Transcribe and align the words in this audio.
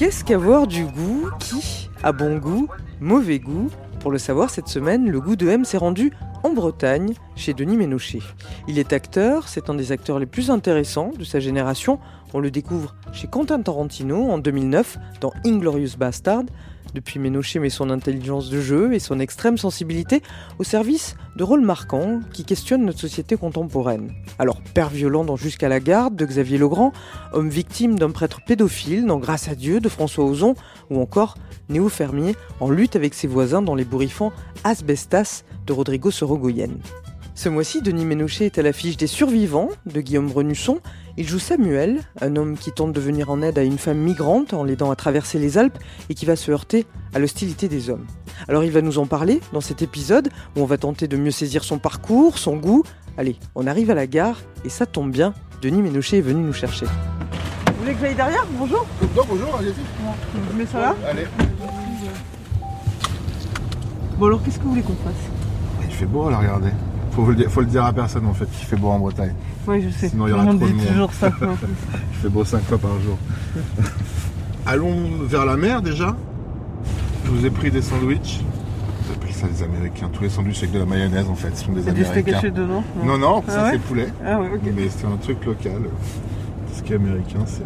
Qu'est-ce 0.00 0.24
qu'avoir 0.24 0.66
du 0.66 0.86
goût 0.86 1.28
Qui 1.40 1.90
a 2.02 2.12
bon 2.12 2.38
goût 2.38 2.68
Mauvais 3.00 3.38
goût 3.38 3.68
Pour 4.00 4.10
le 4.10 4.16
savoir, 4.16 4.48
cette 4.48 4.68
semaine, 4.68 5.10
le 5.10 5.20
goût 5.20 5.36
de 5.36 5.46
M 5.46 5.66
s'est 5.66 5.76
rendu 5.76 6.10
en 6.42 6.54
Bretagne, 6.54 7.12
chez 7.36 7.52
Denis 7.52 7.76
Ménochet. 7.76 8.22
Il 8.66 8.78
est 8.78 8.94
acteur, 8.94 9.46
c'est 9.46 9.68
un 9.68 9.74
des 9.74 9.92
acteurs 9.92 10.18
les 10.18 10.24
plus 10.24 10.50
intéressants 10.50 11.10
de 11.18 11.22
sa 11.22 11.38
génération. 11.38 11.98
On 12.32 12.40
le 12.40 12.50
découvre 12.50 12.96
chez 13.12 13.26
Quentin 13.26 13.60
Tarantino 13.60 14.30
en 14.30 14.38
2009 14.38 14.96
dans 15.20 15.34
Inglorious 15.44 15.98
Bastard. 15.98 16.44
Depuis, 16.94 17.20
Ménochet 17.20 17.60
met 17.60 17.70
son 17.70 17.90
intelligence 17.90 18.50
de 18.50 18.60
jeu 18.60 18.94
et 18.94 18.98
son 18.98 19.20
extrême 19.20 19.58
sensibilité 19.58 20.22
au 20.58 20.64
service 20.64 21.14
de 21.36 21.44
rôles 21.44 21.60
marquants 21.60 22.20
qui 22.32 22.44
questionnent 22.44 22.84
notre 22.84 22.98
société 22.98 23.36
contemporaine. 23.36 24.12
Alors, 24.38 24.60
père 24.74 24.88
violent 24.88 25.24
dans 25.24 25.36
Jusqu'à 25.36 25.68
la 25.68 25.80
garde 25.80 26.16
de 26.16 26.26
Xavier 26.26 26.58
Legrand, 26.58 26.92
homme 27.32 27.48
victime 27.48 27.98
d'un 27.98 28.10
prêtre 28.10 28.40
pédophile 28.44 29.06
dans 29.06 29.18
Grâce 29.18 29.48
à 29.48 29.54
Dieu 29.54 29.80
de 29.80 29.88
François 29.88 30.24
Ozon, 30.24 30.54
ou 30.90 31.00
encore 31.00 31.36
néo-fermier 31.68 32.34
en 32.58 32.70
lutte 32.70 32.96
avec 32.96 33.14
ses 33.14 33.28
voisins 33.28 33.62
dans 33.62 33.74
les 33.74 33.84
bourrifants 33.84 34.32
Asbestas 34.64 35.44
de 35.66 35.72
Rodrigo 35.72 36.10
Sorogoyen. 36.10 36.70
Ce 37.34 37.48
mois-ci, 37.48 37.80
Denis 37.80 38.04
Ménochet 38.04 38.44
est 38.44 38.58
à 38.58 38.62
l'affiche 38.62 38.98
des 38.98 39.06
Survivants 39.06 39.70
de 39.86 40.00
Guillaume 40.02 40.30
Renusson. 40.30 40.80
Il 41.20 41.28
joue 41.28 41.38
Samuel, 41.38 42.00
un 42.22 42.34
homme 42.36 42.56
qui 42.56 42.72
tente 42.72 42.94
de 42.94 43.00
venir 43.00 43.28
en 43.28 43.42
aide 43.42 43.58
à 43.58 43.62
une 43.62 43.76
femme 43.76 43.98
migrante 43.98 44.54
en 44.54 44.64
l'aidant 44.64 44.90
à 44.90 44.96
traverser 44.96 45.38
les 45.38 45.58
Alpes 45.58 45.76
et 46.08 46.14
qui 46.14 46.24
va 46.24 46.34
se 46.34 46.50
heurter 46.50 46.86
à 47.12 47.18
l'hostilité 47.18 47.68
des 47.68 47.90
hommes. 47.90 48.06
Alors 48.48 48.64
il 48.64 48.70
va 48.70 48.80
nous 48.80 48.96
en 48.96 49.04
parler 49.04 49.42
dans 49.52 49.60
cet 49.60 49.82
épisode 49.82 50.30
où 50.56 50.62
on 50.62 50.64
va 50.64 50.78
tenter 50.78 51.08
de 51.08 51.18
mieux 51.18 51.30
saisir 51.30 51.62
son 51.62 51.78
parcours, 51.78 52.38
son 52.38 52.56
goût. 52.56 52.84
Allez, 53.18 53.36
on 53.54 53.66
arrive 53.66 53.90
à 53.90 53.94
la 53.94 54.06
gare 54.06 54.40
et 54.64 54.70
ça 54.70 54.86
tombe 54.86 55.10
bien, 55.10 55.34
Denis 55.60 55.82
Ménochet 55.82 56.16
est 56.16 56.22
venu 56.22 56.40
nous 56.40 56.54
chercher. 56.54 56.86
Vous 56.86 57.80
voulez 57.80 57.92
que 57.92 58.00
j'aille 58.00 58.14
derrière 58.14 58.46
Bonjour 58.52 58.86
Non, 59.14 59.22
bonjour, 59.28 59.56
allez-y. 59.56 60.56
Mais 60.56 60.64
ça 60.64 60.80
va 60.80 60.96
Allez. 61.06 61.26
Bon 64.18 64.24
alors 64.24 64.42
qu'est-ce 64.42 64.56
que 64.56 64.62
vous 64.62 64.70
voulez 64.70 64.82
qu'on 64.82 64.94
fasse? 64.94 65.84
Il 65.86 65.94
fait 65.94 66.06
beau, 66.06 66.30
là, 66.30 66.38
regardez. 66.38 66.70
Faut, 67.12 67.22
vous 67.22 67.30
le 67.30 67.36
dire, 67.36 67.50
faut 67.50 67.60
le 67.60 67.66
dire 67.66 67.84
à 67.84 67.92
personne, 67.92 68.26
en 68.26 68.34
fait, 68.34 68.46
qu'il 68.46 68.66
fait 68.66 68.76
beau 68.76 68.88
en 68.88 68.98
Bretagne. 68.98 69.34
Oui, 69.66 69.82
je 69.82 69.90
sais. 69.90 70.08
Sinon, 70.08 70.26
il 70.26 70.30
y 70.30 70.32
aura 70.32 70.44
trop 70.44 70.54
de 70.54 70.58
monde. 70.60 70.86
toujours 70.86 71.12
ça. 71.12 71.30
Il 71.40 72.18
fait 72.22 72.28
beau 72.28 72.44
cinq 72.44 72.62
fois 72.62 72.78
par 72.78 73.00
jour. 73.00 73.18
Allons 74.66 74.96
vers 75.22 75.44
la 75.44 75.56
mer, 75.56 75.82
déjà. 75.82 76.16
Je 77.24 77.30
vous 77.30 77.46
ai 77.46 77.50
pris 77.50 77.70
des 77.70 77.82
sandwichs. 77.82 78.40
Ils 78.40 79.14
appellent 79.14 79.34
ça 79.34 79.46
des 79.48 79.62
Américains. 79.62 80.08
Tous 80.12 80.22
les 80.22 80.28
sandwichs 80.28 80.58
avec 80.58 80.72
de 80.72 80.78
la 80.78 80.86
mayonnaise, 80.86 81.28
en 81.28 81.34
fait, 81.34 81.56
sont 81.56 81.72
des 81.72 81.88
a 81.88 81.92
du 81.92 82.04
steak 82.04 82.26
dedans 82.26 82.84
Non, 83.04 83.18
non, 83.18 83.42
Ah 83.48 83.50
ça, 83.50 83.64
ouais 83.64 83.70
c'est 83.72 83.80
poulet. 83.80 84.08
Ah 84.24 84.38
ouais, 84.40 84.50
ok. 84.54 84.72
Mais 84.74 84.88
c'est 84.88 85.06
un 85.06 85.16
truc 85.16 85.44
local. 85.44 85.82
Ce 86.74 86.82
qui 86.82 86.92
est 86.92 86.96
américain, 86.96 87.40
c'est... 87.46 87.64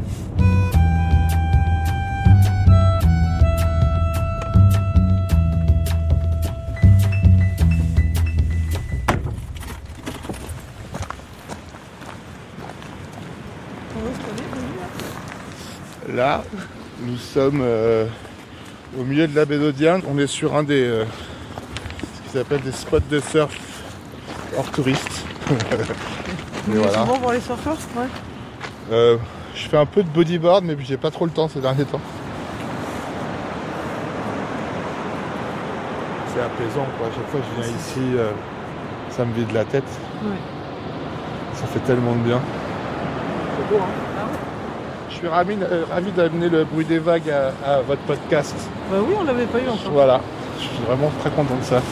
Là, 16.15 16.45
nous 17.01 17.17
sommes 17.17 17.61
euh, 17.61 18.07
au 18.97 19.03
milieu 19.03 19.27
de 19.27 19.35
la 19.35 19.45
baie 19.45 19.59
d'Audierne. 19.59 20.01
On 20.09 20.17
est 20.17 20.29
sur 20.29 20.55
un 20.55 20.63
des 20.63 20.85
euh, 20.85 21.05
ce 22.27 22.31
qu'ils 22.31 22.41
appellent 22.41 22.61
des 22.63 22.71
spots 22.71 23.01
de 23.11 23.19
surf 23.19 23.53
hors 24.57 24.71
touriste. 24.71 25.25
Vous 25.49 25.55
Et 26.69 26.71
venez 26.71 26.79
voilà. 26.79 27.01
souvent 27.01 27.19
voir 27.19 27.33
les 27.33 27.41
surfeurs 27.41 27.77
ouais. 27.97 28.07
Euh, 28.93 29.17
je 29.57 29.69
fais 29.69 29.77
un 29.77 29.87
peu 29.87 30.05
de 30.05 30.09
bodyboard, 30.09 30.65
mais 30.65 30.77
j'ai 30.81 30.97
pas 30.97 31.11
trop 31.11 31.25
le 31.25 31.33
temps 31.33 31.49
ces 31.49 31.61
derniers 31.61 31.85
temps. 31.85 32.01
C'est 36.33 36.41
apaisant, 36.43 36.87
quoi. 36.97 37.09
À 37.09 37.11
chaque 37.11 37.29
fois 37.29 37.41
que 37.41 37.47
je 37.57 37.63
viens 37.63 37.77
ici, 37.77 38.17
euh, 38.17 38.31
ça 39.11 39.25
me 39.25 39.33
vide 39.35 39.51
la 39.53 39.65
tête. 39.65 39.85
Ouais. 40.23 40.37
Ça 41.55 41.67
fait 41.67 41.81
tellement 41.81 42.13
de 42.15 42.21
bien. 42.21 42.41
C'est 43.57 43.69
beau, 43.77 43.83
hein 43.83 44.14
suis 45.25 45.33
ravi, 45.33 45.57
euh, 45.63 45.85
ravi 45.89 46.13
d'amener 46.13 46.51
le 46.51 46.65
bruit 46.65 46.85
des 46.85 46.99
vagues 46.99 47.31
à, 47.31 47.77
à 47.77 47.81
votre 47.81 48.03
podcast. 48.03 48.55
Bah 48.91 48.99
oui, 49.01 49.15
on 49.19 49.25
l'avait 49.25 49.47
pas 49.47 49.59
eu 49.59 49.69
encore. 49.69 49.93
Voilà. 49.93 50.21
Je 50.59 50.65
suis 50.65 50.85
vraiment 50.87 51.11
très 51.21 51.31
content 51.31 51.57
de 51.57 51.65
ça. 51.65 51.83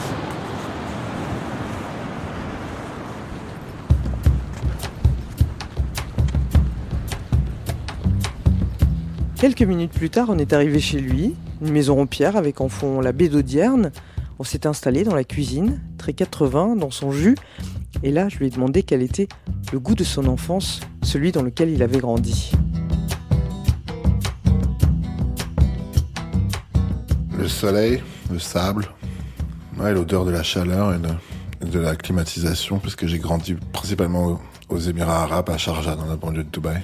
Quelques 9.36 9.62
minutes 9.62 9.92
plus 9.92 10.10
tard, 10.10 10.26
on 10.28 10.38
est 10.38 10.52
arrivé 10.52 10.78
chez 10.78 11.00
lui, 11.00 11.34
une 11.62 11.72
maison 11.72 12.02
en 12.02 12.06
pierre 12.06 12.36
avec 12.36 12.60
en 12.60 12.68
fond 12.68 13.00
la 13.00 13.12
baie 13.12 13.28
d'Audierne. 13.28 13.92
On 14.38 14.44
s'est 14.44 14.66
installé 14.66 15.04
dans 15.04 15.14
la 15.14 15.24
cuisine, 15.24 15.80
très 15.96 16.12
80, 16.12 16.76
dans 16.76 16.90
son 16.90 17.12
jus. 17.12 17.36
Et 18.02 18.10
là, 18.10 18.28
je 18.28 18.36
lui 18.38 18.48
ai 18.48 18.50
demandé 18.50 18.82
quel 18.82 19.00
était 19.00 19.28
le 19.72 19.80
goût 19.80 19.94
de 19.94 20.04
son 20.04 20.26
enfance, 20.26 20.80
celui 21.02 21.32
dans 21.32 21.42
lequel 21.42 21.70
il 21.70 21.82
avait 21.82 21.98
grandi. 21.98 22.52
Le 27.42 27.48
soleil, 27.48 28.00
le 28.30 28.38
sable, 28.38 28.86
ouais, 29.76 29.92
l'odeur 29.92 30.24
de 30.24 30.30
la 30.30 30.44
chaleur 30.44 30.94
et 30.94 31.66
de, 31.66 31.80
la 31.80 31.96
climatisation, 31.96 32.78
puisque 32.78 33.06
j'ai 33.06 33.18
grandi 33.18 33.56
principalement 33.72 34.40
aux, 34.68 34.78
Émirats 34.78 35.24
arabes, 35.24 35.50
à 35.50 35.58
Sharjah, 35.58 35.96
dans 35.96 36.06
la 36.06 36.14
banlieue 36.14 36.44
de 36.44 36.48
Dubaï. 36.48 36.80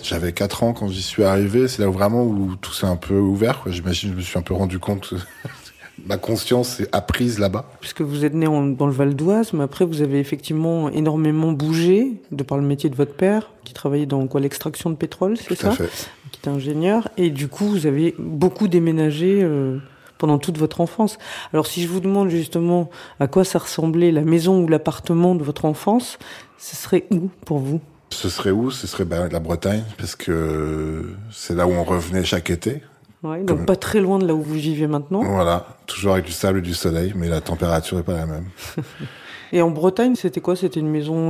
J'avais 0.00 0.32
4 0.32 0.62
ans 0.62 0.72
quand 0.72 0.86
j'y 0.86 1.02
suis 1.02 1.24
arrivé, 1.24 1.66
c'est 1.66 1.82
là 1.82 1.88
où 1.88 1.92
vraiment 1.92 2.22
où 2.22 2.54
tout 2.54 2.72
s'est 2.72 2.86
un 2.86 2.94
peu 2.94 3.18
ouvert. 3.18 3.60
J'imagine 3.66 4.12
je 4.12 4.14
me 4.14 4.20
suis 4.20 4.38
un 4.38 4.42
peu 4.42 4.54
rendu 4.54 4.78
compte 4.78 5.08
que 5.08 5.16
ma 6.06 6.16
conscience 6.16 6.78
est 6.78 6.88
apprise 6.94 7.40
là-bas. 7.40 7.68
Puisque 7.80 8.02
vous 8.02 8.24
êtes 8.24 8.34
né 8.34 8.46
en- 8.46 8.62
dans 8.62 8.86
le 8.86 8.92
Val 8.92 9.16
d'Oise, 9.16 9.52
mais 9.52 9.64
après 9.64 9.84
vous 9.84 10.00
avez 10.00 10.20
effectivement 10.20 10.90
énormément 10.90 11.50
bougé, 11.50 12.22
de 12.30 12.44
par 12.44 12.56
le 12.56 12.64
métier 12.64 12.88
de 12.88 12.94
votre 12.94 13.14
père, 13.14 13.50
qui 13.64 13.74
travaillait 13.74 14.06
dans 14.06 14.28
quoi 14.28 14.40
l'extraction 14.40 14.90
de 14.90 14.94
pétrole, 14.94 15.36
c'est 15.36 15.56
ça? 15.56 15.72
fait. 15.72 15.90
Qui 16.32 16.40
était 16.40 16.50
ingénieur, 16.50 17.08
et 17.16 17.30
du 17.30 17.46
coup 17.48 17.66
vous 17.66 17.86
avez 17.86 18.14
beaucoup 18.18 18.66
déménagé 18.66 19.40
euh, 19.42 19.78
pendant 20.18 20.38
toute 20.38 20.58
votre 20.58 20.80
enfance. 20.80 21.18
Alors 21.52 21.66
si 21.66 21.82
je 21.82 21.88
vous 21.88 22.00
demande 22.00 22.28
justement 22.30 22.90
à 23.20 23.26
quoi 23.28 23.44
ça 23.44 23.58
ressemblait 23.60 24.10
la 24.10 24.22
maison 24.22 24.60
ou 24.62 24.66
l'appartement 24.68 25.34
de 25.36 25.44
votre 25.44 25.64
enfance, 25.64 26.18
ce 26.58 26.74
serait 26.74 27.04
où 27.10 27.28
pour 27.44 27.58
vous? 27.58 27.80
Ce 28.10 28.28
serait 28.28 28.50
où? 28.50 28.70
Ce 28.70 28.86
serait 28.86 29.04
bah, 29.04 29.28
la 29.30 29.40
Bretagne, 29.40 29.84
parce 29.98 30.16
que 30.16 31.14
c'est 31.30 31.54
là 31.54 31.66
où 31.66 31.70
on 31.72 31.84
revenait 31.84 32.24
chaque 32.24 32.50
été. 32.50 32.82
ouais, 33.22 33.38
Donc 33.42 33.58
Comme- 33.58 33.66
pas 33.66 33.76
très 33.76 34.00
loin 34.00 34.18
de 34.18 34.26
là 34.26 34.34
où 34.34 34.42
vous 34.42 34.54
vivez 34.54 34.86
maintenant. 34.86 35.22
Voilà, 35.22 35.66
toujours 35.86 36.12
avec 36.12 36.24
du 36.26 36.32
sable 36.32 36.58
et 36.58 36.62
du 36.62 36.74
soleil, 36.74 37.12
mais 37.16 37.28
la 37.28 37.40
température 37.40 37.96
n'est 37.96 38.02
pas 38.02 38.14
la 38.16 38.26
même. 38.26 38.44
Et 39.54 39.60
en 39.60 39.70
Bretagne, 39.70 40.14
c'était 40.14 40.40
quoi? 40.40 40.56
C'était 40.56 40.80
une 40.80 40.88
maison 40.88 41.28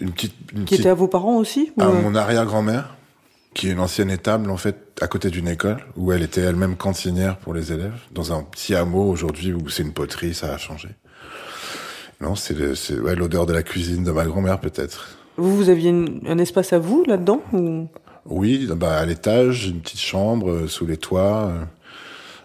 Une 0.00 0.12
petite, 0.12 0.34
une 0.52 0.60
qui 0.60 0.64
petite 0.66 0.80
était 0.80 0.88
à 0.88 0.94
vos 0.94 1.08
parents 1.08 1.36
aussi? 1.36 1.72
Ou, 1.76 1.82
à 1.82 1.86
euh, 1.86 2.00
mon 2.00 2.14
arrière-grand-mère, 2.14 2.95
qui 3.56 3.68
est 3.68 3.72
une 3.72 3.80
ancienne 3.80 4.10
étable 4.10 4.50
en 4.50 4.58
fait 4.58 4.76
à 5.00 5.06
côté 5.08 5.30
d'une 5.30 5.48
école 5.48 5.78
où 5.96 6.12
elle 6.12 6.22
était 6.22 6.42
elle-même 6.42 6.76
cantinière 6.76 7.38
pour 7.38 7.54
les 7.54 7.72
élèves 7.72 7.98
dans 8.12 8.32
un 8.32 8.42
petit 8.42 8.74
hameau 8.74 9.04
aujourd'hui 9.10 9.54
où 9.54 9.68
c'est 9.70 9.82
une 9.82 9.94
poterie, 9.94 10.34
ça 10.34 10.52
a 10.52 10.58
changé. 10.58 10.90
Non, 12.20 12.34
c'est 12.34 12.74
c'est 12.74 12.98
ouais, 12.98 13.14
l'odeur 13.16 13.46
de 13.46 13.52
la 13.54 13.62
cuisine 13.62 14.04
de 14.04 14.10
ma 14.12 14.24
grand-mère 14.24 14.60
peut-être. 14.60 15.08
Vous, 15.38 15.56
vous 15.56 15.68
aviez 15.70 15.90
une- 15.90 16.20
un 16.26 16.38
espace 16.38 16.72
à 16.72 16.78
vous 16.78 17.02
là-dedans 17.06 17.40
ou... 17.52 17.88
Oui, 18.26 18.68
bah, 18.76 18.98
à 18.98 19.06
l'étage, 19.06 19.66
une 19.68 19.80
petite 19.80 20.00
chambre 20.00 20.50
euh, 20.50 20.66
sous 20.68 20.84
les 20.86 20.96
toits. 20.96 21.46
euh, 21.52 21.64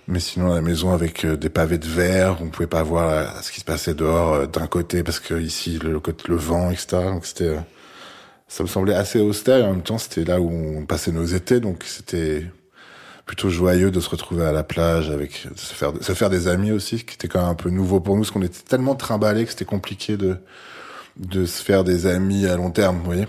mais 0.08 0.20
sinon, 0.20 0.54
la 0.54 0.62
maison 0.62 0.92
avec 0.94 1.26
euh, 1.26 1.36
des 1.38 1.50
pavés 1.50 1.78
de 1.78 1.88
verre, 1.88 2.38
on 2.42 2.48
pouvait 2.50 2.68
pas 2.68 2.84
voir 2.84 3.42
ce 3.44 3.52
qui 3.52 3.60
se 3.62 3.66
passait 3.66 3.94
dehors 3.94 4.48
d'un 4.48 4.68
côté 4.68 5.04
parce 5.04 5.20
que 5.20 5.34
ici 5.40 5.80
le, 5.84 5.92
le 5.94 6.00
côté- 6.00 6.26
le 6.28 6.36
vent, 6.36 6.70
etc. 6.70 6.88
Donc 7.06 7.26
c'était, 7.26 7.46
euh, 7.46 7.60
ça 8.52 8.64
me 8.64 8.68
semblait 8.68 8.94
assez 8.94 9.20
austère. 9.22 9.60
Et 9.60 9.64
en 9.64 9.72
même 9.72 9.82
temps, 9.82 9.98
c'était 9.98 10.26
là 10.26 10.42
où 10.42 10.52
on 10.52 10.86
passait 10.86 11.14
nos 11.14 11.24
étés, 11.24 11.62
donc 11.62 11.86
c'était 11.86 12.46
plutôt 13.26 13.50
joyeux 13.50 13.92
de 13.92 14.00
se 14.02 14.10
retrouver 14.10 14.44
à 14.44 14.52
la 14.52 14.64
plage 14.64 15.10
avec 15.10 15.48
de 15.50 15.58
se 15.58 15.74
faire 15.74 15.94
se 16.02 16.12
faire 16.12 16.30
des 16.30 16.50
amis 16.50 16.72
aussi, 16.72 17.06
qui 17.06 17.16
était 17.16 17.30
quand 17.30 17.40
même 17.40 17.48
un 17.48 17.56
peu 17.56 17.70
nouveau 17.70 18.02
pour 18.02 18.16
nous, 18.16 18.24
parce 18.24 18.32
qu'on 18.32 18.42
était 18.42 18.62
tellement 18.68 18.96
trimballés 18.96 19.46
que 19.46 19.52
c'était 19.52 19.64
compliqué 19.64 20.18
de 20.18 20.38
de 21.16 21.46
se 21.46 21.64
faire 21.64 21.86
des 21.86 22.08
amis 22.08 22.46
à 22.46 22.58
long 22.58 22.72
terme, 22.72 22.98
vous 22.98 23.06
voyez. 23.06 23.28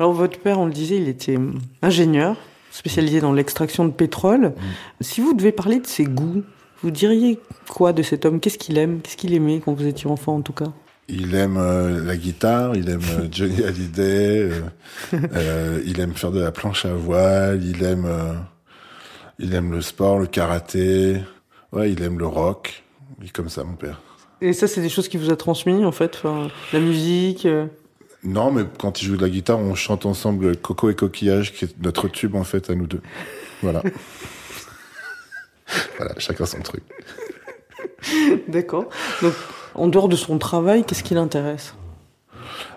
Alors 0.00 0.12
votre 0.12 0.40
père, 0.40 0.58
on 0.58 0.66
le 0.66 0.72
disait, 0.72 0.96
il 0.96 1.08
était 1.08 1.38
ingénieur, 1.82 2.36
spécialisé 2.72 3.20
dans 3.20 3.32
l'extraction 3.32 3.84
de 3.84 3.92
pétrole. 3.92 4.54
Si 5.00 5.20
vous 5.20 5.32
devez 5.32 5.52
parler 5.52 5.78
de 5.78 5.86
ses 5.86 6.04
goûts, 6.04 6.42
vous 6.82 6.90
diriez 6.90 7.38
quoi 7.68 7.92
de 7.92 8.02
cet 8.02 8.24
homme? 8.24 8.40
Qu'est-ce 8.40 8.58
qu'il 8.58 8.78
aime? 8.78 9.00
Qu'est-ce 9.00 9.16
qu'il 9.16 9.34
aimait 9.34 9.60
quand 9.64 9.74
vous 9.74 9.86
étiez 9.86 10.10
enfant 10.10 10.34
en 10.34 10.42
tout 10.42 10.54
cas? 10.54 10.72
Il 11.12 11.34
aime 11.34 11.56
euh, 11.56 12.04
la 12.04 12.16
guitare, 12.16 12.76
il 12.76 12.88
aime 12.88 13.00
euh, 13.18 13.26
Johnny 13.30 13.62
Hallyday, 13.64 14.50
euh, 15.12 15.82
il 15.84 15.98
aime 15.98 16.14
faire 16.14 16.30
de 16.30 16.40
la 16.40 16.52
planche 16.52 16.84
à 16.84 16.94
voile, 16.94 17.64
il 17.64 17.82
aime, 17.82 18.06
il 19.38 19.54
aime 19.54 19.72
le 19.72 19.80
sport, 19.80 20.20
le 20.20 20.26
karaté, 20.26 21.20
ouais, 21.72 21.90
il 21.90 22.02
aime 22.02 22.18
le 22.18 22.26
rock. 22.26 22.84
Il 23.20 23.26
est 23.26 23.32
comme 23.32 23.48
ça, 23.48 23.64
mon 23.64 23.74
père. 23.74 24.00
Et 24.40 24.52
ça, 24.52 24.68
c'est 24.68 24.80
des 24.80 24.88
choses 24.88 25.08
qu'il 25.08 25.20
vous 25.20 25.30
a 25.30 25.36
transmis 25.36 25.84
en 25.84 25.92
fait, 25.92 26.16
enfin, 26.16 26.48
la 26.72 26.80
musique. 26.80 27.46
Non, 28.22 28.52
mais 28.52 28.62
quand 28.78 29.02
il 29.02 29.06
joue 29.06 29.16
de 29.16 29.22
la 29.22 29.28
guitare, 29.28 29.58
on 29.58 29.74
chante 29.74 30.06
ensemble 30.06 30.56
Coco 30.56 30.90
et 30.90 30.94
Coquillage, 30.94 31.52
qui 31.52 31.64
est 31.64 31.82
notre 31.82 32.08
tube 32.08 32.36
en 32.36 32.44
fait 32.44 32.70
à 32.70 32.74
nous 32.74 32.86
deux. 32.86 33.02
Voilà. 33.62 33.82
voilà, 35.98 36.14
chacun 36.18 36.46
son 36.46 36.60
truc. 36.60 36.84
D'accord. 38.48 38.88
Donc, 39.20 39.34
en 39.74 39.88
dehors 39.88 40.08
de 40.08 40.16
son 40.16 40.38
travail, 40.38 40.84
qu'est-ce 40.84 41.02
qui 41.02 41.14
l'intéresse? 41.14 41.74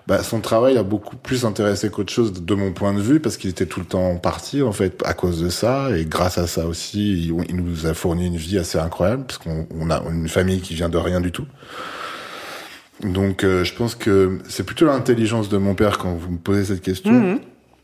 Bah, 0.06 0.22
son 0.22 0.40
travail 0.40 0.76
a 0.76 0.82
beaucoup 0.82 1.16
plus 1.16 1.46
intéressé 1.46 1.88
qu'autre 1.88 2.12
chose 2.12 2.32
de 2.32 2.54
mon 2.54 2.72
point 2.72 2.92
de 2.92 3.00
vue 3.00 3.20
parce 3.20 3.38
qu'il 3.38 3.48
était 3.48 3.64
tout 3.64 3.80
le 3.80 3.86
temps 3.86 4.16
parti 4.16 4.60
en 4.62 4.72
fait 4.72 5.02
à 5.04 5.14
cause 5.14 5.40
de 5.40 5.48
ça 5.48 5.96
et 5.96 6.04
grâce 6.04 6.36
à 6.36 6.46
ça 6.46 6.66
aussi 6.66 7.28
il, 7.48 7.56
nous 7.56 7.86
a 7.86 7.94
fourni 7.94 8.26
une 8.26 8.36
vie 8.36 8.58
assez 8.58 8.78
incroyable 8.78 9.24
parce 9.24 9.38
qu'on 9.38 9.66
on 9.74 9.90
a 9.90 10.02
une 10.10 10.28
famille 10.28 10.60
qui 10.60 10.74
vient 10.74 10.90
de 10.90 10.98
rien 10.98 11.22
du 11.22 11.32
tout. 11.32 11.46
Donc 13.02 13.44
euh, 13.44 13.64
je 13.64 13.74
pense 13.74 13.94
que 13.94 14.38
c'est 14.46 14.64
plutôt 14.64 14.86
l'intelligence 14.86 15.48
de 15.48 15.56
mon 15.56 15.74
père 15.74 15.96
quand 15.96 16.14
vous 16.14 16.32
me 16.32 16.38
posez 16.38 16.66
cette 16.66 16.82
question. 16.82 17.12
Mhm. 17.12 17.40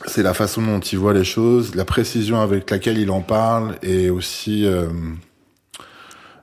C'est 0.06 0.22
la 0.22 0.34
façon 0.34 0.62
dont 0.62 0.80
il 0.80 0.98
voit 0.98 1.14
les 1.14 1.24
choses, 1.24 1.74
la 1.74 1.84
précision 1.84 2.40
avec 2.40 2.70
laquelle 2.70 2.98
il 2.98 3.10
en 3.10 3.20
parle 3.20 3.76
et 3.82 4.10
aussi 4.10 4.66
euh, 4.66 4.88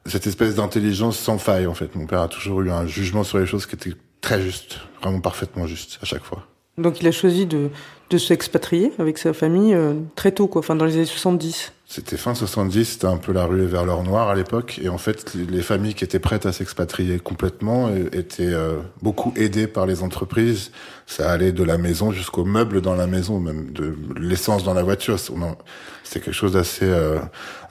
cette 0.07 0.27
espèce 0.27 0.55
d'intelligence 0.55 1.17
sans 1.17 1.37
faille 1.37 1.67
en 1.67 1.73
fait. 1.73 1.95
Mon 1.95 2.05
père 2.05 2.21
a 2.21 2.27
toujours 2.27 2.61
eu 2.61 2.71
un 2.71 2.85
jugement 2.87 3.23
sur 3.23 3.37
les 3.39 3.45
choses 3.45 3.65
qui 3.65 3.75
était 3.75 3.93
très 4.21 4.41
juste, 4.41 4.79
vraiment 5.01 5.21
parfaitement 5.21 5.67
juste 5.67 5.99
à 6.01 6.05
chaque 6.05 6.23
fois. 6.23 6.47
Donc, 6.77 7.01
il 7.01 7.07
a 7.07 7.11
choisi 7.11 7.47
de, 7.47 7.69
de 8.11 8.17
s'expatrier 8.19 8.91
avec 8.99 9.17
sa 9.17 9.33
famille 9.33 9.73
euh, 9.73 9.93
très 10.15 10.31
tôt, 10.31 10.45
quoi, 10.47 10.59
enfin, 10.59 10.75
dans 10.75 10.85
les 10.85 10.93
années 10.93 11.05
70. 11.05 11.73
C'était 11.87 12.17
fin 12.17 12.35
70, 12.35 12.85
c'était 12.85 13.07
un 13.07 13.17
peu 13.17 13.31
la 13.31 13.45
ruée 13.45 13.65
vers 13.65 13.83
l'or 13.83 14.03
noir 14.03 14.29
à 14.29 14.35
l'époque 14.35 14.77
et 14.83 14.89
en 14.89 14.97
fait 14.99 15.33
les- 15.33 15.45
les 15.45 15.61
familles 15.63 15.95
qui 15.95 16.03
étaient 16.03 16.19
prêtes 16.19 16.45
à 16.45 16.51
s'expatrier 16.51 17.17
complètement 17.17 17.89
étaient 18.11 18.53
euh, 18.53 18.73
beaucoup 19.01 19.33
aidées 19.37 19.65
par 19.67 19.85
les 19.87 20.03
entreprises. 20.03 20.71
Ça 21.07 21.31
allait 21.31 21.51
de 21.53 21.63
la 21.63 21.77
maison 21.79 22.11
jusqu'aux 22.11 22.45
meubles 22.45 22.81
dans 22.81 22.93
la 22.95 23.07
maison, 23.07 23.39
même 23.39 23.71
de 23.71 23.95
l'essence 24.19 24.63
dans 24.63 24.73
la 24.75 24.83
voiture. 24.83 25.17
C'était 25.17 26.19
quelque 26.25 26.31
chose 26.33 26.51
d'assez 26.51 26.85
euh, 26.85 27.17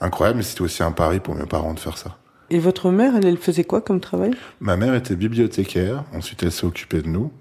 incroyable, 0.01 0.39
mais 0.39 0.43
c'était 0.43 0.61
aussi 0.63 0.83
un 0.83 0.91
pari 0.91 1.19
pour 1.21 1.35
mes 1.35 1.45
parents 1.45 1.73
de 1.75 1.79
faire 1.79 1.97
ça. 1.97 2.17
Et 2.49 2.59
votre 2.59 2.91
mère, 2.91 3.15
elle, 3.15 3.25
elle 3.25 3.37
faisait 3.37 3.63
quoi 3.65 3.81
comme 3.81 3.99
travail? 3.99 4.31
Ma 4.61 4.77
mère 4.77 4.95
était 4.95 5.15
bibliothécaire, 5.15 6.03
ensuite 6.13 6.43
elle 6.43 6.51
s'est 6.51 6.65
occupée 6.65 7.01
de 7.01 7.07
nous. 7.07 7.31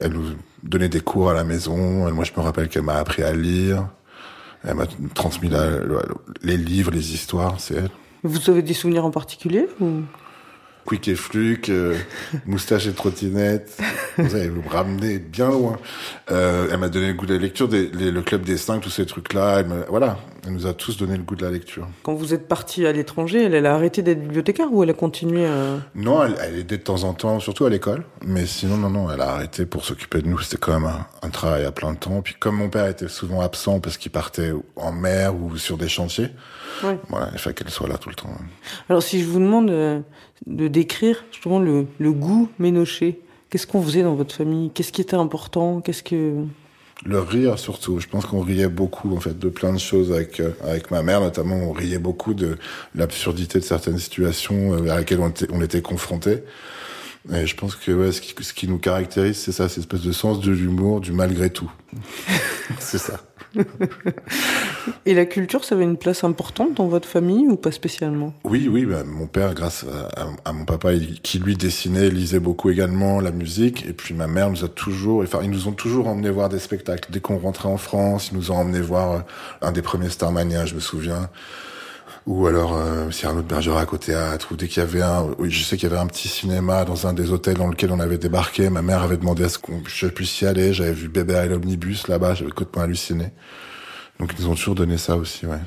Elle 0.00 0.12
nous 0.12 0.24
donnait 0.62 0.88
des 0.88 1.00
cours 1.00 1.30
à 1.30 1.34
la 1.34 1.44
maison. 1.44 2.10
Moi, 2.12 2.24
je 2.24 2.32
me 2.36 2.40
rappelle 2.40 2.68
qu'elle 2.68 2.82
m'a 2.82 2.94
appris 2.96 3.22
à 3.22 3.32
lire. 3.32 3.88
Elle 4.66 4.74
m'a 4.74 4.86
transmis 5.14 5.48
la- 5.50 5.78
les 6.42 6.56
livres, 6.56 6.90
les 6.90 7.12
histoires, 7.12 7.60
c'est 7.60 7.74
elle. 7.76 7.90
Vous 8.22 8.48
avez 8.50 8.62
des 8.62 8.72
souvenirs 8.72 9.04
en 9.04 9.10
particulier 9.10 9.66
ou... 9.80 10.00
Quick 10.86 11.08
et 11.08 11.14
fluc, 11.14 11.70
euh, 11.70 11.96
moustache 12.46 12.86
et 12.86 12.92
trottinette. 12.92 13.78
Vous 14.18 14.34
allez 14.34 14.48
vous 14.50 14.60
me 14.62 14.68
ramener 14.68 15.18
bien 15.18 15.48
loin. 15.50 15.78
Euh, 16.30 16.68
elle 16.70 16.78
m'a 16.78 16.88
donné 16.90 17.08
le 17.08 17.14
goût 17.14 17.24
de 17.26 17.32
la 17.34 17.40
lecture, 17.40 17.68
des, 17.68 17.88
les- 17.88 18.10
le 18.10 18.20
club 18.22 18.42
des 18.42 18.58
cinq, 18.58 18.80
tous 18.80 18.90
ces 18.90 19.06
trucs-là. 19.06 19.60
Elle 19.60 19.66
voilà, 19.88 20.18
elle 20.44 20.52
nous 20.52 20.66
a 20.66 20.74
tous 20.74 20.98
donné 20.98 21.16
le 21.16 21.22
goût 21.22 21.36
de 21.36 21.44
la 21.44 21.50
lecture. 21.50 21.88
Quand 22.02 22.12
vous 22.14 22.34
êtes 22.34 22.48
parti 22.48 22.86
à 22.86 22.92
l'étranger, 22.92 23.44
elle, 23.44 23.54
elle 23.54 23.64
a 23.64 23.74
arrêté 23.74 24.02
d'être 24.02 24.20
bibliothécaire 24.20 24.66
ou 24.70 24.82
elle 24.82 24.90
a 24.90 24.94
continué 24.94 25.46
à... 25.46 25.78
Non, 25.94 26.22
elle, 26.22 26.36
elle 26.42 26.58
aidait 26.58 26.76
de 26.76 26.82
temps 26.82 27.04
en 27.04 27.14
temps, 27.14 27.40
surtout 27.40 27.64
à 27.64 27.70
l'école. 27.70 28.04
Mais 28.26 28.44
sinon, 28.44 28.76
non, 28.76 28.90
non, 28.90 29.10
elle 29.10 29.22
a 29.22 29.30
arrêté 29.30 29.64
pour 29.64 29.84
s'occuper 29.86 30.20
de 30.20 30.28
nous. 30.28 30.38
C'était 30.40 30.58
quand 30.58 30.78
même 30.78 30.84
un, 30.90 31.06
un 31.22 31.30
travail 31.30 31.64
à 31.64 31.72
plein 31.72 31.94
temps. 31.94 32.20
Puis 32.20 32.34
comme 32.38 32.56
mon 32.56 32.68
père 32.68 32.86
était 32.88 33.08
souvent 33.08 33.40
absent 33.40 33.80
parce 33.80 33.96
qu'il 33.96 34.12
partait 34.12 34.52
en 34.76 34.92
mer 34.92 35.34
ou 35.34 35.56
sur 35.56 35.78
des 35.78 35.88
chantiers, 35.88 36.28
Ouais. 36.82 36.98
voilà, 37.08 37.28
il 37.32 37.38
fallait 37.38 37.54
qu'elle 37.54 37.70
soit 37.70 37.86
là 37.88 37.96
tout 37.98 38.08
le 38.08 38.16
temps. 38.16 38.36
Alors, 38.88 39.00
si 39.00 39.20
je 39.22 39.26
vous 39.28 39.38
demande 39.38 39.70
euh, 39.70 40.00
de 40.46 40.68
décrire 40.68 41.24
justement 41.32 41.58
le, 41.58 41.86
le 41.98 42.12
goût 42.12 42.48
ménoché, 42.58 43.20
qu'est-ce 43.50 43.66
qu'on 43.66 43.82
faisait 43.82 44.02
dans 44.02 44.14
votre 44.14 44.34
famille? 44.34 44.70
Qu'est-ce 44.74 44.92
qui 44.92 45.00
était 45.00 45.16
important? 45.16 45.80
Qu'est-ce 45.80 46.02
que... 46.02 46.44
Le 47.04 47.18
rire 47.18 47.58
surtout. 47.58 47.98
Je 47.98 48.06
pense 48.08 48.24
qu'on 48.24 48.40
riait 48.40 48.68
beaucoup 48.68 49.14
en 49.14 49.20
fait 49.20 49.38
de 49.38 49.48
plein 49.48 49.72
de 49.72 49.78
choses 49.78 50.12
avec 50.12 50.38
euh, 50.40 50.52
avec 50.62 50.90
ma 50.90 51.02
mère 51.02 51.20
notamment. 51.20 51.56
On 51.56 51.72
riait 51.72 51.98
beaucoup 51.98 52.34
de 52.34 52.56
l'absurdité 52.94 53.58
de 53.58 53.64
certaines 53.64 53.98
situations 53.98 54.74
euh, 54.74 54.90
à 54.90 54.96
laquelle 54.96 55.20
on 55.20 55.28
était, 55.28 55.48
on 55.52 55.60
était 55.60 55.82
confrontés. 55.82 56.44
Et 57.32 57.46
je 57.46 57.56
pense 57.56 57.74
que 57.74 57.90
ouais, 57.90 58.12
ce, 58.12 58.20
qui, 58.20 58.34
ce 58.44 58.52
qui 58.52 58.68
nous 58.68 58.78
caractérise, 58.78 59.38
c'est 59.38 59.52
ça, 59.52 59.68
cette 59.68 59.78
espèce 59.78 60.02
de 60.02 60.12
sens 60.12 60.40
de 60.40 60.52
l'humour, 60.52 61.00
du 61.00 61.12
malgré 61.12 61.48
tout. 61.48 61.70
c'est 62.78 62.98
ça. 62.98 63.20
Et 65.06 65.14
la 65.14 65.24
culture, 65.24 65.64
ça 65.64 65.74
avait 65.74 65.84
une 65.84 65.96
place 65.96 66.22
importante 66.24 66.74
dans 66.74 66.86
votre 66.86 67.08
famille 67.08 67.46
ou 67.48 67.56
pas 67.56 67.70
spécialement? 67.72 68.34
Oui, 68.44 68.68
oui, 68.70 68.84
bah, 68.84 69.04
mon 69.04 69.26
père, 69.26 69.54
grâce 69.54 69.84
à, 70.16 70.22
à- 70.22 70.28
à 70.44 70.52
mon 70.52 70.64
papa, 70.66 70.92
il- 70.92 71.20
qui 71.22 71.38
lui 71.38 71.56
dessinait, 71.56 72.10
lisait 72.10 72.40
beaucoup 72.40 72.68
également 72.68 73.20
la 73.20 73.30
musique, 73.30 73.86
et 73.86 73.92
puis 73.94 74.12
ma 74.14 74.26
mère 74.26 74.50
nous 74.50 74.64
a 74.64 74.68
toujours, 74.68 75.22
enfin, 75.22 75.40
ils 75.42 75.50
nous 75.50 75.66
ont 75.68 75.72
toujours 75.72 76.08
emmenés 76.08 76.30
voir 76.30 76.48
des 76.50 76.58
spectacles. 76.58 77.10
Dès 77.10 77.20
qu'on 77.20 77.38
rentrait 77.38 77.68
en 77.68 77.78
France, 77.78 78.30
ils 78.32 78.36
nous 78.36 78.50
ont 78.50 78.56
emmenés 78.56 78.80
voir 78.82 79.12
euh, 79.12 79.18
un 79.62 79.72
des 79.72 79.82
premiers 79.82 80.10
Starmania, 80.10 80.66
je 80.66 80.74
me 80.74 80.80
souviens. 80.80 81.30
Ou 82.26 82.46
alors 82.46 82.74
euh, 82.74 83.10
Cyrano 83.10 83.42
de 83.42 83.46
Bergerac 83.46 83.92
au 83.92 83.98
théâtre, 83.98 84.48
ou 84.50 84.56
dès 84.56 84.66
qu'il 84.66 84.82
y 84.82 84.86
avait 84.86 85.02
un, 85.02 85.26
oui, 85.38 85.50
je 85.50 85.62
sais 85.62 85.76
qu'il 85.76 85.90
y 85.90 85.92
avait 85.92 86.00
un 86.00 86.06
petit 86.06 86.28
cinéma 86.28 86.86
dans 86.86 87.06
un 87.06 87.12
des 87.12 87.32
hôtels 87.32 87.58
dans 87.58 87.68
lequel 87.68 87.92
on 87.92 88.00
avait 88.00 88.16
débarqué. 88.16 88.70
Ma 88.70 88.80
mère 88.80 89.02
avait 89.02 89.18
demandé 89.18 89.44
à 89.44 89.50
ce 89.50 89.58
qu'on 89.58 89.82
je 89.84 90.06
puisse 90.06 90.40
y 90.40 90.46
aller. 90.46 90.72
J'avais 90.72 90.94
vu 90.94 91.08
Bébé 91.08 91.34
à 91.34 91.44
l'omnibus 91.44 92.08
là-bas, 92.08 92.34
j'avais 92.34 92.50
complètement 92.50 92.84
halluciné. 92.84 93.32
Donc 94.18 94.32
ils 94.38 94.42
nous 94.42 94.50
ont 94.50 94.54
toujours 94.54 94.74
donné 94.74 94.96
ça 94.96 95.16
aussi, 95.16 95.44
ouais. 95.44 95.58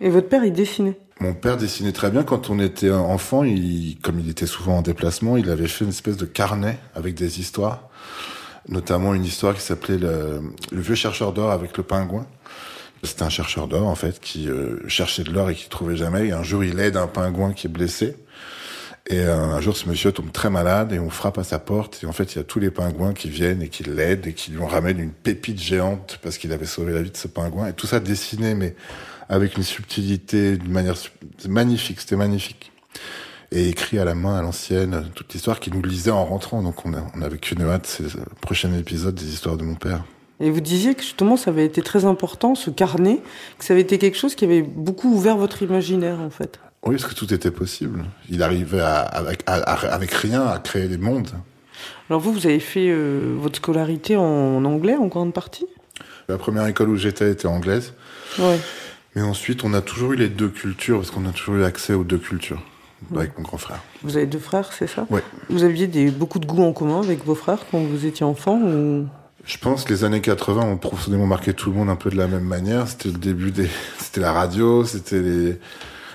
Et 0.00 0.08
votre 0.08 0.28
père, 0.28 0.44
il 0.44 0.52
dessinait? 0.52 0.96
Mon 1.18 1.34
père 1.34 1.56
dessinait 1.56 1.92
très 1.92 2.10
bien 2.10 2.22
quand 2.22 2.50
on 2.50 2.60
était 2.60 2.92
enfant. 2.92 3.42
Il, 3.42 3.98
comme 4.00 4.20
il 4.20 4.28
était 4.28 4.46
souvent 4.46 4.76
en 4.76 4.82
déplacement, 4.82 5.36
il 5.36 5.50
avait 5.50 5.66
fait 5.66 5.84
une 5.84 5.90
espèce 5.90 6.18
de 6.18 6.26
carnet 6.26 6.78
avec 6.94 7.14
des 7.14 7.40
histoires, 7.40 7.88
notamment 8.68 9.12
une 9.14 9.24
histoire 9.24 9.54
qui 9.54 9.62
s'appelait 9.62 9.98
le, 9.98 10.40
le 10.70 10.80
vieux 10.80 10.94
chercheur 10.94 11.32
d'or 11.32 11.50
avec 11.50 11.76
le 11.76 11.82
pingouin. 11.82 12.26
C'était 13.02 13.22
un 13.22 13.28
chercheur 13.28 13.68
d'or 13.68 13.86
en 13.86 13.94
fait 13.94 14.20
qui 14.20 14.48
euh, 14.48 14.78
cherchait 14.88 15.22
de 15.22 15.30
l'or 15.30 15.50
et 15.50 15.54
qui 15.54 15.68
trouvait 15.68 15.96
jamais. 15.96 16.28
Et 16.28 16.32
un 16.32 16.42
jour, 16.42 16.64
il 16.64 16.80
aide 16.80 16.96
un 16.96 17.06
pingouin 17.06 17.52
qui 17.52 17.66
est 17.66 17.70
blessé. 17.70 18.16
Et 19.08 19.20
euh, 19.20 19.36
un 19.36 19.60
jour, 19.60 19.76
ce 19.76 19.88
monsieur 19.88 20.10
tombe 20.10 20.32
très 20.32 20.50
malade 20.50 20.92
et 20.92 20.98
on 20.98 21.10
frappe 21.10 21.38
à 21.38 21.44
sa 21.44 21.60
porte. 21.60 22.00
Et 22.02 22.06
en 22.06 22.12
fait, 22.12 22.34
il 22.34 22.38
y 22.38 22.40
a 22.40 22.44
tous 22.44 22.58
les 22.58 22.70
pingouins 22.70 23.12
qui 23.12 23.30
viennent 23.30 23.62
et 23.62 23.68
qui 23.68 23.84
l'aident 23.84 24.26
et 24.26 24.32
qui 24.32 24.50
lui 24.50 24.64
ramènent 24.64 24.98
une 24.98 25.12
pépite 25.12 25.60
géante 25.60 26.18
parce 26.22 26.38
qu'il 26.38 26.52
avait 26.52 26.66
sauvé 26.66 26.92
la 26.92 27.02
vie 27.02 27.12
de 27.12 27.16
ce 27.16 27.28
pingouin. 27.28 27.68
Et 27.68 27.72
tout 27.72 27.86
ça 27.86 28.00
dessiné, 28.00 28.54
mais 28.54 28.74
avec 29.28 29.56
une 29.56 29.62
subtilité, 29.62 30.56
d'une 30.56 30.72
manière 30.72 30.96
magnifique. 31.48 32.00
C'était 32.00 32.16
magnifique. 32.16 32.72
Et 33.52 33.68
écrit 33.68 34.00
à 34.00 34.04
la 34.04 34.16
main, 34.16 34.36
à 34.36 34.42
l'ancienne, 34.42 35.08
toute 35.14 35.32
l'histoire 35.32 35.60
qu'il 35.60 35.74
nous 35.74 35.82
lisait 35.82 36.10
en 36.10 36.24
rentrant. 36.24 36.62
Donc 36.62 36.84
on 36.84 36.92
a, 36.92 37.06
on 37.14 37.22
avait 37.22 37.38
qu'une 37.38 37.62
hâte, 37.62 37.86
c'est 37.86 38.12
le 38.12 38.24
prochain 38.40 38.72
épisode 38.74 39.14
des 39.14 39.32
histoires 39.32 39.56
de 39.56 39.62
mon 39.62 39.76
père. 39.76 40.04
Et 40.40 40.50
vous 40.50 40.60
disiez 40.60 40.94
que 40.94 41.02
justement, 41.02 41.36
ça 41.36 41.50
avait 41.50 41.64
été 41.64 41.80
très 41.82 42.04
important, 42.04 42.54
ce 42.54 42.70
carnet, 42.70 43.20
que 43.58 43.64
ça 43.64 43.72
avait 43.72 43.80
été 43.82 43.98
quelque 43.98 44.18
chose 44.18 44.34
qui 44.34 44.44
avait 44.44 44.62
beaucoup 44.62 45.10
ouvert 45.10 45.36
votre 45.36 45.62
imaginaire, 45.62 46.20
en 46.20 46.30
fait. 46.30 46.58
Oui, 46.84 46.96
parce 46.96 47.12
que 47.12 47.18
tout 47.18 47.32
était 47.32 47.50
possible. 47.50 48.04
Il 48.28 48.42
arrivait 48.42 48.80
à, 48.80 48.98
avec, 49.00 49.42
à- 49.46 49.54
à- 49.54 49.94
avec 49.94 50.10
rien 50.12 50.46
à 50.46 50.58
créer 50.58 50.88
des 50.88 50.98
mondes. 50.98 51.30
Alors 52.10 52.20
vous, 52.20 52.32
vous 52.32 52.46
avez 52.46 52.60
fait 52.60 52.88
euh, 52.88 53.34
votre 53.38 53.56
scolarité 53.56 54.16
en 54.16 54.64
anglais, 54.64 54.94
en 54.94 55.06
grande 55.06 55.32
partie? 55.32 55.66
La 56.28 56.36
première 56.36 56.66
école 56.66 56.90
où 56.90 56.96
j'étais 56.96 57.30
était 57.30 57.46
anglaise. 57.48 57.94
Ouais. 58.38 58.58
Mais 59.14 59.22
ensuite, 59.22 59.64
on 59.64 59.72
a 59.72 59.80
toujours 59.80 60.12
eu 60.12 60.16
les 60.16 60.28
deux 60.28 60.48
cultures, 60.48 60.98
parce 60.98 61.10
qu'on 61.10 61.24
a 61.26 61.32
toujours 61.32 61.56
eu 61.56 61.64
accès 61.64 61.94
aux 61.94 62.04
deux 62.04 62.18
cultures, 62.18 62.62
avec 63.14 63.36
mon 63.38 63.42
grand 63.42 63.56
frère. 63.56 63.80
Vous 64.02 64.16
avez 64.18 64.26
deux 64.26 64.38
frères, 64.38 64.70
c'est 64.72 64.86
ça? 64.86 65.06
Ouais. 65.08 65.22
Vous 65.48 65.64
aviez 65.64 65.86
des, 65.86 66.10
beaucoup 66.10 66.38
de 66.38 66.46
goûts 66.46 66.62
en 66.62 66.72
commun 66.72 67.00
avec 67.00 67.24
vos 67.24 67.34
frères 67.34 67.64
quand 67.70 67.78
vous 67.80 68.04
étiez 68.04 68.26
enfant 68.26 68.60
ou... 68.60 69.06
Je 69.46 69.58
pense 69.58 69.84
que 69.84 69.92
les 69.92 70.02
années 70.02 70.20
80 70.20 70.62
ont 70.62 70.76
profondément 70.76 71.26
marqué 71.26 71.54
tout 71.54 71.70
le 71.70 71.76
monde 71.76 71.88
un 71.88 71.96
peu 71.96 72.10
de 72.10 72.16
la 72.16 72.26
même 72.26 72.44
manière. 72.44 72.88
C'était 72.88 73.10
le 73.10 73.18
début 73.18 73.52
des, 73.52 73.68
c'était 73.98 74.20
la 74.20 74.32
radio, 74.32 74.84
c'était 74.84 75.20
les, 75.20 75.58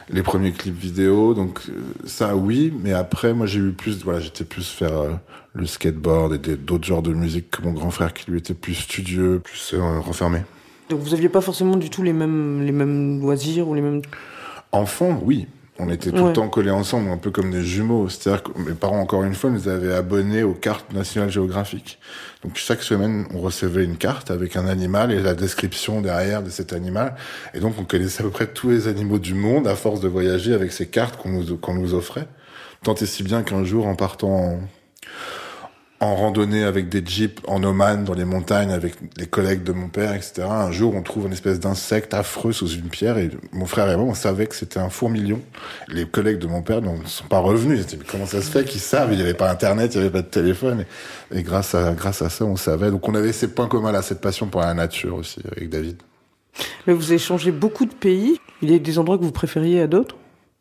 les 0.10 0.22
premiers 0.22 0.52
clips 0.52 0.78
vidéo. 0.78 1.34
Donc, 1.34 1.62
euh, 1.70 1.80
ça, 2.06 2.36
oui. 2.36 2.74
Mais 2.84 2.92
après, 2.92 3.34
moi, 3.34 3.46
j'ai 3.46 3.60
eu 3.60 3.72
plus, 3.72 4.04
voilà, 4.04 4.20
j'étais 4.20 4.44
plus 4.44 4.68
faire 4.68 4.98
euh, 4.98 5.12
le 5.54 5.66
skateboard 5.66 6.34
et 6.34 6.58
d'autres 6.58 6.86
genres 6.86 7.02
de 7.02 7.14
musique 7.14 7.50
que 7.52 7.62
mon 7.62 7.72
grand 7.72 7.90
frère 7.90 8.14
qui 8.14 8.30
lui 8.30 8.38
était 8.38 8.54
plus 8.54 8.76
studieux, 8.76 9.40
plus 9.42 9.74
euh, 9.74 10.00
renfermé. 10.00 10.40
Donc 10.90 11.00
vous 11.00 11.14
aviez 11.14 11.30
pas 11.30 11.40
forcément 11.40 11.78
du 11.78 11.90
tout 11.90 12.04
les 12.04 12.12
mêmes, 12.12 12.64
les 12.66 12.74
mêmes 12.74 13.22
loisirs 13.22 13.70
ou 13.70 13.74
les 13.74 13.82
mêmes... 13.82 14.02
Enfant, 14.74 15.22
oui. 15.24 15.48
On 15.80 15.90
était 15.90 16.12
tout 16.12 16.18
Ouais. 16.18 16.28
le 16.28 16.34
temps 16.34 16.48
collés 16.48 16.70
ensemble, 16.70 17.10
un 17.10 17.18
peu 17.18 17.32
comme 17.32 17.50
des 17.50 17.64
jumeaux. 17.64 18.08
C'est-à-dire 18.10 18.44
que 18.44 18.52
mes 18.60 18.74
parents, 18.74 19.00
encore 19.00 19.24
une 19.24 19.34
fois, 19.34 19.50
nous 19.50 19.68
avaient 19.68 19.94
abonnés 19.94 20.44
aux 20.44 20.54
cartes 20.54 20.94
nationales 20.94 21.32
géographiques. 21.32 21.98
Donc 22.44 22.56
chaque 22.58 22.84
semaine, 22.84 23.26
on 23.34 23.40
recevait 23.40 23.84
une 23.84 23.98
carte 23.98 24.30
avec 24.32 24.56
un 24.58 24.68
animal 24.68 25.12
et 25.12 25.20
la 25.22 25.34
description 25.34 26.02
derrière 26.02 26.44
de 26.44 26.50
cet 26.50 26.74
animal. 26.74 27.16
Et 27.54 27.60
donc 27.60 27.76
on 27.80 27.84
connaissait 27.84 28.22
à 28.22 28.26
peu 28.26 28.32
près 28.32 28.48
tous 28.48 28.70
les 28.70 28.88
animaux 28.88 29.18
du 29.18 29.34
monde 29.34 29.68
à 29.68 29.76
force 29.76 30.02
de 30.02 30.08
voyager 30.08 30.54
avec 30.54 30.72
ces 30.72 30.88
cartes 30.88 31.18
qu'on 31.18 31.30
nous, 31.30 31.58
qu'on 31.58 31.74
nous 31.74 31.94
offrait. 31.94 32.28
Tant 32.84 32.96
et 32.96 33.06
si 33.06 33.24
bien 33.24 33.42
qu'un 33.42 33.64
jour, 33.64 33.88
en 33.88 33.96
partant 33.96 34.30
en, 34.30 34.60
en 36.02 36.16
randonnée 36.16 36.64
avec 36.64 36.90
des 36.90 37.06
jeeps 37.06 37.42
en 37.48 37.64
Oman 37.64 38.04
dans 38.04 38.16
les 38.16 38.26
montagnes 38.26 38.72
avec 38.72 38.96
les 39.18 39.28
collègues 39.28 39.64
de 39.64 39.72
mon 39.72 39.88
père, 39.88 40.14
etc. 40.14 40.42
Un 40.50 40.72
jour, 40.72 40.96
on 40.96 41.04
trouve 41.04 41.28
une 41.28 41.34
espèce 41.34 41.60
d'insecte 41.60 42.16
affreux 42.16 42.52
sous 42.54 42.70
une 42.70 42.90
pierre 42.90 43.20
et 43.20 43.30
mon 43.52 43.68
frère 43.68 43.88
et 43.90 43.96
moi, 43.96 44.06
on 44.06 44.16
savait 44.16 44.48
que 44.48 44.56
c'était 44.56 44.80
un 44.80 44.90
fourmilion. 44.90 45.40
Les 45.88 46.06
collègues 46.06 46.40
de 46.40 46.48
mon 46.48 46.64
père 46.64 46.82
ne 46.82 46.90
sont 47.06 47.28
pas 47.28 47.38
revenus. 47.38 47.86
Ils 47.92 48.00
mais 48.00 48.06
comment 48.06 48.26
ça 48.26 48.42
se 48.42 48.50
fait 48.50 48.66
qu'ils 48.66 48.82
savent? 48.82 49.14
Il 49.14 49.18
n'y 49.18 49.22
avait 49.22 49.36
pas 49.36 49.52
Internet, 49.52 49.94
il 49.94 50.00
n'y 50.00 50.06
avait 50.06 50.12
pas 50.12 50.24
de 50.24 50.28
téléphone. 50.28 50.86
Et, 51.32 51.40
et 51.40 51.44
grâce 51.44 51.76
à, 51.76 51.94
grâce 51.94 52.24
à 52.24 52.30
ça, 52.30 52.46
on 52.46 52.56
savait. 52.56 52.90
Donc 52.90 53.08
on 53.08 53.14
avait 53.14 53.32
ces 53.32 53.50
points 53.50 53.68
communs 53.68 53.92
là, 53.92 54.02
cette 54.02 54.22
passion 54.22 54.48
pour 54.48 54.62
la 54.62 54.74
nature 54.74 55.16
aussi 55.16 55.40
avec 55.56 55.70
David. 55.70 55.98
Mais 56.88 56.94
vous 56.94 57.12
avez 57.12 57.20
changé 57.20 57.52
beaucoup 57.52 57.86
de 57.86 57.94
pays. 57.94 58.40
Il 58.64 58.72
y 58.72 58.76
a 58.76 58.80
des 58.80 58.98
endroits 58.98 59.20
que 59.20 59.24
vous 59.24 59.32
préfériez 59.32 59.82
à 59.82 59.88
d'autres? 59.88 60.16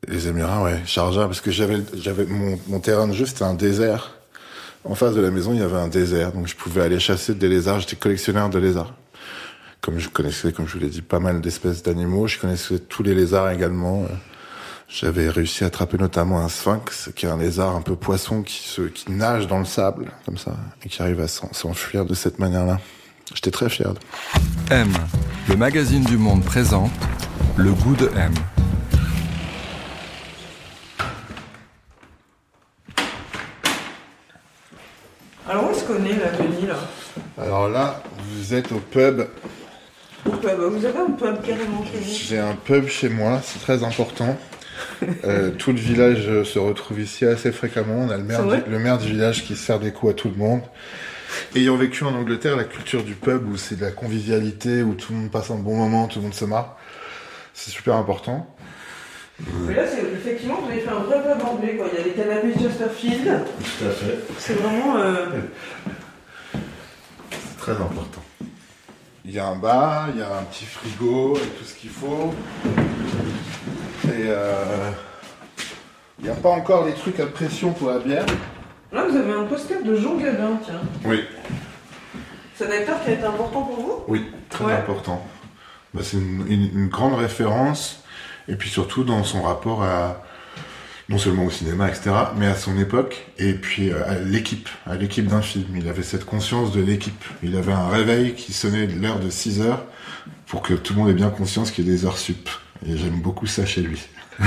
Les 0.06 0.28
Émirats, 0.28 0.62
ouais, 0.62 0.80
Sharjah, 0.84 1.26
parce 1.26 1.40
que 1.40 1.50
j'avais, 1.50 1.78
j'avais 1.94 2.26
mon, 2.26 2.58
mon 2.68 2.80
terrain 2.80 3.08
de 3.08 3.12
jeu, 3.14 3.24
c'était 3.26 3.44
un 3.44 3.54
désert. 3.54 4.19
En 4.84 4.94
face 4.94 5.14
de 5.14 5.20
la 5.20 5.30
maison, 5.30 5.52
il 5.52 5.60
y 5.60 5.62
avait 5.62 5.76
un 5.76 5.88
désert, 5.88 6.32
donc 6.32 6.46
je 6.48 6.56
pouvais 6.56 6.82
aller 6.82 6.98
chasser 6.98 7.34
des 7.34 7.48
lézards. 7.48 7.80
J'étais 7.80 7.96
collectionneur 7.96 8.48
de 8.48 8.58
lézards. 8.58 8.94
Comme 9.80 9.98
je 9.98 10.08
connaissais, 10.08 10.52
comme 10.52 10.66
je 10.66 10.74
vous 10.74 10.78
l'ai 10.80 10.88
dit, 10.90 11.02
pas 11.02 11.20
mal 11.20 11.40
d'espèces 11.40 11.82
d'animaux, 11.82 12.26
je 12.26 12.38
connaissais 12.38 12.78
tous 12.78 13.02
les 13.02 13.14
lézards 13.14 13.50
également. 13.50 14.02
Euh, 14.04 14.14
J'avais 14.88 15.28
réussi 15.28 15.62
à 15.64 15.68
attraper 15.68 15.98
notamment 15.98 16.40
un 16.40 16.48
sphinx, 16.48 17.10
qui 17.14 17.26
est 17.26 17.28
un 17.28 17.36
lézard 17.38 17.76
un 17.76 17.80
peu 17.82 17.94
poisson 17.94 18.42
qui 18.42 18.66
se, 18.68 18.82
qui 18.82 19.10
nage 19.12 19.46
dans 19.46 19.58
le 19.58 19.64
sable, 19.64 20.10
comme 20.26 20.36
ça, 20.38 20.56
et 20.84 20.88
qui 20.88 21.00
arrive 21.00 21.20
à 21.20 21.28
s'en- 21.28 21.52
s'enfuir 21.52 22.04
de 22.04 22.14
cette 22.14 22.38
manière-là. 22.38 22.80
J'étais 23.34 23.50
très 23.52 23.68
fier. 23.70 23.94
de- 23.94 24.00
M, 24.74 24.92
le 25.48 25.56
magazine 25.56 26.02
du 26.04 26.16
monde 26.16 26.42
présente 26.44 26.90
Le 27.56 27.72
goût 27.72 27.94
de 27.94 28.10
M. 28.16 28.32
Alors 35.50 35.66
où 35.66 35.72
est-ce 35.72 35.82
qu'on 35.82 36.04
est 36.04 36.10
là, 36.10 36.30
Denis 36.38 36.68
là? 36.68 36.76
Alors 37.36 37.68
là, 37.68 38.00
vous 38.18 38.54
êtes 38.54 38.70
au 38.70 38.78
pub 38.78 39.22
Au 40.24 40.30
pub. 40.30 40.60
Vous 40.60 40.86
avez 40.86 40.98
un 40.98 41.10
pub 41.10 41.42
carrément 41.42 41.84
chez 41.84 41.98
vous 41.98 42.14
J'ai 42.28 42.38
un 42.38 42.54
pub 42.54 42.86
chez 42.86 43.08
moi, 43.08 43.40
c'est 43.42 43.58
très 43.58 43.82
important. 43.82 44.38
Euh, 45.24 45.50
tout 45.58 45.72
le 45.72 45.78
village 45.78 46.28
euh, 46.28 46.44
se 46.44 46.60
retrouve 46.60 47.00
ici 47.00 47.24
assez 47.24 47.50
fréquemment. 47.50 47.96
On 47.98 48.10
a 48.10 48.16
le 48.16 48.22
maire, 48.22 48.46
du, 48.46 48.70
le 48.70 48.78
maire 48.78 48.98
du 48.98 49.08
village 49.08 49.44
qui 49.44 49.56
sert 49.56 49.80
des 49.80 49.90
coups 49.90 50.12
à 50.12 50.14
tout 50.14 50.28
le 50.28 50.36
monde. 50.36 50.62
Ayant 51.56 51.76
vécu 51.76 52.04
en 52.04 52.14
Angleterre, 52.14 52.54
la 52.54 52.62
culture 52.62 53.02
du 53.02 53.14
pub 53.14 53.48
où 53.50 53.56
c'est 53.56 53.74
de 53.74 53.84
la 53.84 53.90
convivialité, 53.90 54.84
où 54.84 54.94
tout 54.94 55.12
le 55.12 55.18
monde 55.18 55.30
passe 55.32 55.50
un 55.50 55.56
bon 55.56 55.74
moment, 55.74 56.06
tout 56.06 56.20
le 56.20 56.26
monde 56.26 56.34
se 56.34 56.44
marre, 56.44 56.76
c'est 57.54 57.72
super 57.72 57.96
important. 57.96 58.46
Mais 59.66 59.74
là, 59.74 59.82
c'est 59.86 60.02
effectivement, 60.12 60.60
vous 60.60 60.70
avez 60.70 60.80
fait 60.80 60.90
un 60.90 61.00
vrai 61.00 61.20
pub 61.22 61.44
anglais 61.44 61.76
quoi. 61.76 61.86
Il 61.92 61.98
y 61.98 62.02
a 62.02 62.04
les 62.04 62.09
canapés 62.22 62.54
Chesterfield. 62.58 63.24
Tout 63.78 63.84
à 63.86 63.90
fait. 63.90 64.18
C'est 64.38 64.54
vraiment. 64.54 64.96
euh, 64.96 65.26
C'est 67.30 67.56
très 67.58 67.72
important. 67.72 68.22
Il 69.24 69.32
y 69.32 69.38
a 69.38 69.46
un 69.46 69.56
bar, 69.56 70.08
il 70.12 70.18
y 70.18 70.22
a 70.22 70.38
un 70.38 70.42
petit 70.44 70.64
frigo 70.64 71.36
et 71.36 71.46
tout 71.58 71.64
ce 71.64 71.74
qu'il 71.74 71.90
faut. 71.90 72.34
Et 74.06 74.24
euh, 74.26 74.64
il 76.18 76.24
n'y 76.24 76.30
a 76.30 76.34
pas 76.34 76.48
encore 76.50 76.86
les 76.86 76.94
trucs 76.94 77.20
à 77.20 77.26
pression 77.26 77.72
pour 77.72 77.90
la 77.90 77.98
bière. 77.98 78.26
Là, 78.92 79.04
vous 79.08 79.16
avez 79.16 79.32
un 79.32 79.44
poster 79.44 79.82
de 79.84 79.94
Jean 79.94 80.16
Gabin, 80.16 80.58
tiens. 80.64 80.80
Oui, 81.04 81.22
C'est 82.56 82.66
un 82.66 82.72
acteur 82.72 83.02
qui 83.04 83.10
a 83.10 83.12
été 83.12 83.24
important 83.24 83.62
pour 83.62 83.76
vous? 83.80 83.94
Oui, 84.08 84.26
très 84.48 84.64
Ouais. 84.64 84.72
important. 84.72 85.24
Bah, 85.94 86.00
c'est 86.04 86.16
une, 86.18 86.44
une- 86.48 86.70
une 86.78 86.88
grande 86.88 87.14
référence, 87.14 88.02
et 88.48 88.56
puis 88.56 88.68
surtout 88.68 89.04
dans 89.04 89.22
son 89.24 89.42
rapport 89.42 89.82
à, 89.82 90.22
non 91.10 91.18
seulement 91.18 91.44
au 91.44 91.50
cinéma, 91.50 91.88
etc., 91.88 92.12
mais 92.36 92.46
à 92.46 92.54
son 92.54 92.78
époque, 92.78 93.26
et 93.36 93.54
puis 93.54 93.90
euh, 93.90 94.08
à 94.08 94.14
l'équipe, 94.14 94.68
à 94.86 94.94
l'équipe 94.94 95.26
d'un 95.26 95.42
film. 95.42 95.66
Il 95.76 95.88
avait 95.88 96.04
cette 96.04 96.24
conscience 96.24 96.70
de 96.70 96.80
l'équipe. 96.80 97.24
Il 97.42 97.56
avait 97.56 97.72
un 97.72 97.88
réveil 97.88 98.34
qui 98.34 98.52
sonnait 98.52 98.86
de 98.86 98.98
l'heure 99.02 99.18
de 99.18 99.28
6 99.28 99.60
heures, 99.60 99.84
pour 100.46 100.62
que 100.62 100.72
tout 100.72 100.94
le 100.94 101.00
monde 101.00 101.10
ait 101.10 101.14
bien 101.14 101.30
conscience 101.30 101.72
qu'il 101.72 101.84
y 101.84 101.90
a 101.90 101.92
des 101.92 102.04
heures 102.04 102.16
sup. 102.16 102.48
Et 102.86 102.96
j'aime 102.96 103.20
beaucoup 103.20 103.46
ça 103.46 103.66
chez 103.66 103.80
lui. 103.80 104.00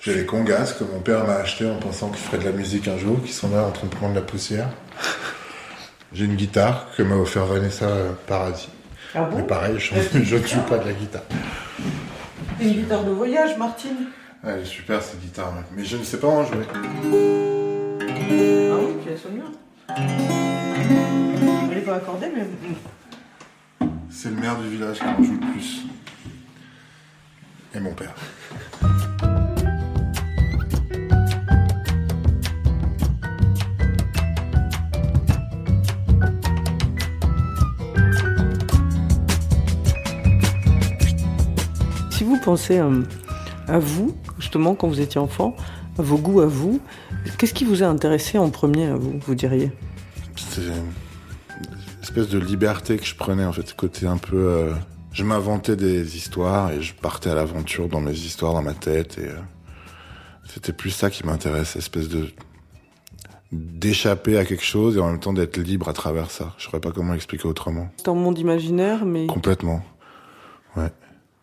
J'ai 0.00 0.14
les 0.14 0.24
congas 0.24 0.72
que 0.78 0.84
mon 0.84 1.00
père 1.00 1.26
m'a 1.26 1.34
acheté 1.34 1.68
en 1.68 1.76
pensant 1.76 2.08
qu'il 2.08 2.24
ferait 2.24 2.38
de 2.38 2.44
la 2.44 2.52
musique 2.52 2.88
un 2.88 2.96
jour, 2.96 3.22
qui 3.22 3.32
sont 3.32 3.50
là 3.50 3.64
en 3.66 3.72
train 3.72 3.88
de 3.88 3.94
prendre 3.94 4.14
de 4.14 4.20
la 4.20 4.24
poussière. 4.24 4.70
J'ai 6.14 6.24
une 6.24 6.36
guitare 6.36 6.86
que 6.96 7.02
m'a 7.02 7.16
offert 7.16 7.44
Vanessa 7.44 7.88
Paradis. 8.26 8.68
Ah 9.14 9.28
Mais 9.36 9.42
pareil, 9.42 9.78
je, 9.78 9.94
je 10.24 10.36
ne 10.36 10.46
joue 10.46 10.62
pas 10.62 10.78
de 10.78 10.86
la 10.86 10.92
guitare. 10.92 11.24
Une 12.58 12.72
guitare 12.72 13.04
de 13.04 13.10
voyage, 13.10 13.58
Martine? 13.58 14.06
Elle 14.48 14.60
est 14.60 14.64
super 14.64 15.02
cette 15.02 15.20
guitare, 15.20 15.52
mais 15.76 15.84
je 15.84 15.96
ne 15.96 16.04
sais 16.04 16.20
pas 16.20 16.28
en 16.28 16.44
jouer. 16.44 16.64
Ah 16.70 16.76
oui, 18.78 18.94
puis 19.02 19.10
elle 19.10 19.18
sonne 19.18 19.34
bien. 19.34 19.50
Elle 21.68 21.78
est 21.78 21.80
pas 21.80 21.96
accordée, 21.96 22.28
mais. 22.32 22.46
C'est 24.08 24.30
le 24.30 24.36
maire 24.36 24.56
du 24.60 24.68
village 24.68 24.98
qui 24.98 25.04
en 25.04 25.20
joue 25.20 25.32
le 25.32 25.50
plus. 25.50 25.86
Et 27.74 27.80
mon 27.80 27.92
père. 27.92 28.14
Si 42.12 42.22
vous 42.22 42.38
pensez 42.38 42.78
euh, 42.78 43.02
à 43.66 43.80
vous, 43.80 44.16
justement, 44.38 44.74
quand 44.74 44.88
vous 44.88 45.00
étiez 45.00 45.20
enfant, 45.20 45.56
vos 45.96 46.18
goûts 46.18 46.40
à 46.40 46.46
vous, 46.46 46.80
qu'est-ce 47.38 47.54
qui 47.54 47.64
vous 47.64 47.82
a 47.82 47.86
intéressé 47.86 48.38
en 48.38 48.50
premier 48.50 48.86
à 48.86 48.96
vous, 48.96 49.18
vous 49.26 49.34
diriez? 49.34 49.72
C'est 50.36 50.62
une 50.62 50.92
espèce 52.02 52.28
de 52.28 52.38
liberté 52.38 52.96
que 52.98 53.04
je 53.04 53.14
prenais, 53.14 53.44
en 53.44 53.52
fait, 53.52 53.74
côté 53.74 54.06
un 54.06 54.18
peu... 54.18 54.36
euh, 54.36 54.72
je 55.12 55.24
m'inventais 55.24 55.76
des 55.76 56.16
histoires 56.16 56.70
et 56.72 56.82
je 56.82 56.94
partais 56.94 57.30
à 57.30 57.34
l'aventure 57.34 57.88
dans 57.88 58.00
mes 58.00 58.12
histoires, 58.12 58.52
dans 58.52 58.62
ma 58.62 58.74
tête. 58.74 59.18
Et 59.18 59.28
euh, 59.28 59.38
c'était 60.44 60.74
plus 60.74 60.90
ça 60.90 61.10
qui 61.10 61.24
m'intéressait, 61.24 61.78
espèce 61.78 62.08
de 62.08 62.28
d'échapper 63.52 64.36
à 64.36 64.44
quelque 64.44 64.64
chose 64.64 64.96
et 64.96 65.00
en 65.00 65.08
même 65.10 65.20
temps 65.20 65.32
d'être 65.32 65.56
libre 65.56 65.88
à 65.88 65.92
travers 65.92 66.30
ça. 66.30 66.52
Je 66.58 66.64
saurais 66.64 66.80
pas 66.80 66.90
comment 66.90 67.12
l'expliquer 67.12 67.46
autrement. 67.46 67.88
C'est 67.96 68.08
un 68.08 68.14
monde 68.14 68.38
imaginaire, 68.38 69.06
mais. 69.06 69.26
Complètement. 69.26 69.82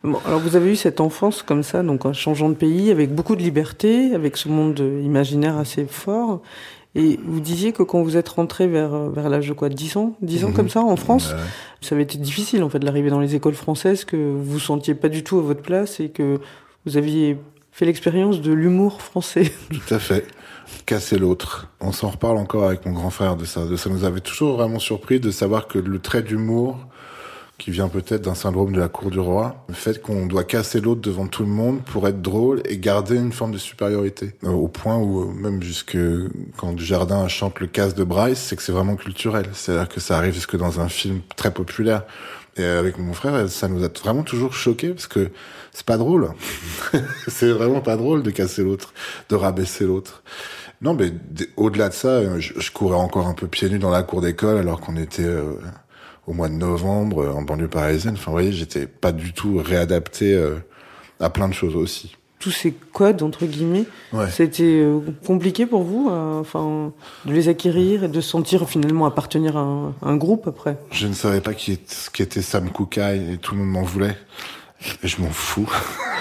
Bon, 0.04 0.20
alors 0.26 0.40
vous 0.42 0.56
avez 0.58 0.72
eu 0.72 0.76
cette 0.76 1.00
enfance 1.00 1.44
comme 1.44 1.64
ça, 1.64 1.82
donc 1.82 2.06
en 2.06 2.12
changeant 2.14 2.50
de 2.50 2.56
pays, 2.56 2.92
avec 2.92 3.14
beaucoup 3.16 3.36
de 3.38 3.42
liberté, 3.42 4.14
avec 4.14 4.36
ce 4.38 4.50
monde 4.50 4.80
imaginaire 4.80 5.58
assez 5.58 5.86
fort. 5.86 6.42
Et 6.96 7.20
vous 7.26 7.40
disiez 7.40 7.72
que 7.72 7.82
quand 7.82 8.04
vous 8.04 8.18
êtes 8.18 8.30
rentré 8.30 8.68
vers, 8.68 9.10
vers 9.10 9.30
l'âge 9.30 9.48
de 9.48 9.54
quoi 9.54 9.70
10 9.70 9.98
ans? 9.98 10.16
10 10.22 10.44
ans 10.46 10.50
Mhm. 10.50 10.54
comme 10.54 10.70
ça, 10.70 10.82
en 10.82 10.96
France? 10.98 11.32
Ouais. 11.32 11.40
Ça 11.82 11.96
avait 11.96 12.04
été 12.04 12.18
difficile, 12.18 12.64
en 12.64 12.70
fait, 12.70 12.80
d'arriver 12.80 13.10
dans 13.10 13.20
les 13.22 13.34
écoles 13.34 13.56
françaises, 13.56 14.06
que 14.06 14.18
vous 14.18 14.44
vous 14.44 14.60
sentiez 14.60 14.94
pas 14.94 15.10
du 15.10 15.24
tout 15.24 15.40
à 15.40 15.42
votre 15.42 15.62
place 15.62 16.00
et 16.00 16.10
que 16.10 16.40
vous 16.86 16.98
aviez 16.98 17.38
fait 17.72 17.86
l'expérience 17.86 18.42
de 18.42 18.54
l'humour 18.54 19.02
français. 19.02 19.52
Tout 19.72 19.94
à 19.96 19.98
fait. 20.00 20.28
Casser 20.86 21.18
l'autre. 21.18 21.70
On 21.82 21.92
s'en 21.92 22.10
reparle 22.10 22.38
encore 22.38 22.66
avec 22.66 22.86
mon 22.86 22.92
grand 22.92 23.10
frère 23.10 23.36
de 23.36 23.46
ça. 23.46 23.66
De 23.66 23.76
ça 23.76 23.90
nous 23.90 24.04
avait 24.04 24.20
toujours 24.22 24.58
vraiment 24.58 24.78
surpris 24.80 25.20
de 25.20 25.32
savoir 25.32 25.68
que 25.68 25.80
le 25.80 25.98
trait 26.00 26.22
d'humour, 26.22 26.78
qui 27.58 27.72
vient 27.72 27.88
peut-être 27.88 28.24
d'un 28.24 28.36
syndrome 28.36 28.74
de 28.74 28.80
la 28.80 28.88
cour 28.88 29.12
du 29.12 29.20
roi, 29.20 29.64
le 29.68 29.74
fait 29.74 30.02
qu'on 30.02 30.26
doit 30.26 30.44
casser 30.44 30.82
l'autre 30.82 31.02
devant 31.02 31.28
tout 31.28 31.44
le 31.44 31.50
monde 31.50 31.82
pour 31.84 32.08
être 32.08 32.22
drôle 32.22 32.62
et 32.66 32.78
garder 32.78 33.16
une 33.16 33.32
forme 33.32 33.52
de 33.52 33.58
supériorité. 33.58 34.36
Euh, 34.44 34.50
Au 34.50 34.68
point 34.68 34.98
où, 34.98 35.22
euh, 35.22 35.34
même 35.34 35.62
jusque 35.62 35.98
quand 36.58 36.74
Dujardin 36.74 37.28
chante 37.28 37.60
le 37.60 37.68
casse 37.68 37.94
de 37.96 38.04
Bryce, 38.04 38.40
c'est 38.40 38.56
que 38.56 38.64
c'est 38.64 38.72
vraiment 38.72 38.96
culturel. 38.96 39.46
C'est-à-dire 39.54 39.88
que 39.88 40.00
ça 40.00 40.18
arrive 40.18 40.34
jusque 40.34 40.58
dans 40.58 40.80
un 40.80 40.90
film 40.90 41.22
très 41.36 41.52
populaire. 41.52 42.04
Et 42.58 42.64
avec 42.64 43.00
mon 43.00 43.14
frère, 43.14 43.50
ça 43.50 43.68
nous 43.68 43.84
a 43.84 43.88
vraiment 43.88 44.24
toujours 44.24 44.54
choqué 44.54 44.90
parce 44.90 45.08
que 45.08 45.32
c'est 45.72 45.86
pas 45.86 45.98
drôle. 45.98 46.34
c'est 47.28 47.52
vraiment 47.52 47.82
pas 47.82 47.98
drôle 47.98 48.24
de 48.24 48.30
casser 48.30 48.64
l'autre, 48.64 48.94
de 49.30 49.36
rabaisser 49.36 49.86
l'autre. 49.86 50.24
Non, 50.82 50.94
mais 50.94 51.14
au-delà 51.56 51.90
de 51.90 51.94
ça, 51.94 52.10
euh, 52.10 52.40
je, 52.40 52.72
courais 52.72 52.98
encore 52.98 53.28
un 53.28 53.34
peu 53.34 53.48
pieds 53.48 53.70
nus 53.70 53.80
dans 53.80 53.90
la 53.90 54.04
cour 54.04 54.22
d'école 54.22 54.58
alors 54.58 54.82
qu'on 54.82 54.98
était 54.98 55.24
au 56.28 56.34
mois 56.34 56.48
de 56.50 56.54
novembre 56.56 57.24
euh, 57.24 57.32
en 57.34 57.42
banlieue 57.42 57.68
parisienne. 57.68 58.14
Enfin, 58.16 58.32
vous 58.32 58.38
voyez, 58.38 58.52
j'étais 58.52 58.88
pas 58.88 59.12
du 59.12 59.34
tout 59.34 59.62
réadapté 59.64 60.34
euh, 60.34 60.56
à 61.20 61.30
plein 61.30 61.48
de 61.48 61.54
choses 61.54 61.76
aussi. 61.76 62.16
Tous 62.40 62.52
ces 62.52 62.72
codes, 62.74 63.24
entre 63.24 63.46
guillemets, 63.46 63.86
Ouais. 64.12 64.30
c'était 64.30 64.64
euh, 64.82 65.00
compliqué 65.26 65.66
pour 65.66 65.84
vous, 65.84 66.10
euh, 66.12 66.42
enfin, 66.42 66.92
de 67.26 67.32
les 67.32 67.48
acquérir 67.48 68.04
et 68.04 68.10
de 68.10 68.20
se 68.20 68.30
sentir 68.30 68.68
finalement 68.68 69.06
appartenir 69.06 69.56
à 69.56 69.62
un, 69.62 69.88
à 70.02 70.10
un 70.10 70.18
groupe 70.18 70.46
après? 70.48 70.78
Je 70.92 71.08
ne 71.08 71.14
savais 71.14 71.40
pas 71.40 71.54
qui, 71.54 71.72
est- 71.74 71.92
ce 71.92 72.10
qu'était 72.10 72.42
Sam 72.42 72.70
Cooke 72.70 72.98
et 72.98 73.38
tout 73.42 73.56
le 73.56 73.62
monde 73.62 73.70
m'en 73.72 73.84
voulait. 73.84 74.18
Je 75.02 75.22
m'en 75.22 75.30
fous. 75.30 75.72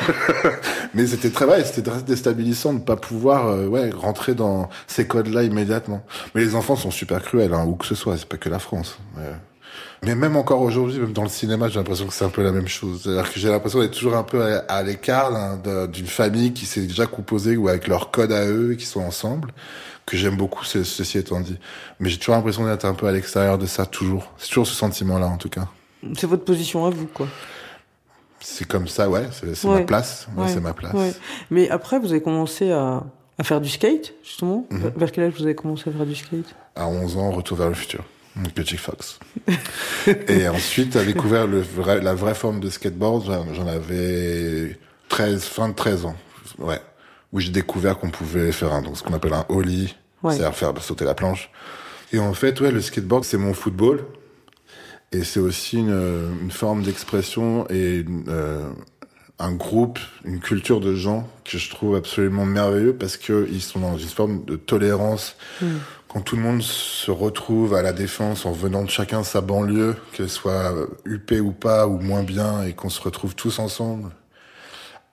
Mais 0.95 1.07
c'était 1.09 1.31
très 1.31 1.47
ouais, 1.47 1.65
c'était 1.65 1.83
très 1.91 2.03
déstabilisant 2.03 2.75
de 2.75 2.79
pas 2.81 2.95
pouvoir 2.95 3.49
euh, 3.49 3.67
ouais 3.67 3.91
rentrer 3.91 4.35
dans 4.35 4.69
ces 4.87 5.07
codes-là 5.09 5.43
immédiatement. 5.43 6.05
Mais 6.37 6.43
les 6.43 6.55
enfants 6.55 6.77
sont 6.77 6.93
super 6.93 7.23
cruels, 7.23 7.53
hein, 7.55 7.65
où 7.67 7.75
que 7.75 7.87
ce 7.87 7.97
soit, 7.97 8.17
c'est 8.17 8.29
pas 8.29 8.37
que 8.37 8.49
la 8.49 8.61
France. 8.61 8.99
Ouais. 9.17 9.25
Mais 10.05 10.15
même 10.15 10.37
encore 10.37 10.61
aujourd'hui, 10.63 10.99
même 10.99 11.13
dans 11.13 11.23
le 11.23 11.29
cinéma, 11.29 11.69
j'ai 11.69 11.77
l'impression 11.79 12.07
que 12.07 12.13
c'est 12.15 12.25
un 12.25 12.29
peu 12.31 12.43
la 12.43 12.51
même 12.53 12.67
chose. 12.69 13.03
C'est-à-dire 13.05 13.33
que 13.33 13.39
j'ai 13.39 13.49
l'impression 13.49 13.81
d'être 13.81 13.93
toujours 13.95 14.17
un 14.17 14.25
peu 14.25 14.43
à, 14.43 14.59
à 14.69 14.83
l'écart 14.83 15.35
hein, 15.35 15.61
d'une 15.87 16.07
famille 16.07 16.53
qui 16.53 16.67
s'est 16.67 16.81
déjà 16.87 17.07
composée 17.07 17.57
ou 17.57 17.69
avec 17.69 17.87
leur 17.89 18.11
code 18.11 18.33
à 18.33 18.47
eux, 18.47 18.75
qui 18.79 18.85
sont 18.87 19.01
ensemble, 19.01 19.53
que 20.07 20.17
j'aime 20.17 20.37
beaucoup, 20.37 20.65
ce- 20.65 20.83
ceci 20.83 21.19
étant 21.19 21.41
dit. 21.41 21.57
Mais 22.01 22.09
j'ai 22.09 22.19
toujours 22.19 22.35
l'impression 22.35 22.65
d'être 22.65 22.85
un 22.85 22.95
peu 22.95 23.07
à 23.07 23.13
l'extérieur 23.13 23.59
de 23.59 23.67
ça, 23.67 23.87
toujours. 23.87 24.33
C'est 24.39 24.49
toujours 24.49 24.67
ce 24.67 24.75
sentiment-là, 24.75 25.27
en 25.29 25.37
tout 25.37 25.49
cas. 25.49 25.69
C'est 26.19 26.27
votre 26.27 26.45
position 26.45 26.85
à 26.85 26.91
vous, 26.91 27.07
quoi. 27.07 27.29
C'est 28.41 28.67
comme 28.67 28.89
ça, 28.89 29.09
ouais, 29.09 29.29
c'est 29.31 29.65
Ouais. 29.69 29.81
ma 29.81 29.85
place. 29.87 30.27
Ouais, 30.37 30.43
Ouais. 30.45 30.51
c'est 30.53 30.61
ma 30.61 30.73
place. 30.73 30.95
Mais 31.51 31.71
après, 31.71 32.01
vous 32.01 32.11
avez 32.11 32.21
commencé 32.23 32.73
à, 32.73 33.05
à 33.39 33.45
faire 33.45 33.61
du 33.61 33.69
skate, 33.69 34.15
justement. 34.25 34.67
Mhm. 34.71 34.93
Vers 34.97 35.13
quel 35.13 35.25
âge 35.25 35.35
vous 35.39 35.45
avez 35.45 35.55
commencé 35.55 35.89
à 35.89 35.93
faire 35.93 36.07
du 36.07 36.17
skate? 36.17 36.53
À 36.75 36.89
11 36.89 37.17
ans, 37.19 37.31
Retour 37.31 37.57
vers 37.59 37.69
le 37.69 37.75
futur. 37.75 38.03
Chick 38.65 38.79
Fox. 38.79 39.19
et 40.29 40.49
ensuite, 40.49 40.97
à 40.97 41.05
découvert 41.05 41.47
le 41.47 41.61
vrai, 41.61 42.01
la 42.01 42.15
vraie 42.15 42.35
forme 42.35 42.61
de 42.61 42.71
skateboard, 42.71 43.25
j'en 43.53 43.67
avais 43.67 44.79
13, 45.09 45.45
fin 45.45 45.69
de 45.69 45.75
13 45.75 46.07
ans. 46.07 46.17
Ouais. 46.59 46.81
Où 47.33 47.41
j'ai 47.41 47.51
découvert 47.51 47.99
qu'on 47.99 48.11
pouvait 48.11 48.53
faire 48.53 48.73
un, 48.73 48.83
donc 48.83 48.97
ce 48.97 49.03
qu'on 49.03 49.15
appelle 49.15 49.35
un 49.35 49.47
ollie. 49.49 49.95
Ouais. 50.23 50.35
C'est-à-dire 50.35 50.55
faire 50.55 50.83
sauter 50.83 51.05
la 51.05 51.15
planche. 51.15 51.51
Et 52.13 52.19
en 52.19 52.35
fait, 52.35 52.61
ouais, 52.61 52.71
le 52.71 52.81
skateboard, 52.81 53.25
c'est 53.25 53.39
mon 53.39 53.55
football. 53.55 54.05
Et 55.13 55.25
c'est 55.25 55.41
aussi 55.41 55.79
une, 55.79 56.39
une 56.43 56.51
forme 56.51 56.83
d'expression 56.83 57.67
et 57.69 57.99
une, 57.99 58.25
euh, 58.29 58.71
un 59.43 59.53
groupe, 59.53 59.99
une 60.25 60.39
culture 60.39 60.81
de 60.81 60.95
gens 60.95 61.29
que 61.45 61.59
je 61.59 61.69
trouve 61.69 61.97
absolument 61.97 62.47
merveilleux 62.47 62.95
parce 62.95 63.17
que 63.17 63.49
ils 63.51 63.61
sont 63.61 63.81
dans 63.81 63.99
une 63.99 64.09
forme 64.09 64.45
de 64.45 64.57
tolérance. 64.57 65.37
Quand 66.13 66.21
tout 66.21 66.37
le 66.37 66.43
monde 66.43 66.61
se 66.61 67.11
retrouve 67.11 67.73
à 67.75 67.81
la 67.81 67.95
défense 67.95 68.45
en 68.45 68.53
venant 68.53 68.83
de 68.83 68.91
chacun 68.91 69.25
sa 69.25 69.41
banlieue, 69.41 69.97
qu'elle 70.13 70.29
soit 70.29 70.75
euh, 70.75 70.87
huppée 71.07 71.41
ou 71.41 71.53
pas, 71.53 71.87
ou 71.87 71.99
moins 71.99 72.23
bien, 72.23 72.65
et 72.65 72.75
qu'on 72.75 72.91
se 72.91 73.01
retrouve 73.01 73.35
tous 73.35 73.59
ensemble 73.59 74.11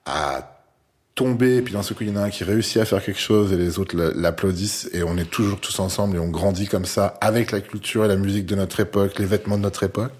à 0.04 0.59
tomber, 1.14 1.56
et 1.56 1.62
puis 1.62 1.74
d'un 1.74 1.82
seul 1.82 1.96
coup, 1.96 2.04
il 2.04 2.10
y 2.10 2.12
en 2.12 2.16
a 2.16 2.22
un 2.24 2.30
qui 2.30 2.44
réussit 2.44 2.78
à 2.78 2.84
faire 2.84 3.04
quelque 3.04 3.20
chose 3.20 3.52
et 3.52 3.56
les 3.56 3.78
autres 3.78 3.96
l'a- 3.96 4.12
l'applaudissent 4.14 4.88
et 4.94 5.02
on 5.02 5.16
est 5.18 5.28
toujours 5.28 5.60
tous 5.60 5.78
ensemble 5.80 6.16
et 6.16 6.18
on 6.18 6.28
grandit 6.28 6.66
comme 6.66 6.86
ça 6.86 7.18
avec 7.20 7.50
la 7.50 7.60
culture 7.60 8.04
et 8.04 8.08
la 8.08 8.16
musique 8.16 8.46
de 8.46 8.54
notre 8.54 8.80
époque, 8.80 9.18
les 9.18 9.26
vêtements 9.26 9.58
de 9.58 9.62
notre 9.62 9.82
époque. 9.82 10.12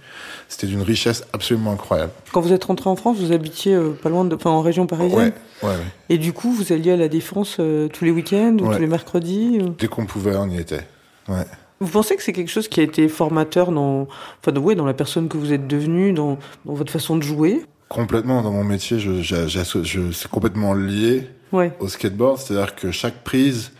C'était 0.48 0.66
d'une 0.66 0.82
richesse 0.82 1.24
absolument 1.32 1.72
incroyable. 1.72 2.12
Quand 2.32 2.40
vous 2.40 2.52
êtes 2.52 2.64
rentré 2.64 2.90
en 2.90 2.96
France, 2.96 3.18
vous 3.18 3.32
habitiez 3.32 3.74
euh, 3.74 3.90
pas 3.92 4.08
loin 4.10 4.24
de, 4.24 4.34
enfin, 4.34 4.50
en 4.50 4.60
région 4.62 4.86
parisienne. 4.86 5.32
Ouais, 5.62 5.68
ouais, 5.68 5.74
ouais. 5.74 5.84
Et 6.10 6.18
du 6.18 6.32
coup, 6.32 6.52
vous 6.52 6.72
alliez 6.72 6.90
à 6.90 6.96
la 6.96 7.08
Défense 7.08 7.56
euh, 7.60 7.88
tous 7.88 8.04
les 8.04 8.10
week-ends 8.10 8.56
ou 8.60 8.72
tous 8.74 8.80
les 8.80 8.86
mercredis. 8.88 9.58
euh. 9.62 9.68
Dès 9.78 9.86
qu'on 9.86 10.06
pouvait, 10.06 10.34
on 10.36 10.48
y 10.50 10.58
était. 10.58 10.86
Ouais. 11.28 11.44
Vous 11.78 11.88
pensez 11.88 12.14
que 12.16 12.22
c'est 12.22 12.32
quelque 12.34 12.50
chose 12.50 12.68
qui 12.68 12.80
a 12.80 12.82
été 12.82 13.08
formateur 13.08 13.70
dans, 13.72 14.06
enfin, 14.44 14.54
ouais, 14.60 14.74
dans 14.74 14.84
la 14.84 14.92
personne 14.92 15.28
que 15.28 15.38
vous 15.38 15.52
êtes 15.52 15.66
devenue, 15.66 16.12
dans, 16.12 16.36
dans 16.66 16.74
votre 16.74 16.92
façon 16.92 17.16
de 17.16 17.22
jouer? 17.22 17.62
Complètement 17.90 18.40
dans 18.42 18.52
mon 18.52 18.62
métier, 18.62 19.00
je, 19.00 19.20
je, 19.20 19.48
je- 19.48 20.12
c'est 20.12 20.30
complètement 20.30 20.74
lié 20.74 21.28
Ouais. 21.52 21.72
au 21.80 21.88
skateboard, 21.88 22.38
c'est-à-dire 22.38 22.76
que 22.76 22.92
chaque 22.92 23.24
prise, 23.24 23.72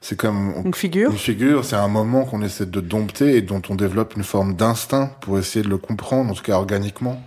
c'est 0.00 0.16
comme 0.18 0.54
on- 0.56 0.62
Une 0.64 0.72
figure 0.74 1.10
Une 1.10 1.18
figure, 1.18 1.62
c'est 1.62 1.76
un 1.76 1.86
moment 1.88 2.24
qu'on 2.24 2.40
essaie 2.40 2.64
de 2.64 2.80
dompter 2.80 3.36
et 3.36 3.42
dont 3.42 3.60
on 3.68 3.74
développe 3.74 4.14
une 4.16 4.24
forme 4.24 4.54
d'instinct 4.54 5.12
pour 5.20 5.38
essayer 5.38 5.62
de 5.62 5.68
le 5.68 5.76
comprendre, 5.76 6.30
en 6.30 6.34
tout 6.34 6.42
cas 6.42 6.54
organiquement, 6.54 7.22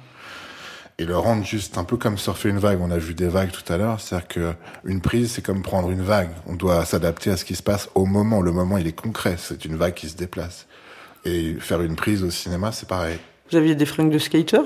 et 0.97 1.05
le 1.05 1.15
rendre 1.15 1.45
juste 1.45 1.77
un 1.77 1.83
peu 1.83 1.97
comme 1.97 2.17
surfer 2.17 2.49
une 2.49 2.57
vague. 2.57 2.79
On 2.81 2.89
a 2.89 2.97
vu 2.97 3.13
des 3.13 3.27
vagues 3.27 3.51
tout 3.51 3.71
à 3.71 3.77
l'heure, 3.77 4.01
c'est-à-dire 4.01 4.27
que 4.27 4.53
une 4.85 5.01
prise, 5.01 5.33
c'est 5.33 5.43
comme 5.45 5.61
prendre 5.61 5.91
une 5.91 6.01
vague. 6.01 6.31
On 6.47 6.55
doit 6.55 6.83
s'adapter 6.85 7.29
à 7.29 7.37
ce 7.37 7.45
qui 7.45 7.53
se 7.55 7.61
passe 7.63 7.89
au 7.93 8.05
moment. 8.07 8.41
Le 8.41 8.51
moment, 8.51 8.79
il 8.79 8.87
est 8.87 8.99
concret. 8.99 9.35
C'est 9.37 9.65
une 9.65 9.75
vague 9.75 9.93
qui 9.93 10.09
se 10.09 10.15
déplace. 10.17 10.65
Et 11.25 11.53
faire 11.59 11.81
une 11.83 11.95
prise 11.95 12.23
au 12.23 12.31
cinéma, 12.31 12.71
c'est 12.71 12.87
pareil. 12.89 13.19
Vous 13.53 13.59
aviez 13.59 13.75
des 13.75 13.85
fringues 13.85 14.11
de 14.11 14.17
skater 14.17 14.57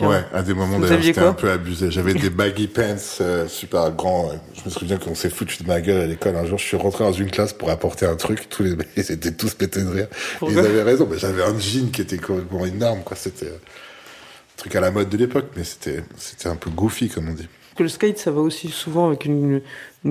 Ouais, 0.00 0.24
à 0.32 0.42
des 0.44 0.54
moments 0.54 0.78
d'ailleurs, 0.78 1.02
c'était 1.02 1.20
quoi 1.20 1.30
un 1.30 1.32
peu 1.32 1.50
abusé. 1.50 1.90
J'avais 1.90 2.14
des 2.14 2.30
baggy 2.30 2.68
pants 2.68 2.94
euh, 3.20 3.48
super 3.48 3.90
grands. 3.90 4.28
ouais. 4.28 4.38
Je 4.54 4.60
me 4.64 4.70
souviens 4.70 4.96
qu'on 4.96 5.16
s'est 5.16 5.28
foutu 5.28 5.64
de 5.64 5.66
ma 5.66 5.80
gueule 5.80 6.02
à 6.02 6.06
l'école. 6.06 6.36
Un 6.36 6.46
jour, 6.46 6.56
je 6.56 6.64
suis 6.64 6.76
rentré 6.76 7.02
dans 7.02 7.10
une 7.12 7.32
classe 7.32 7.52
pour 7.52 7.68
apporter 7.68 8.06
un 8.06 8.14
truc. 8.14 8.48
Tous 8.48 8.62
les 8.62 8.76
ils 8.96 9.10
étaient 9.10 9.32
tous 9.32 9.54
pétés 9.54 9.82
de 9.82 9.88
rire. 9.88 10.06
Ils 10.48 10.56
avaient 10.56 10.84
raison. 10.84 11.08
Mais 11.10 11.18
j'avais 11.18 11.42
un 11.42 11.58
jean 11.58 11.90
qui 11.90 12.00
était 12.00 12.16
complètement 12.16 12.64
énorme, 12.64 13.00
quoi. 13.04 13.16
C'était 13.16 13.46
euh, 13.46 13.56
un 13.56 14.56
truc 14.56 14.76
à 14.76 14.80
la 14.80 14.92
mode 14.92 15.08
de 15.08 15.16
l'époque, 15.16 15.46
mais 15.56 15.64
c'était 15.64 16.04
c'était 16.16 16.48
un 16.48 16.54
peu 16.54 16.70
goofy, 16.70 17.08
comme 17.08 17.28
on 17.28 17.34
dit. 17.34 17.48
Que 17.76 17.82
le 17.82 17.88
skate, 17.88 18.18
ça 18.18 18.30
va 18.30 18.40
aussi 18.40 18.68
souvent 18.68 19.06
avec 19.08 19.24
une, 19.24 19.62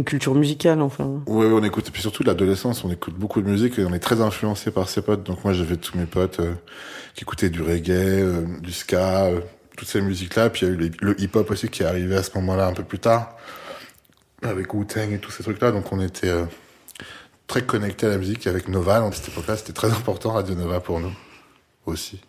culture 0.06 0.34
musicale, 0.34 0.82
enfin. 0.82 1.22
Ouais, 1.28 1.46
on 1.48 1.64
écoute. 1.64 1.88
Et 1.88 1.92
puis 1.92 2.02
surtout, 2.02 2.24
l'adolescence, 2.24 2.84
on 2.84 2.92
écoute 2.92 3.14
beaucoup 3.16 3.42
de 3.42 3.50
musique 3.50 3.78
et 3.78 3.86
on 3.86 3.94
est 3.94 4.00
très 4.00 4.22
influencé 4.22 4.72
par 4.72 4.90
ses 4.90 5.02
potes. 5.02 5.24
Donc 5.24 5.44
moi, 5.44 5.54
j'avais 5.54 5.78
tous 5.78 5.98
mes 5.98 6.06
potes 6.06 6.40
euh, 6.40 6.54
qui 7.14 7.24
écoutaient 7.24 7.50
du 7.50 7.62
reggae, 7.62 7.92
euh, 7.92 8.46
du 8.62 8.72
ska, 8.72 9.26
euh, 9.26 9.42
toutes 9.78 9.88
ces 9.88 10.02
musiques-là. 10.02 10.50
Puis 10.50 10.66
il 10.66 10.70
y 10.70 10.72
a 10.72 10.76
eu 10.76 10.92
le 11.02 11.22
hip-hop 11.22 11.52
aussi 11.52 11.70
qui 11.70 11.84
est 11.84 11.86
arrivé 11.86 12.16
à 12.16 12.24
ce 12.24 12.32
moment-là 12.36 12.68
un 12.68 12.74
peu 12.74 12.84
plus 12.84 13.00
tard, 13.00 13.38
avec 14.42 14.74
Wu-Tang 14.74 15.12
et 15.12 15.20
tous 15.20 15.32
ces 15.32 15.44
trucs-là. 15.44 15.72
Donc 15.72 15.92
on 15.92 16.02
était 16.02 16.34
très 17.48 17.64
connectés 17.64 18.08
à 18.08 18.10
la 18.10 18.18
musique. 18.18 18.48
Et 18.48 18.50
avec 18.50 18.70
Nova, 18.70 19.06
à 19.06 19.12
cette 19.12 19.28
époque-là, 19.28 19.58
c'était 19.58 19.74
très 19.74 19.92
important, 19.92 20.32
Radio 20.32 20.56
Nova 20.56 20.80
pour 20.80 21.00
nous 21.00 21.14
aussi. 21.86 22.22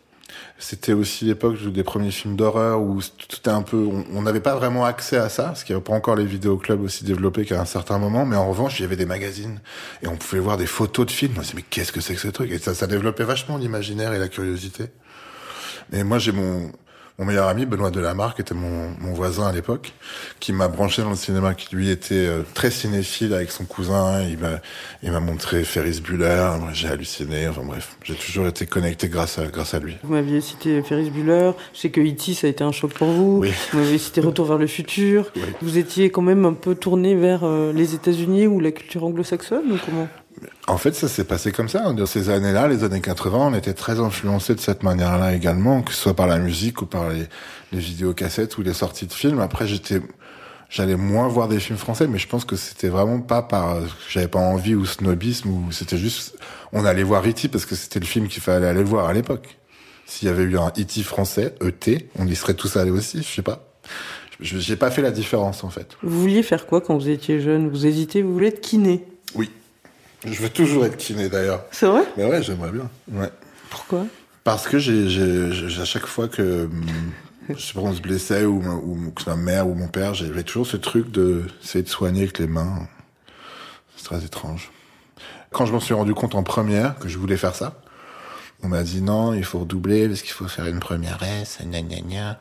C'était 0.58 0.92
aussi 0.92 1.24
l'époque 1.24 1.60
des 1.62 1.82
premiers 1.82 2.10
films 2.10 2.36
d'horreur 2.36 2.80
où 2.80 3.00
tout 3.00 3.36
était 3.36 3.50
un 3.50 3.62
peu, 3.62 3.88
on 4.12 4.22
n'avait 4.22 4.40
pas 4.40 4.54
vraiment 4.54 4.84
accès 4.84 5.16
à 5.16 5.28
ça, 5.28 5.44
parce 5.44 5.64
qu'il 5.64 5.74
n'y 5.74 5.78
avait 5.78 5.84
pas 5.84 5.94
encore 5.94 6.16
les 6.16 6.24
vidéoclubs 6.24 6.82
aussi 6.82 7.04
développés 7.04 7.44
qu'à 7.44 7.60
un 7.60 7.64
certain 7.64 7.98
moment, 7.98 8.24
mais 8.24 8.36
en 8.36 8.48
revanche, 8.48 8.78
il 8.78 8.82
y 8.82 8.84
avait 8.84 8.96
des 8.96 9.06
magazines 9.06 9.60
et 10.02 10.08
on 10.08 10.16
pouvait 10.16 10.40
voir 10.40 10.56
des 10.56 10.66
photos 10.66 11.06
de 11.06 11.10
films. 11.10 11.34
On 11.36 11.40
se 11.40 11.46
disait, 11.46 11.56
mais 11.56 11.64
qu'est-ce 11.68 11.92
que 11.92 12.00
c'est 12.00 12.14
que 12.14 12.20
ce 12.20 12.28
truc? 12.28 12.50
Et 12.50 12.58
ça, 12.58 12.74
ça 12.74 12.86
développait 12.86 13.24
vachement 13.24 13.56
l'imaginaire 13.56 14.12
et 14.12 14.18
la 14.18 14.28
curiosité. 14.28 14.84
Et 15.92 16.04
moi, 16.04 16.18
j'ai 16.18 16.32
mon, 16.32 16.70
mon 17.22 17.28
meilleur 17.28 17.46
ami, 17.46 17.66
Benoît 17.66 17.92
Delamarre, 17.92 18.34
qui 18.34 18.40
était 18.40 18.54
mon, 18.54 18.90
mon 18.98 19.12
voisin 19.12 19.46
à 19.46 19.52
l'époque, 19.52 19.92
qui 20.40 20.52
m'a 20.52 20.66
branché 20.66 21.02
dans 21.02 21.10
le 21.10 21.16
cinéma, 21.16 21.54
qui 21.54 21.72
lui 21.74 21.88
était 21.88 22.14
euh, 22.14 22.42
très 22.52 22.72
cinéphile 22.72 23.32
avec 23.32 23.52
son 23.52 23.64
cousin. 23.64 24.22
Il 24.22 24.38
m'a, 24.38 24.58
il 25.04 25.12
m'a 25.12 25.20
montré 25.20 25.62
Ferris 25.62 26.00
Bueller. 26.00 26.50
J'ai 26.72 26.88
halluciné. 26.88 27.46
Enfin 27.46 27.62
bref, 27.64 27.96
j'ai 28.02 28.16
toujours 28.16 28.48
été 28.48 28.66
connecté 28.66 29.08
grâce 29.08 29.38
à, 29.38 29.46
grâce 29.46 29.72
à 29.72 29.78
lui. 29.78 29.98
Vous 30.02 30.12
m'aviez 30.12 30.40
cité 30.40 30.82
Ferris 30.82 31.10
Bueller. 31.10 31.52
Je 31.74 31.78
sais 31.78 31.90
que 31.90 32.00
E.T. 32.00 32.34
ça 32.34 32.48
a 32.48 32.50
été 32.50 32.64
un 32.64 32.72
choc 32.72 32.92
pour 32.92 33.08
vous. 33.08 33.38
Oui. 33.42 33.52
Vous 33.72 33.78
m'avez 33.78 33.98
cité 33.98 34.20
Retour 34.20 34.46
vers 34.46 34.58
le 34.58 34.66
futur. 34.66 35.30
Oui. 35.36 35.42
Vous 35.62 35.78
étiez 35.78 36.10
quand 36.10 36.22
même 36.22 36.44
un 36.44 36.54
peu 36.54 36.74
tourné 36.74 37.14
vers 37.14 37.44
euh, 37.44 37.72
les 37.72 37.94
États-Unis 37.94 38.48
ou 38.48 38.58
la 38.58 38.72
culture 38.72 39.04
anglo-saxonne 39.04 39.70
ou 39.70 39.78
comment? 39.84 40.08
En 40.68 40.78
fait, 40.78 40.94
ça 40.94 41.08
s'est 41.08 41.24
passé 41.24 41.52
comme 41.52 41.68
ça. 41.68 41.92
Dans 41.92 42.06
ces 42.06 42.28
années-là, 42.30 42.68
les 42.68 42.84
années 42.84 43.00
80, 43.00 43.38
on 43.38 43.54
était 43.54 43.74
très 43.74 43.98
influencés 44.00 44.54
de 44.54 44.60
cette 44.60 44.82
manière-là 44.82 45.34
également, 45.34 45.82
que 45.82 45.92
ce 45.92 46.00
soit 46.00 46.14
par 46.14 46.26
la 46.26 46.38
musique 46.38 46.82
ou 46.82 46.86
par 46.86 47.10
les, 47.10 47.24
les 47.72 47.78
vidéocassettes 47.78 48.56
ou 48.58 48.62
les 48.62 48.72
sorties 48.72 49.06
de 49.06 49.12
films. 49.12 49.40
Après, 49.40 49.66
j'étais, 49.66 50.00
j'allais 50.70 50.96
moins 50.96 51.26
voir 51.28 51.48
des 51.48 51.58
films 51.60 51.78
français, 51.78 52.06
mais 52.06 52.18
je 52.18 52.28
pense 52.28 52.44
que 52.44 52.56
c'était 52.56 52.88
vraiment 52.88 53.20
pas 53.20 53.42
par, 53.42 53.78
j'avais 54.08 54.28
pas 54.28 54.38
envie 54.38 54.74
ou 54.74 54.86
snobisme 54.86 55.48
ou 55.50 55.72
c'était 55.72 55.98
juste, 55.98 56.36
on 56.72 56.84
allait 56.84 57.02
voir 57.02 57.26
E.T. 57.26 57.48
parce 57.48 57.66
que 57.66 57.74
c'était 57.74 58.00
le 58.00 58.06
film 58.06 58.28
qu'il 58.28 58.42
fallait 58.42 58.68
aller 58.68 58.84
voir 58.84 59.06
à 59.08 59.12
l'époque. 59.12 59.58
S'il 60.06 60.28
y 60.28 60.30
avait 60.30 60.42
eu 60.44 60.56
un 60.58 60.68
E.T. 60.68 61.02
français, 61.02 61.54
E.T., 61.62 62.08
on 62.18 62.26
y 62.26 62.34
serait 62.36 62.54
tous 62.54 62.76
allés 62.76 62.90
aussi, 62.90 63.18
je 63.22 63.28
sais 63.28 63.42
pas. 63.42 63.68
Je- 64.40 64.58
J'ai 64.58 64.76
pas 64.76 64.90
fait 64.90 65.02
la 65.02 65.10
différence, 65.10 65.64
en 65.64 65.70
fait. 65.70 65.96
Vous 66.02 66.20
vouliez 66.20 66.42
faire 66.42 66.66
quoi 66.66 66.80
quand 66.80 66.96
vous 66.96 67.08
étiez 67.08 67.40
jeune? 67.40 67.68
Vous 67.68 67.86
hésitez, 67.86 68.22
vous 68.22 68.32
voulez 68.32 68.48
être 68.48 68.60
kiné? 68.60 69.04
Oui. 69.34 69.50
Je 70.24 70.40
veux 70.42 70.48
toujours 70.50 70.84
être 70.86 70.96
kiné, 70.96 71.28
d'ailleurs. 71.28 71.64
C'est 71.70 71.86
vrai? 71.86 72.02
Mais 72.16 72.24
ouais, 72.24 72.42
j'aimerais 72.42 72.70
bien. 72.70 72.88
Ouais. 73.10 73.30
Pourquoi? 73.70 74.06
Parce 74.44 74.66
que 74.68 74.78
j'ai, 74.78 75.08
j'ai, 75.08 75.52
j'ai- 75.52 75.80
à 75.80 75.84
chaque 75.84 76.06
fois 76.06 76.28
que, 76.28 76.68
je 77.48 77.60
sais 77.60 77.74
pas, 77.74 77.80
on 77.80 77.94
se 77.94 78.00
blessait 78.00 78.44
ou, 78.44 78.60
ou 78.60 79.10
que 79.12 79.22
ma 79.28 79.36
mère 79.36 79.68
ou 79.68 79.74
mon 79.74 79.88
père, 79.88 80.14
j'avais 80.14 80.42
toujours 80.42 80.66
ce 80.66 80.76
truc 80.76 81.10
de 81.10 81.44
essayer 81.62 81.82
de 81.82 81.88
soigner 81.88 82.22
avec 82.22 82.38
les 82.38 82.46
mains. 82.46 82.88
C'est 83.96 84.04
très 84.04 84.24
étrange. 84.24 84.70
Quand 85.52 85.66
je 85.66 85.72
m'en 85.72 85.80
suis 85.80 85.94
rendu 85.94 86.14
compte 86.14 86.34
en 86.34 86.42
première 86.42 86.98
que 86.98 87.08
je 87.08 87.18
voulais 87.18 87.36
faire 87.36 87.54
ça, 87.54 87.80
on 88.62 88.68
m'a 88.68 88.82
dit 88.82 89.02
non, 89.02 89.34
il 89.34 89.44
faut 89.44 89.60
redoubler 89.60 90.08
parce 90.08 90.22
qu'il 90.22 90.32
faut 90.32 90.48
faire 90.48 90.66
une 90.66 90.80
première 90.80 91.22
S, 91.22 91.58
gna 91.62 91.82
gna 91.82 92.00
gna. 92.00 92.40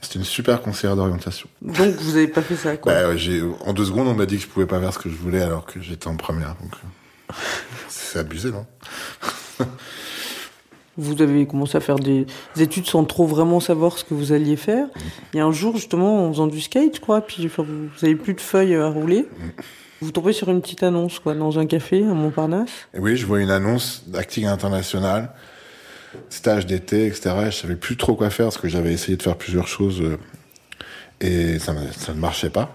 C'était 0.00 0.18
une 0.18 0.24
super 0.24 0.62
conseillère 0.62 0.96
d'orientation. 0.96 1.48
Donc 1.60 1.94
vous 1.96 2.16
avez 2.16 2.28
pas 2.28 2.42
fait 2.42 2.56
ça 2.56 2.76
quoi 2.76 2.92
Bah, 2.92 3.08
ouais, 3.10 3.42
en 3.66 3.72
deux 3.72 3.84
secondes, 3.84 4.08
on 4.08 4.14
m'a 4.14 4.26
dit 4.26 4.36
que 4.36 4.42
je 4.42 4.48
pouvais 4.48 4.66
pas 4.66 4.80
faire 4.80 4.92
ce 4.92 4.98
que 4.98 5.10
je 5.10 5.16
voulais 5.16 5.42
alors 5.42 5.66
que 5.66 5.80
j'étais 5.80 6.06
en 6.08 6.16
première. 6.16 6.54
Donc, 6.60 6.72
euh, 6.72 7.34
c'est 7.88 8.20
abusé, 8.20 8.50
non? 8.50 8.66
Vous 11.00 11.22
avez 11.22 11.46
commencé 11.46 11.76
à 11.76 11.80
faire 11.80 12.00
des 12.00 12.26
études 12.58 12.86
sans 12.86 13.04
trop 13.04 13.24
vraiment 13.24 13.60
savoir 13.60 13.98
ce 13.98 14.02
que 14.02 14.14
vous 14.14 14.32
alliez 14.32 14.56
faire. 14.56 14.88
Il 15.32 15.36
y 15.36 15.40
a 15.40 15.46
un 15.46 15.52
jour, 15.52 15.76
justement, 15.76 16.26
en 16.26 16.32
faisant 16.32 16.48
du 16.48 16.60
skate, 16.60 16.96
je 16.96 17.00
crois, 17.00 17.20
puis 17.20 17.46
enfin, 17.46 17.62
vous, 17.62 17.86
vous 17.86 18.04
avez 18.04 18.16
plus 18.16 18.34
de 18.34 18.40
feuilles 18.40 18.74
à 18.74 18.88
rouler. 18.88 19.28
Vous 20.00 20.10
tombez 20.10 20.32
sur 20.32 20.48
une 20.48 20.60
petite 20.60 20.82
annonce, 20.82 21.20
quoi, 21.20 21.34
dans 21.34 21.56
un 21.60 21.66
café 21.66 22.02
à 22.02 22.14
Montparnasse. 22.14 22.70
Et 22.94 22.98
oui, 22.98 23.16
je 23.16 23.26
vois 23.26 23.40
une 23.40 23.50
annonce 23.50 24.08
d'acting 24.08 24.46
international, 24.46 25.32
stage 26.30 26.66
d'été, 26.66 27.06
etc. 27.06 27.30
Et 27.46 27.50
je 27.50 27.56
savais 27.56 27.76
plus 27.76 27.96
trop 27.96 28.14
quoi 28.14 28.30
faire 28.30 28.46
parce 28.46 28.58
que 28.58 28.68
j'avais 28.68 28.92
essayé 28.92 29.16
de 29.16 29.22
faire 29.22 29.36
plusieurs 29.36 29.68
choses 29.68 30.00
euh, 30.00 30.16
Et 31.20 31.58
ça, 31.58 31.72
ne- 31.72 31.90
ça 31.92 32.14
ne 32.14 32.18
marchait 32.20 32.50
pas. 32.50 32.74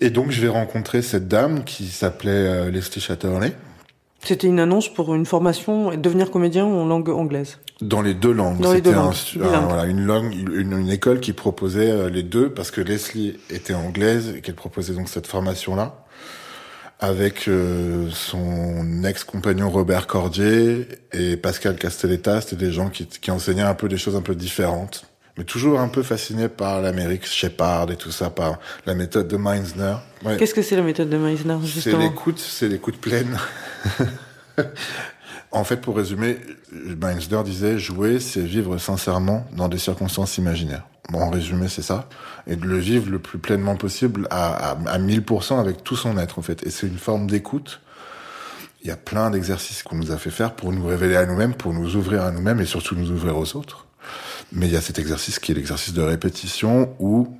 Et 0.00 0.10
donc, 0.10 0.30
je 0.30 0.40
vais 0.40 0.48
rencontrer 0.48 1.00
cette 1.02 1.28
dame 1.28 1.62
qui 1.64 1.86
s'appelait 1.86 2.30
euh, 2.32 2.70
Leslie 2.70 3.00
Chatterley, 3.00 3.52
C'était 4.24 4.46
une 4.48 4.58
annonce 4.60 4.88
pour 4.92 5.14
une 5.14 5.26
formation 5.26 5.92
et 5.92 5.96
devenir 5.96 6.30
comédien 6.30 6.64
en 6.64 6.86
langue 6.86 7.08
anglaise. 7.10 7.58
dans 7.80 8.02
les 8.02 8.14
deux 8.14 8.32
langues. 8.32 8.60
Dans 8.60 8.70
les 8.72 8.76
C'était 8.78 8.90
deux 8.90 8.96
un- 8.96 9.02
langues, 9.04 9.14
un- 9.14 9.38
bilingue. 9.38 9.64
voilà, 9.68 9.84
une 9.86 10.04
langue, 10.04 10.32
une, 10.34 10.72
une 10.78 10.90
école 10.90 11.18
qui 11.20 11.32
proposait 11.32 11.90
euh, 11.90 12.08
les 12.10 12.22
deux 12.22 12.48
parce 12.50 12.70
que 12.70 12.80
Leslie 12.80 13.38
était 13.50 13.74
anglaise 13.74 14.34
et 14.36 14.40
qu'elle 14.40 14.54
proposait 14.54 14.94
donc 14.94 15.08
cette 15.08 15.26
formation-là 15.26 16.01
avec 17.02 17.48
euh, 17.48 18.08
son 18.12 19.02
ex-compagnon 19.04 19.68
Robert 19.68 20.06
Cordier 20.06 20.86
et 21.12 21.36
Pascal 21.36 21.74
Castelletta. 21.76 22.40
C'était 22.40 22.54
des 22.54 22.70
gens 22.70 22.90
qui, 22.90 23.06
qui 23.06 23.30
enseignaient 23.32 23.62
un 23.62 23.74
peu 23.74 23.88
des 23.88 23.98
choses 23.98 24.14
un 24.14 24.22
peu 24.22 24.36
différentes, 24.36 25.04
mais 25.36 25.42
toujours 25.42 25.80
un 25.80 25.88
peu 25.88 26.04
fascinés 26.04 26.48
par 26.48 26.80
l'Amérique, 26.80 27.26
Shepard 27.26 27.90
et 27.90 27.96
tout 27.96 28.12
ça, 28.12 28.30
par 28.30 28.60
la 28.86 28.94
méthode 28.94 29.26
de 29.26 29.36
Meisner. 29.36 29.96
Ouais. 30.24 30.36
Qu'est-ce 30.36 30.54
que 30.54 30.62
c'est 30.62 30.76
la 30.76 30.82
méthode 30.82 31.10
de 31.10 31.16
Meisner, 31.16 31.56
C'est 31.62 31.66
justement? 31.66 31.98
l'écoute, 31.98 32.38
c'est 32.38 32.68
l'écoute 32.68 32.98
pleine. 33.00 33.36
en 35.52 35.64
fait, 35.64 35.76
pour 35.76 35.96
résumer, 35.96 36.38
Meisner 36.72 37.42
disait 37.44 37.78
jouer, 37.78 38.20
c'est 38.20 38.42
vivre 38.42 38.78
sincèrement 38.78 39.46
dans 39.52 39.68
des 39.68 39.78
circonstances 39.78 40.38
imaginaires. 40.38 40.86
Bon, 41.10 41.20
en 41.20 41.30
résumé, 41.30 41.68
c'est 41.68 41.82
ça. 41.82 42.08
Et 42.46 42.56
de 42.56 42.66
le 42.66 42.78
vivre 42.78 43.10
le 43.10 43.18
plus 43.18 43.38
pleinement 43.38 43.76
possible 43.76 44.26
à, 44.30 44.70
à, 44.70 44.70
à 44.70 44.98
1000% 44.98 45.60
avec 45.60 45.84
tout 45.84 45.96
son 45.96 46.16
être, 46.16 46.38
en 46.38 46.42
fait. 46.42 46.66
Et 46.66 46.70
c'est 46.70 46.86
une 46.86 46.98
forme 46.98 47.26
d'écoute. 47.26 47.80
Il 48.82 48.88
y 48.88 48.90
a 48.90 48.96
plein 48.96 49.30
d'exercices 49.30 49.82
qu'on 49.82 49.96
nous 49.96 50.10
a 50.10 50.16
fait 50.16 50.30
faire 50.30 50.54
pour 50.54 50.72
nous 50.72 50.86
révéler 50.86 51.16
à 51.16 51.26
nous-mêmes, 51.26 51.54
pour 51.54 51.72
nous 51.72 51.96
ouvrir 51.96 52.22
à 52.22 52.30
nous-mêmes 52.30 52.60
et 52.60 52.66
surtout 52.66 52.96
nous 52.96 53.10
ouvrir 53.10 53.36
aux 53.36 53.56
autres. 53.56 53.86
Mais 54.52 54.66
il 54.66 54.72
y 54.72 54.76
a 54.76 54.80
cet 54.80 54.98
exercice 54.98 55.38
qui 55.38 55.52
est 55.52 55.54
l'exercice 55.54 55.94
de 55.94 56.02
répétition 56.02 56.94
où 56.98 57.36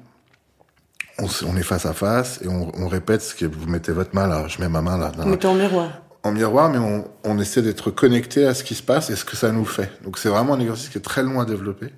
on, 1.19 1.57
est 1.57 1.63
face 1.63 1.87
à 1.87 1.93
face 1.93 2.41
et 2.43 2.49
on, 2.49 2.89
répète 2.89 3.23
ce 3.23 3.35
que 3.35 3.45
vous 3.45 3.67
mettez 3.67 3.93
votre 3.93 4.15
main 4.15 4.27
là, 4.27 4.47
je 4.49 4.61
mets 4.61 4.69
ma 4.69 4.81
main 4.81 4.97
là, 4.97 5.13
Vous 5.17 5.29
mettez 5.29 5.47
en 5.47 5.55
miroir. 5.55 5.91
En 6.25 6.33
miroir, 6.33 6.71
mais 6.71 6.79
on, 6.79 7.09
on 7.25 7.39
essaie 7.39 7.63
d'être 7.63 7.91
connecté 7.91 8.47
à 8.47 8.55
ce 8.55 8.63
qui 8.65 8.75
se 8.75 8.83
passe 8.83 9.11
et 9.11 9.17
ce 9.17 9.25
que 9.25 9.37
ça 9.37 9.51
nous 9.51 9.65
fait. 9.65 9.91
Donc 10.05 10.19
c'est 10.19 10.29
vraiment 10.29 10.55
un 10.55 10.61
exercice 10.61 10.89
qui 10.89 10.99
est 10.99 11.03
très 11.03 11.23
long 11.23 11.41
à 11.41 11.45
développer. 11.45 11.89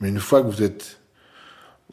Mais 0.00 0.08
une 0.08 0.18
fois 0.20 0.42
que 0.42 0.46
vous 0.48 0.62
êtes, 0.62 0.98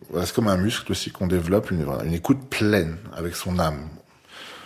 voilà, 0.10 0.26
c'est 0.26 0.34
comme 0.36 0.48
un 0.48 0.58
muscle 0.58 0.92
aussi 0.92 1.12
qu'on 1.12 1.28
développe, 1.28 1.70
une, 1.72 1.86
une 2.06 2.14
écoute 2.14 2.40
pleine 2.50 2.98
avec 3.16 3.36
son 3.36 3.60
âme 3.60 3.88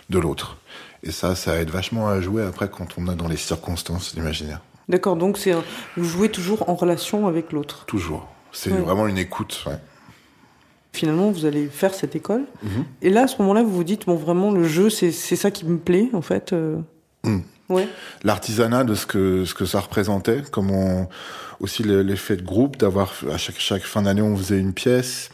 de 0.08 0.18
l'autre. 0.18 0.56
Et 1.02 1.10
ça, 1.12 1.34
ça 1.34 1.56
aide 1.60 1.70
vachement 1.70 2.08
à 2.08 2.20
jouer 2.20 2.42
après 2.42 2.68
quand 2.68 2.88
on 2.98 3.10
est 3.10 3.16
dans 3.16 3.28
les 3.28 3.36
circonstances 3.36 4.14
imaginaires. 4.14 4.60
D'accord, 4.88 5.16
donc 5.16 5.38
c'est 5.38 5.54
vous 5.96 6.04
jouez 6.04 6.30
toujours 6.30 6.68
en 6.68 6.74
relation 6.74 7.26
avec 7.26 7.52
l'autre. 7.52 7.84
Toujours. 7.86 8.28
C'est 8.52 8.72
Ouais. 8.72 8.78
vraiment 8.80 9.06
une 9.06 9.18
écoute. 9.18 9.62
Ouais. 9.66 9.78
Finalement, 10.92 11.30
vous 11.30 11.44
allez 11.46 11.66
faire 11.68 11.94
cette 11.94 12.16
école. 12.16 12.44
Mhm. 12.62 12.84
Et 13.02 13.10
là, 13.10 13.22
à 13.22 13.26
ce 13.28 13.36
moment-là, 13.40 13.62
vous 13.62 13.70
vous 13.70 13.84
dites, 13.84 14.06
bon, 14.06 14.16
vraiment, 14.16 14.50
le 14.50 14.64
jeu, 14.64 14.90
c'est 14.90 15.12
c'est 15.12 15.36
ça 15.36 15.50
qui 15.52 15.64
me 15.64 15.78
plaît, 15.78 16.08
en 16.12 16.22
fait. 16.22 16.52
Euh. 17.26 17.28
Mm. 17.30 17.42
Ouais. 17.68 17.88
l'artisanat 18.24 18.82
de 18.82 18.96
ce 18.96 19.06
que 19.06 19.44
ce 19.44 19.54
que 19.54 19.64
ça 19.64 19.78
représentait, 19.78 20.42
comme 20.50 20.72
on, 20.72 21.08
aussi 21.60 21.84
le- 21.84 22.02
l'effet 22.02 22.36
de 22.36 22.42
groupe, 22.42 22.76
d'avoir 22.76 23.12
à 23.30 23.36
chaque 23.38 23.82
fin 23.84 24.02
d'année 24.02 24.22
on 24.22 24.36
faisait 24.36 24.58
une 24.58 24.72
pièce. 24.72 25.30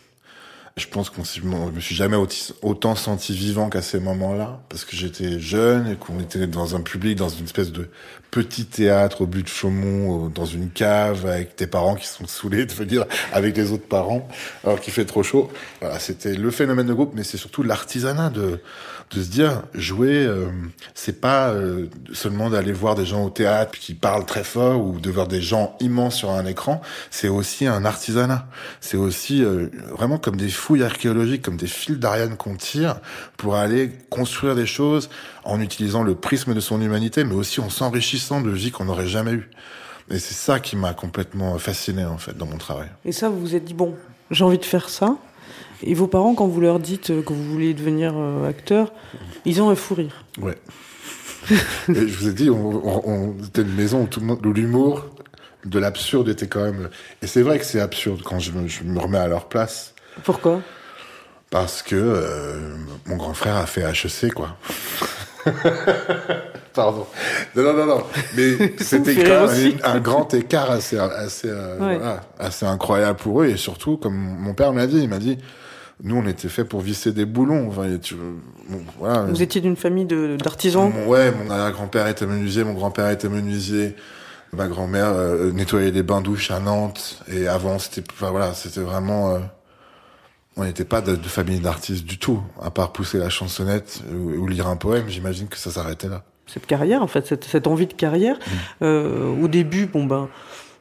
Je 0.76 0.86
pense 0.86 1.08
qu'on 1.08 1.24
je 1.24 1.40
me 1.40 1.80
suis 1.80 1.94
jamais 1.94 2.18
autant 2.60 2.94
senti 2.94 3.32
vivant 3.32 3.70
qu'à 3.70 3.80
ces 3.80 3.98
moments-là, 4.00 4.60
parce 4.68 4.84
que 4.84 4.94
j'étais 4.94 5.40
jeune 5.40 5.88
et 5.88 5.96
qu'on 5.96 6.20
était 6.20 6.46
dans 6.46 6.76
un 6.76 6.82
public, 6.82 7.16
dans 7.16 7.30
une 7.30 7.46
espèce 7.46 7.72
de 7.72 7.88
petit 8.36 8.66
théâtre 8.66 9.22
au 9.22 9.26
but 9.26 9.44
de 9.44 9.48
Chaumont, 9.48 10.10
au- 10.10 10.28
dans 10.28 10.44
une 10.44 10.68
cave 10.68 11.24
avec 11.24 11.56
tes 11.56 11.66
parents 11.66 11.94
qui 11.94 12.06
sont 12.06 12.26
saoulés 12.26 12.66
de 12.66 12.72
venir 12.74 13.06
avec 13.32 13.56
les 13.56 13.72
autres 13.72 13.88
parents, 13.88 14.28
alors 14.62 14.78
qu'il 14.78 14.92
fait 14.92 15.06
trop 15.06 15.22
chaud. 15.22 15.50
Voilà, 15.80 15.98
c'était 15.98 16.34
le 16.34 16.50
phénomène 16.50 16.86
de 16.86 16.92
groupe, 16.92 17.12
mais 17.14 17.24
c'est 17.24 17.38
surtout 17.38 17.62
l'artisanat 17.62 18.28
de 18.28 18.60
de 19.12 19.22
se 19.22 19.28
dire 19.30 19.62
jouer, 19.72 20.26
euh, 20.26 20.46
c'est 20.96 21.20
pas 21.20 21.50
euh, 21.50 21.86
seulement 22.12 22.50
d'aller 22.50 22.72
voir 22.72 22.96
des 22.96 23.06
gens 23.06 23.24
au 23.24 23.30
théâtre 23.30 23.78
qui 23.78 23.94
parlent 23.94 24.26
très 24.26 24.42
fort 24.42 24.84
ou 24.84 24.98
de 24.98 25.10
voir 25.12 25.28
des 25.28 25.40
gens 25.40 25.76
immenses 25.78 26.16
sur 26.16 26.30
un 26.30 26.44
écran. 26.44 26.82
C'est 27.12 27.28
aussi 27.28 27.68
un 27.68 27.84
artisanat. 27.84 28.48
C'est 28.80 28.96
aussi 28.96 29.44
euh, 29.44 29.68
vraiment 29.96 30.18
comme 30.18 30.34
des 30.36 30.48
fouilles 30.48 30.82
archéologiques, 30.82 31.42
comme 31.42 31.56
des 31.56 31.68
fils 31.68 31.98
d'Ariane 32.00 32.36
qu'on 32.36 32.56
tire 32.56 32.96
pour 33.36 33.54
aller 33.54 33.92
construire 34.10 34.56
des 34.56 34.66
choses 34.66 35.08
en 35.46 35.60
utilisant 35.60 36.02
le 36.02 36.14
prisme 36.14 36.54
de 36.54 36.60
son 36.60 36.80
humanité, 36.80 37.24
mais 37.24 37.34
aussi 37.34 37.60
en 37.60 37.70
s'enrichissant 37.70 38.40
de 38.40 38.50
vies 38.50 38.70
qu'on 38.70 38.84
n'aurait 38.86 39.06
jamais 39.08 39.32
eues. 39.32 39.50
Et 40.10 40.18
c'est 40.18 40.34
ça 40.34 40.60
qui 40.60 40.76
m'a 40.76 40.92
complètement 40.94 41.58
fasciné 41.58 42.04
en 42.04 42.18
fait 42.18 42.36
dans 42.36 42.46
mon 42.46 42.58
travail. 42.58 42.88
Et 43.04 43.12
ça, 43.12 43.28
vous 43.28 43.40
vous 43.40 43.54
êtes 43.54 43.64
dit, 43.64 43.74
bon, 43.74 43.94
j'ai 44.30 44.44
envie 44.44 44.58
de 44.58 44.64
faire 44.64 44.88
ça. 44.88 45.16
Et 45.82 45.94
vos 45.94 46.06
parents, 46.06 46.34
quand 46.34 46.46
vous 46.46 46.60
leur 46.60 46.78
dites 46.80 47.08
que 47.24 47.32
vous 47.32 47.44
voulez 47.52 47.74
devenir 47.74 48.12
euh, 48.16 48.48
acteur, 48.48 48.92
ils 49.44 49.60
ont 49.62 49.68
un 49.70 49.74
fou 49.74 49.94
rire. 49.94 50.24
Ouais. 50.40 50.56
Et 51.50 52.08
je 52.08 52.18
vous 52.18 52.28
ai 52.28 52.32
dit, 52.32 52.50
on, 52.50 52.70
on, 52.86 53.02
on- 53.08 53.36
c'était 53.42 53.62
une 53.62 53.74
maison 53.74 54.02
où 54.02 54.06
tout 54.06 54.20
le 54.20 54.26
monde, 54.26 54.44
où 54.46 54.52
l'humour, 54.52 55.06
de 55.64 55.78
l'absurde 55.78 56.28
était 56.28 56.46
quand 56.46 56.62
même. 56.64 56.88
Et 57.22 57.26
c'est 57.26 57.42
vrai 57.42 57.58
que 57.58 57.64
c'est 57.64 57.80
absurde 57.80 58.22
quand 58.24 58.38
je 58.38 58.52
me, 58.52 58.68
je 58.68 58.84
me 58.84 58.98
remets 59.00 59.18
à 59.18 59.26
leur 59.28 59.48
place, 59.48 59.94
Pourquoi? 60.24 60.60
Parce 61.50 61.82
que 61.82 61.94
euh, 61.96 62.76
mon 63.06 63.16
grand 63.16 63.34
frère 63.34 63.56
a 63.56 63.66
fait 63.66 63.82
HEC, 63.82 64.32
quoi. 64.34 64.56
Pardon. 66.74 67.06
Non, 67.54 67.62
non, 67.62 67.72
non, 67.72 67.86
non. 67.86 68.02
Mais 68.36 68.74
c'était 68.78 69.32
un, 69.32 69.48
un 69.82 70.00
grand 70.00 70.32
écart 70.34 70.70
assez, 70.70 70.98
assez, 70.98 71.48
euh, 71.48 71.78
Ouais. 71.78 71.96
voilà, 71.96 72.20
assez 72.38 72.66
incroyable 72.66 73.18
pour 73.18 73.42
eux. 73.42 73.46
Et 73.46 73.56
surtout, 73.56 73.96
comme 73.96 74.14
mon 74.14 74.52
père 74.54 74.72
m'a 74.72 74.86
dit, 74.86 74.98
il 75.02 75.08
m'a 75.08 75.18
dit, 75.18 75.38
nous, 76.02 76.16
on 76.16 76.26
était 76.26 76.48
fait 76.48 76.64
pour 76.64 76.80
visser 76.82 77.12
des 77.12 77.24
boulons. 77.24 77.68
Enfin, 77.68 77.84
et 77.84 77.98
tu, 77.98 78.14
bon, 78.14 78.80
voilà. 78.98 79.22
Vous 79.22 79.40
étiez 79.42 79.60
d'une 79.62 79.76
famille 79.76 80.04
d'artisans? 80.04 80.92
Ouais, 81.06 81.32
mon 81.32 81.70
grand-père 81.70 82.06
était 82.08 82.26
menuisier, 82.26 82.64
mon 82.64 82.74
grand-père 82.74 83.08
était 83.10 83.28
menuisier. 83.30 83.96
Ma 84.52 84.68
grand-mère 84.68 85.08
euh, 85.08 85.50
nettoyait 85.52 85.90
des 85.90 86.02
bains-douches 86.02 86.50
à 86.50 86.60
Nantes. 86.60 87.20
Et 87.32 87.48
avant, 87.48 87.78
c'était, 87.78 88.04
enfin 88.12 88.30
voilà, 88.30 88.54
c'était 88.54 88.80
vraiment, 88.80 89.34
euh, 89.34 89.38
on 90.56 90.64
n'était 90.64 90.84
pas 90.84 91.00
de, 91.00 91.16
de 91.16 91.28
famille 91.28 91.60
d'artistes 91.60 92.04
du 92.04 92.18
tout. 92.18 92.40
À 92.62 92.70
part 92.70 92.92
pousser 92.92 93.18
la 93.18 93.28
chansonnette 93.28 94.02
ou, 94.12 94.30
ou 94.32 94.46
lire 94.46 94.66
un 94.68 94.76
poème, 94.76 95.04
j'imagine 95.08 95.48
que 95.48 95.56
ça 95.58 95.70
s'arrêtait 95.70 96.08
là. 96.08 96.22
cette 96.46 96.66
carrière, 96.66 97.02
en 97.02 97.06
fait, 97.06 97.26
cette, 97.26 97.44
cette 97.44 97.66
envie 97.66 97.86
de 97.86 97.92
carrière. 97.94 98.38
Euh, 98.82 99.34
au 99.42 99.48
début, 99.48 99.86
bon 99.86 100.04
ben, 100.04 100.28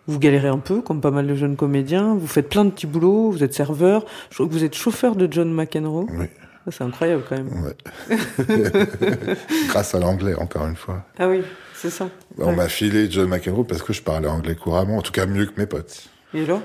vous 0.07 0.19
galérez 0.19 0.47
un 0.49 0.59
peu, 0.59 0.81
comme 0.81 1.01
pas 1.01 1.11
mal 1.11 1.25
de 1.27 1.35
jeunes 1.35 1.55
comédiens. 1.55 2.13
Vous 2.15 2.27
faites 2.27 2.47
plein 2.49 2.63
de 2.65 2.69
petits 2.69 2.88
boulots. 2.88 3.31
Vous 3.31 3.43
êtes 3.43 3.53
serveur. 3.53 4.05
Je 4.29 4.35
crois 4.35 4.47
que 4.47 4.51
vous 4.53 4.63
êtes 4.63 4.75
chauffeur 4.75 5.15
de 5.15 5.27
John 5.31 5.51
McEnroe. 5.53 6.07
Oui, 6.11 6.27
Ça, 6.65 6.71
C'est 6.71 6.83
incroyable 6.83 7.23
quand 7.27 7.35
même. 7.35 7.49
ouais. 7.65 8.15
Grâce 9.67 9.95
à 9.95 9.99
l'anglais, 9.99 10.35
encore 10.35 10.67
une 10.67 10.75
fois. 10.75 11.03
Ah 11.17 11.27
oui, 11.27 11.41
c'est 11.73 11.89
ça. 11.89 12.09
On 12.38 12.49
Ouais. 12.49 12.55
m'a 12.55 12.67
filé 12.69 13.09
John 13.09 13.27
McEnroe 13.29 13.63
parce 13.65 13.81
que 13.81 13.93
je 13.93 14.01
parlais 14.01 14.27
anglais 14.27 14.55
couramment, 14.55 14.97
en 14.97 15.01
tout 15.01 15.11
cas 15.11 15.25
mieux 15.25 15.45
que 15.45 15.59
mes 15.59 15.65
potes. 15.67 16.03
Et 16.33 16.43
alors? 16.43 16.61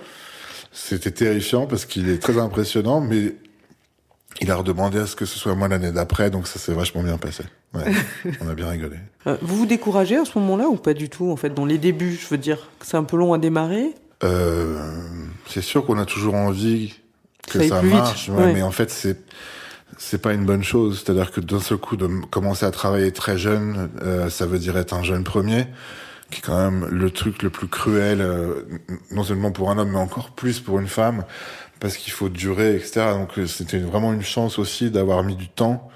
C'était 0.73 1.11
terrifiant 1.11 1.67
parce 1.67 1.85
qu'il 1.85 2.09
est 2.09 2.19
très 2.19 2.39
impressionnant, 2.39 3.01
mais 3.01 3.35
il 4.41 4.51
a 4.51 4.57
redemandé 4.57 4.99
à 4.99 5.07
ce 5.07 5.17
que 5.17 5.25
ce 5.25 5.39
soit 5.39 5.55
moi 5.55 5.69
l'année 5.69 5.91
d'après, 5.93 6.31
donc 6.31 6.47
ça 6.47 6.59
s'est 6.59 6.73
vachement 6.73 7.03
bien 7.03 7.19
passé. 7.19 7.45
Ouais, 7.75 7.85
on 8.41 8.49
a 8.49 8.55
bien 8.55 8.69
rigolé. 8.69 8.97
Euh, 9.27 9.37
Vous 9.43 9.57
vous 9.57 9.67
découragez 9.67 10.17
à 10.17 10.25
ce 10.25 10.39
moment-là 10.39 10.69
ou 10.69 10.77
pas 10.77 10.95
du 10.95 11.09
tout 11.09 11.31
En 11.31 11.37
fait, 11.37 11.53
dans 11.53 11.67
les 11.67 11.79
débuts, 11.79 12.19
je 12.21 12.27
veux 12.29 12.39
dire, 12.39 12.69
c'est 12.83 12.97
un 12.97 13.05
peu 13.05 13.17
long 13.17 13.33
à 13.33 13.39
démarrer? 13.39 13.95
Euh, 14.23 14.79
c'est 15.49 15.63
sûr 15.63 15.85
qu'on 15.87 15.99
a 15.99 16.05
toujours 16.05 16.35
envie 16.35 16.95
que 17.49 17.67
Ça 17.67 17.83
marche, 17.83 18.29
ouais, 18.29 18.37
ouais. 18.37 18.53
mais 18.53 18.63
en 18.63 18.71
fait 18.71 18.91
c'est 18.91 19.17
c'est 19.99 20.23
pas 20.23 20.33
une 20.33 20.45
bonne 20.45 20.63
chose. 20.63 21.03
C'est-à-dire 21.05 21.31
que 21.31 21.41
d'un 21.41 21.61
seul 21.61 21.79
coup 21.79 21.97
de 21.97 22.07
commencer 22.31 22.65
à 22.65 22.71
travailler 22.71 23.13
très 23.13 23.37
jeune, 23.37 23.91
euh, 24.03 24.31
ça 24.31 24.47
veut 24.47 24.59
dire 24.59 24.77
être 24.77 24.95
un 24.95 25.03
jeune 25.03 25.25
premier, 25.25 25.67
qui 26.31 26.39
est 26.39 26.43
quand 26.43 26.59
même 26.59 26.87
le 26.91 27.11
truc 27.11 27.43
le 27.43 27.51
plus 27.51 27.69
cruel, 27.69 28.21
euh, 28.21 28.63
non 29.11 29.25
seulement 29.25 29.53
pour 29.53 29.71
un 29.71 29.79
homme, 29.79 29.91
mais 29.91 29.99
encore 29.99 30.31
plus 30.31 30.61
pour 30.61 30.79
une 30.79 30.89
femme, 30.89 31.25
parce 31.81 31.97
qu'il 31.97 32.13
faut 32.13 32.29
durer, 32.29 32.77
etc. 32.77 33.13
Donc 33.13 33.39
euh, 33.39 33.47
c'était 33.47 33.79
vraiment 33.79 34.13
une 34.13 34.23
chance 34.23 34.59
aussi 34.59 34.91
d'avoir 34.91 35.23
mis 35.23 35.37
du 35.37 35.49
temps. 35.49 35.91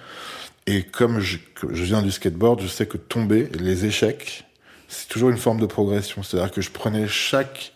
Et 0.66 0.82
comme 0.82 1.20
je, 1.20 1.38
que 1.54 1.74
je 1.74 1.84
viens 1.84 2.02
du 2.02 2.10
skateboard, 2.10 2.60
je 2.60 2.66
sais 2.66 2.86
que 2.86 2.96
tomber, 2.96 3.48
les 3.58 3.84
échecs, 3.84 4.44
c'est 4.88 5.08
toujours 5.08 5.30
une 5.30 5.36
forme 5.36 5.60
de 5.60 5.66
progression. 5.66 6.22
C'est-à-dire 6.22 6.50
que 6.50 6.60
je 6.60 6.70
prenais 6.70 7.06
chaque 7.06 7.72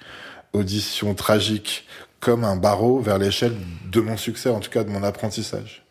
audition 0.52 1.14
tragique 1.14 1.86
comme 2.20 2.44
un 2.44 2.56
barreau 2.56 3.00
vers 3.00 3.18
l'échelle 3.18 3.54
de 3.90 4.00
mon 4.00 4.16
succès, 4.16 4.48
en 4.48 4.60
tout 4.60 4.70
cas 4.70 4.84
de 4.84 4.90
mon 4.90 5.02
apprentissage. 5.02 5.84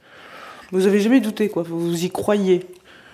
Vous 0.72 0.86
avez 0.86 1.00
jamais 1.00 1.22
douté, 1.22 1.50
quoi. 1.50 1.64
Vous 1.64 2.04
y 2.04 2.10
croyez. 2.10 2.66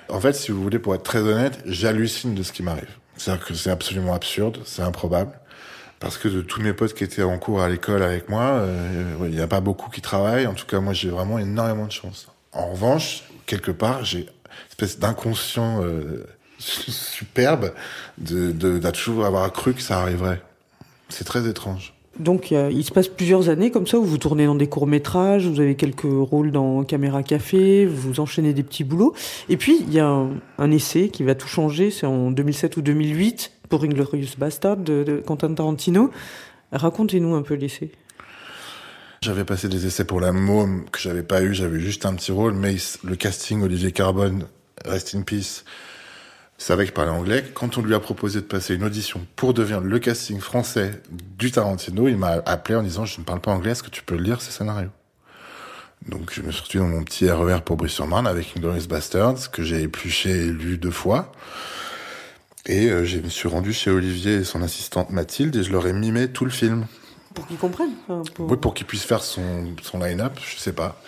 En 0.10 0.20
fait, 0.20 0.34
si 0.34 0.52
vous 0.52 0.62
voulez, 0.62 0.80
pour 0.80 0.96
être 0.96 1.04
très 1.04 1.20
honnête, 1.20 1.60
j'hallucine 1.66 2.34
de 2.34 2.44
ce 2.44 2.52
qui 2.52 2.63
m'arrive. 2.63 2.89
C'est-à-dire 3.17 3.45
que 3.45 3.54
c'est 3.54 3.69
absolument 3.69 4.13
absurde, 4.13 4.60
c'est 4.65 4.82
improbable. 4.82 5.32
Parce 5.99 6.17
que 6.17 6.28
de 6.28 6.41
tous 6.41 6.62
mes 6.62 6.73
potes 6.73 6.93
qui 6.93 7.04
étaient 7.04 7.23
en 7.23 7.38
cours 7.38 7.62
à 7.62 7.69
l'école 7.69 8.04
avec 8.04 8.28
moi, 8.28 8.41
euh, 8.41 9.15
il 9.21 9.32
n'y 9.36 9.41
a 9.41 9.47
pas 9.47 9.62
beaucoup 9.62 9.89
qui 9.89 10.02
travaillent. 10.02 10.47
En 10.47 10.54
tout 10.54 10.65
cas, 10.65 10.82
moi, 10.82 10.93
j'ai 10.93 11.10
vraiment 11.10 11.39
énormément 11.39 11.86
de 11.86 11.91
chance. 11.91 12.28
En 12.52 12.71
revanche, 12.71 13.23
quelque 13.45 13.71
part, 13.71 14.04
j'ai 14.04 14.19
une 14.19 14.28
espèce 14.69 14.99
d'inconscient 14.99 15.82
euh, 15.82 16.26
superbe 16.60 17.73
de, 18.17 18.52
de, 18.52 18.91
toujours 18.91 19.52
cru 19.54 19.73
que 19.73 19.82
ça 19.82 20.02
arriverait. 20.02 20.41
C'est 21.08 21.23
très 21.23 21.47
étrange. 21.47 21.93
Donc 22.19 22.52
il, 22.52 22.84
se 22.84 22.91
passe 22.91 23.08
plusieurs 23.08 23.49
années 23.49 23.71
comme 23.71 23.88
ça 23.88 23.97
où 23.97 24.04
vous 24.04 24.19
tournez 24.19 24.45
dans 24.45 24.56
des 24.56 24.67
courts-métrages, 24.67 25.47
vous 25.47 25.60
avez 25.60 25.76
quelques 25.76 26.04
rôles 26.04 26.52
dans 26.52 26.84
Caméra 26.84 27.23
Café, 27.23 27.86
vous 27.88 28.19
enchaînez 28.19 28.54
des 28.54 28.62
petits 28.62 28.84
boulots. 28.84 29.15
Et 29.49 29.58
puis 29.58 29.80
il 29.82 29.91
y 29.91 29.99
a 29.99 30.28
un, 30.58 30.71
essai 30.71 31.10
qui 31.10 31.23
va 31.23 31.34
tout 31.34 31.47
changer, 31.47 31.89
c'est 31.89 32.06
en 32.06 32.30
2007 32.30 32.78
ou 32.78 32.82
2008 32.84 33.52
pour 33.67 33.84
Inglorious 33.84 34.38
Bastard 34.38 34.78
de, 34.78 35.23
Quentin 35.26 35.54
Tarantino. 35.54 36.12
Racontez-nous 36.71 37.34
un 37.34 37.41
peu 37.41 37.56
l'essai. 37.56 37.91
J'avais 39.21 39.45
passé 39.45 39.67
des 39.67 39.88
essais 39.88 40.06
pour 40.06 40.19
la 40.19 40.32
môme 40.32 40.86
que 40.91 40.99
j'avais 40.99 41.23
pas 41.23 41.41
eu, 41.41 41.54
j'avais 41.54 41.80
juste 41.80 42.06
un 42.06 42.13
petit 42.13 42.32
rôle, 42.32 42.54
mais 42.54 42.76
le 43.04 43.15
casting 43.15 43.63
Olivier 43.63 43.91
Carbone, 43.91 44.45
Rest 44.86 45.15
in 45.15 45.21
Peace, 45.21 45.63
savait 46.58 46.86
qu'il 46.86 46.94
parlait 46.94 47.12
anglais. 47.12 47.44
Quand 47.54 47.78
on 47.78 47.82
lui 47.82 47.94
a 47.96 48.00
proposé 48.00 48.39
de 48.39 48.46
passer 48.46 48.76
une 48.76 48.84
audition 48.84 49.26
pour 49.36 49.54
devenir 49.54 49.82
le 49.82 50.00
casting 50.00 50.39
français 50.39 51.02
du 51.38 51.52
Tarantino, 51.52 52.08
il 52.08 52.18
m'a 52.18 52.42
appelé 52.46 52.76
en 52.78 52.84
disant 52.84 53.06
je 53.06 53.20
ne 53.20 53.26
parle 53.26 53.42
pas 53.42 53.52
anglais, 53.52 53.72
est-ce 53.72 53.84
que 53.84 53.89
tu 53.89 54.04
peux 54.04 54.16
lire 54.16 54.42
ces 54.42 54.52
scénarios 54.52 54.89
Donc 56.08 56.32
je 56.34 56.42
me 56.42 56.52
suis 56.52 56.62
retrouvé 56.63 56.84
dans 56.86 56.89
mon 56.92 57.04
petit 57.04 57.30
RER 57.30 57.60
pour 57.66 57.76
Bruce-sur-Marne 57.78 58.28
avec 58.28 58.54
Inglourious 58.56 58.88
Bastards 58.88 59.52
que 59.52 59.63
j'ai 59.63 59.82
épluché 59.82 60.30
et 60.30 60.48
lu 60.48 60.78
deux 60.78 60.92
fois. 60.92 61.32
Et 62.66 62.89
euh, 62.89 63.04
je 63.04 63.18
me 63.20 63.28
suis 63.28 63.50
rendu 63.50 63.74
chez 63.74 63.92
Olivier 63.92 64.36
et 64.36 64.44
son 64.46 64.62
assistante 64.62 65.10
Mathilde 65.10 65.56
et 65.58 65.63
je 65.63 65.72
leur 65.72 65.86
ai 65.86 65.92
mimé 65.92 66.30
tout 66.30 66.46
le 66.46 66.52
film. 66.52 66.86
Pour 67.34 67.46
qu'ils 67.48 67.58
comprennent. 67.58 67.92
enfin, 68.08 68.22
pour- 68.36 68.50
Oui, 68.50 68.56
pour 68.58 68.74
qu'il 68.74 68.86
puisse 68.88 69.04
faire 69.04 69.22
son, 69.24 69.74
son 69.82 70.00
line-up, 70.00 70.34
je 70.42 70.58
sais 70.60 70.72
pas. 70.72 71.02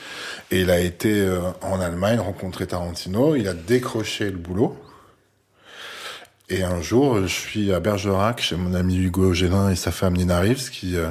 Et 0.52 0.62
il 0.62 0.70
a 0.72 0.80
été 0.82 1.22
euh, 1.22 1.40
en 1.62 1.80
Allemagne 1.80 2.20
rencontrer 2.20 2.68
Tarantino, 2.68 3.36
il 3.36 3.48
a 3.48 3.54
décroché 3.54 4.26
le 4.32 4.38
boulot. 4.38 4.76
Et 6.50 6.64
un 6.64 6.80
jour, 6.82 7.22
je 7.22 7.28
suis 7.28 7.74
à 7.74 7.80
Bergerac 7.80 8.40
chez 8.40 8.56
mon 8.56 8.74
ami 8.76 8.98
Hugo 8.98 9.34
Gélin 9.34 9.70
et 9.72 9.76
sa 9.76 9.92
femme 9.92 10.16
Nina 10.16 10.40
Reeves 10.40 10.70
qui... 10.70 10.96
euh, 10.96 11.10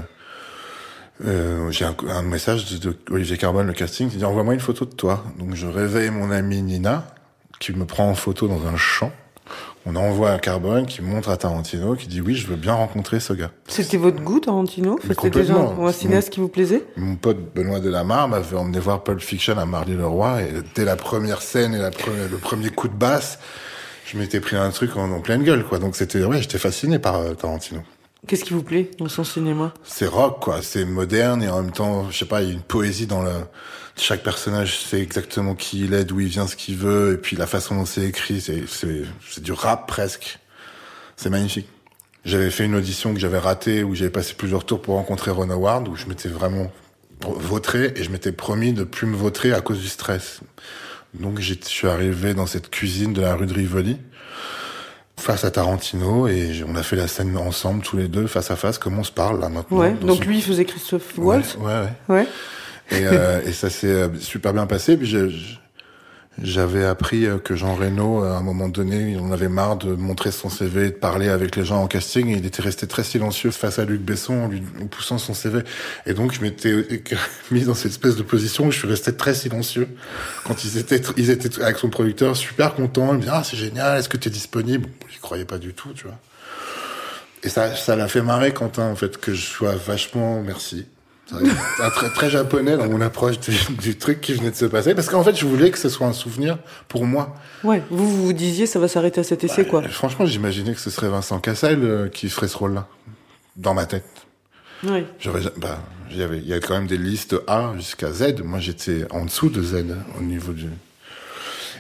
euh, 1.25 1.71
j'ai 1.71 1.85
un, 1.85 1.95
un 2.09 2.23
message 2.23 2.71
de, 2.73 2.91
de 2.91 2.97
Olivier 3.11 3.37
Carbone, 3.37 3.67
le 3.67 3.73
casting, 3.73 4.11
qui 4.11 4.17
dit 4.17 4.25
envoie-moi 4.25 4.55
une 4.55 4.61
photo 4.61 4.85
de 4.85 4.95
toi. 4.95 5.25
Donc 5.39 5.55
je 5.55 5.67
réveille 5.67 6.11
mon 6.11 6.31
ami 6.31 6.63
Nina, 6.63 7.07
qui 7.61 7.73
me 7.73 7.85
prend 7.85 8.09
en 8.09 8.15
photo 8.15 8.49
dans 8.49 8.67
un 8.67 8.77
champ. 8.77 9.13
On 9.87 9.97
envoie 9.97 10.31
à 10.31 10.39
Carbone, 10.39 10.87
qui 10.87 11.03
montre 11.03 11.29
à 11.29 11.37
Tarantino, 11.37 11.95
qui 11.95 12.09
dit 12.09 12.21
oui, 12.21 12.35
je 12.35 12.47
veux 12.47 12.57
bien 12.57 12.73
rencontrer 12.75 13.21
ce 13.21 13.33
gars. 13.33 13.51
C'était 13.69 13.97
votre 13.97 14.23
goût, 14.23 14.41
Tarantino? 14.41 14.99
C'était 15.07 15.31
déjà 15.31 15.55
un 15.55 15.93
cinéaste 15.93 16.31
qui 16.31 16.41
vous 16.41 16.49
plaisait? 16.49 16.85
Mon 16.97 17.17
pote 17.17 17.55
Benoît 17.55 17.81
Delamarre 17.81 18.29
m'avait 18.29 18.57
emmené 18.57 18.79
voir 18.79 19.05
Pulp 19.05 19.21
Fiction 19.21 19.59
à 19.59 19.67
Marly-le-Roi 19.67 20.43
et 20.43 20.53
dès 20.75 20.85
la 20.85 20.97
première 20.97 21.43
scène 21.43 21.75
et 21.75 21.79
la 21.79 21.91
pre- 21.91 22.31
le 22.31 22.39
premier 22.39 22.71
coup 22.71 22.89
de 22.89 22.95
basse, 22.95 23.39
je 24.07 24.19
m'étais 24.19 24.41
pris 24.41 24.57
un 24.57 24.71
truc 24.71 24.97
en, 24.97 25.11
en 25.11 25.21
pleine 25.21 25.43
gueule, 25.43 25.65
quoi. 25.65 25.79
Donc 25.79 25.97
c'était, 25.97 26.23
ouais, 26.25 26.41
j'étais 26.41 26.59
fasciné 26.59 26.99
par 26.99 27.17
euh, 27.17 27.35
Tarantino. 27.35 27.83
Qu'est-ce 28.27 28.45
qui 28.45 28.55
vous 28.55 28.63
plaît 28.63 28.91
dans 28.99 29.09
son 29.09 29.25
cinéma? 29.25 29.75
C'est 29.85 30.07
rock, 30.07 30.41
quoi. 30.41 30.63
C'est 30.63 30.85
moderne 30.85 31.43
et 31.43 31.49
en 31.49 31.63
même 31.63 31.73
temps, 31.73 32.11
je 32.11 32.19
sais 32.19 32.25
pas, 32.25 32.43
il 32.43 32.49
y 32.49 32.51
a 32.51 32.55
une 32.55 32.63
poésie 32.63 33.07
dans 33.07 33.23
le, 33.23 33.33
chaque 33.97 34.23
personnage 34.23 34.79
sait 34.79 35.01
exactement 35.01 35.55
qui 35.55 35.85
il 35.85 35.95
est, 35.95 36.05
d'où 36.05 36.21
il 36.21 36.29
vient, 36.29 36.47
ce 36.47 36.57
qu'il 36.57 36.77
veut, 36.77 37.13
et 37.15 37.17
puis 37.17 37.37
la 37.37 37.47
façon 37.47 37.77
dont 37.77 37.85
c'est 37.85 38.05
écrit, 38.05 38.41
c'est, 38.41 38.65
c'est, 38.67 39.03
c'est 39.31 39.43
du 39.43 39.53
rap 39.53 39.87
presque. 39.87 40.39
C'est 41.17 41.31
magnifique. 41.31 41.69
J'avais 42.25 42.51
fait 42.51 42.65
une 42.65 42.75
audition 42.75 43.13
que 43.13 43.21
j'avais 43.21 43.39
ratée 43.39 43.85
où 43.85 43.95
j'avais 43.95 44.11
passé 44.11 44.35
plusieurs 44.35 44.65
tours 44.65 44.81
pour 44.81 44.95
rencontrer 44.95 45.31
Ron 45.31 45.51
Howard 45.51 45.87
où 45.89 45.95
je 45.95 46.07
m'étais 46.07 46.31
vraiment 46.31 46.73
vautré 47.21 47.93
et 47.97 48.03
je 48.03 48.11
m'étais 48.11 48.33
promis 48.33 48.73
de 48.73 48.83
plus 48.83 49.07
me 49.07 49.15
vautrer 49.15 49.53
à 49.53 49.61
cause 49.61 49.79
du 49.79 49.89
stress. 49.89 50.41
Donc 51.21 51.41
je 51.41 51.55
suis 51.65 51.89
arrivé 51.89 52.35
dans 52.35 52.47
cette 52.47 52.71
cuisine 52.71 53.13
de 53.13 53.21
la 53.23 53.35
rue 53.35 53.47
de 53.47 53.55
Rivoli 53.55 53.99
face 55.17 55.45
à 55.45 55.51
Tarantino 55.51 56.27
et 56.27 56.63
on 56.67 56.75
a 56.77 56.83
fait 56.83 56.97
la 56.97 57.07
scène 57.07 57.37
ensemble 57.37 57.83
tous 57.83 57.97
les 57.97 58.09
deux 58.09 58.27
face 58.27 58.51
à 58.51 58.57
face 58.57 58.79
comme 58.79 58.99
on 58.99 59.05
se 59.05 59.13
parle 59.13 59.41
là 59.41 59.49
maintenant. 59.49 59.79
Ouais, 59.79 59.93
donc 59.93 60.25
lui 60.27 60.39
il 60.39 60.43
faisait 60.43 60.65
Christophe 60.65 61.17
Waltz 61.17 61.57
ouais, 61.57 61.65
ouais. 62.09 62.17
Ouais. 62.17 62.27
Et, 62.91 63.07
euh, 63.07 63.41
et 63.47 63.53
ça 63.53 63.71
s'est 63.71 63.87
euh, 63.87 64.09
super 64.21 64.53
bien 64.53 64.67
passé. 64.67 64.97
Puis 64.97 65.07
j'ai- 65.07 65.31
j'avais 66.43 66.85
appris 66.85 67.27
euh, 67.27 67.39
que 67.39 67.55
Jean 67.55 67.75
Reno, 67.75 68.25
à 68.25 68.37
un 68.37 68.43
moment 68.43 68.69
donné, 68.69 69.13
il 69.13 69.19
en 69.19 69.31
avait 69.31 69.49
marre 69.49 69.77
de 69.77 69.95
montrer 69.95 70.33
son 70.33 70.49
CV, 70.49 70.87
de 70.87 70.95
parler 70.95 71.29
avec 71.29 71.55
les 71.55 71.65
gens 71.65 71.81
en 71.81 71.87
casting. 71.87 72.29
Et 72.29 72.39
il 72.39 72.47
était 72.47 72.63
resté 72.63 72.87
très 72.87 73.05
silencieux 73.05 73.53
face 73.53 73.79
à 73.79 73.85
Luc 73.85 74.01
Besson 74.01 74.35
en 74.35 74.49
lui 74.49 74.63
en 74.83 74.87
poussant 74.87 75.19
son 75.19 75.33
CV. 75.33 75.61
Et 76.07 76.15
donc 76.15 76.33
je 76.33 76.41
m'étais 76.41 76.75
mis 77.53 77.65
dans 77.65 77.75
cette 77.75 77.93
espèce 77.93 78.17
de 78.17 78.23
position 78.23 78.67
où 78.67 78.73
je 78.73 78.79
suis 78.79 78.89
resté 78.89 79.15
très 79.15 79.35
silencieux 79.35 79.89
quand 80.45 80.65
ils 80.65 80.77
étaient 80.79 81.01
ils 81.17 81.31
étaient 81.31 81.63
avec 81.63 81.79
son 81.79 81.89
producteur 81.89 82.37
super 82.37 82.75
content. 82.75 83.13
Il 83.13 83.19
me 83.19 83.23
dit 83.23 83.29
ah 83.31 83.43
c'est 83.45 83.57
génial, 83.57 83.99
est-ce 83.99 84.09
que 84.09 84.17
tu 84.17 84.29
es 84.29 84.33
disponible 84.33 84.89
J'y 85.11 85.19
croyais 85.19 85.45
pas 85.45 85.59
du 85.59 85.73
tout, 85.73 85.93
tu 85.93 86.05
vois. 86.05 86.19
Et 87.45 87.49
ça, 87.49 87.77
ça 87.77 87.95
l'a 87.95 88.09
fait 88.09 88.23
marrer 88.23 88.53
Quentin 88.53 88.91
en 88.91 88.97
fait 88.97 89.19
que 89.19 89.35
je 89.35 89.45
sois 89.45 89.77
vachement 89.77 90.43
merci. 90.43 90.87
Un 91.33 91.91
très, 91.91 92.11
très 92.11 92.29
japonais 92.31 92.77
dans 92.77 92.87
mon 92.89 93.01
approche 93.01 93.41
du, 93.41 93.53
du 93.81 93.97
truc 93.97 94.21
qui 94.21 94.35
venait 94.35 94.51
de 94.51 94.57
se 94.57 94.67
passer 94.67 94.95
parce 94.95 95.09
qu'en 95.09 95.25
fait 95.25 95.35
je 95.35 95.47
voulais 95.47 95.71
que 95.71 95.79
ce 95.79 95.89
soit 95.89 96.07
un 96.07 96.13
souvenir 96.13 96.59
pour 96.87 97.07
moi. 97.07 97.35
Ouais, 97.65 97.83
vous 97.91 98.27
vous 98.27 98.33
disiez 98.35 98.67
ça 98.67 98.79
va 98.79 98.89
s'arrêter 98.89 99.21
à 99.21 99.25
cet 99.25 99.43
essai 99.43 99.67
quoi. 99.67 99.83
Franchement 99.89 100.27
j'imaginais 100.27 100.75
que 100.75 100.81
ce 100.81 100.91
serait 100.91 101.09
Vincent 101.09 101.41
Cassel 101.41 101.83
euh, 101.83 102.09
qui 102.09 102.29
ferait 102.29 102.47
ce 102.49 102.59
rôle-là 102.59 102.87
dans 103.57 103.73
ma 103.73 103.87
tête. 103.87 104.05
Ouais. 104.83 105.07
J'aurais, 105.19 105.41
ja- 105.41 105.53
bah, 105.57 105.79
il 106.11 106.19
y 106.19 106.23
avait, 106.23 106.39
il 106.39 106.47
y 106.47 106.53
a 106.53 106.61
quand 106.61 106.75
même 106.75 106.87
des 106.87 106.99
listes 106.99 107.35
A 107.47 107.73
jusqu'à 107.77 108.13
Z. 108.13 108.43
Moi, 108.45 108.59
j'étais 108.61 109.07
en 109.11 109.25
dessous 109.25 109.49
de 109.49 109.63
Z 109.63 109.87
au 110.19 110.23
niveau 110.23 110.53
du. 110.53 110.67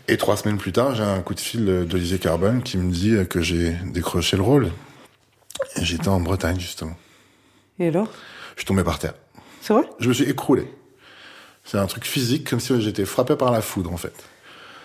Et 0.08 0.16
trois 0.16 0.38
semaines 0.38 0.56
plus 0.56 0.72
tard, 0.72 0.94
j'ai 0.94 1.02
un 1.02 1.20
coup 1.20 1.34
de 1.34 1.40
fil 1.40 1.66
d'Olivier 1.86 2.18
Carbone 2.18 2.62
qui 2.62 2.78
me 2.78 2.90
dit 2.90 3.14
que 3.28 3.42
j'ai 3.42 3.76
décroché 3.92 4.36
le 4.38 4.42
rôle. 4.42 4.70
J'étais 5.82 6.08
en 6.08 6.20
Bretagne 6.20 6.58
justement. 6.58 6.96
Et 7.78 7.88
alors? 7.88 8.08
Je 8.54 8.60
suis 8.60 8.66
tombé 8.66 8.82
par 8.84 8.98
terre. 8.98 9.14
C'est 9.66 9.72
vrai? 9.72 9.84
Je 9.98 10.08
me 10.10 10.12
suis 10.12 10.24
écroulé. 10.28 10.68
C'est 11.64 11.78
un 11.78 11.86
truc 11.86 12.04
physique, 12.04 12.50
comme 12.50 12.60
si 12.60 12.78
j'étais 12.82 13.06
frappé 13.06 13.34
par 13.34 13.50
la 13.50 13.62
foudre 13.62 13.90
en 13.90 13.96
fait. 13.96 14.12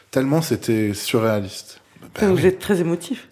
Tellement 0.10 0.42
c'était 0.42 0.94
surréaliste. 0.94 1.82
Bah, 2.16 2.28
Vous 2.28 2.36
oui. 2.36 2.46
êtes 2.46 2.60
très 2.60 2.80
émotif. 2.80 3.28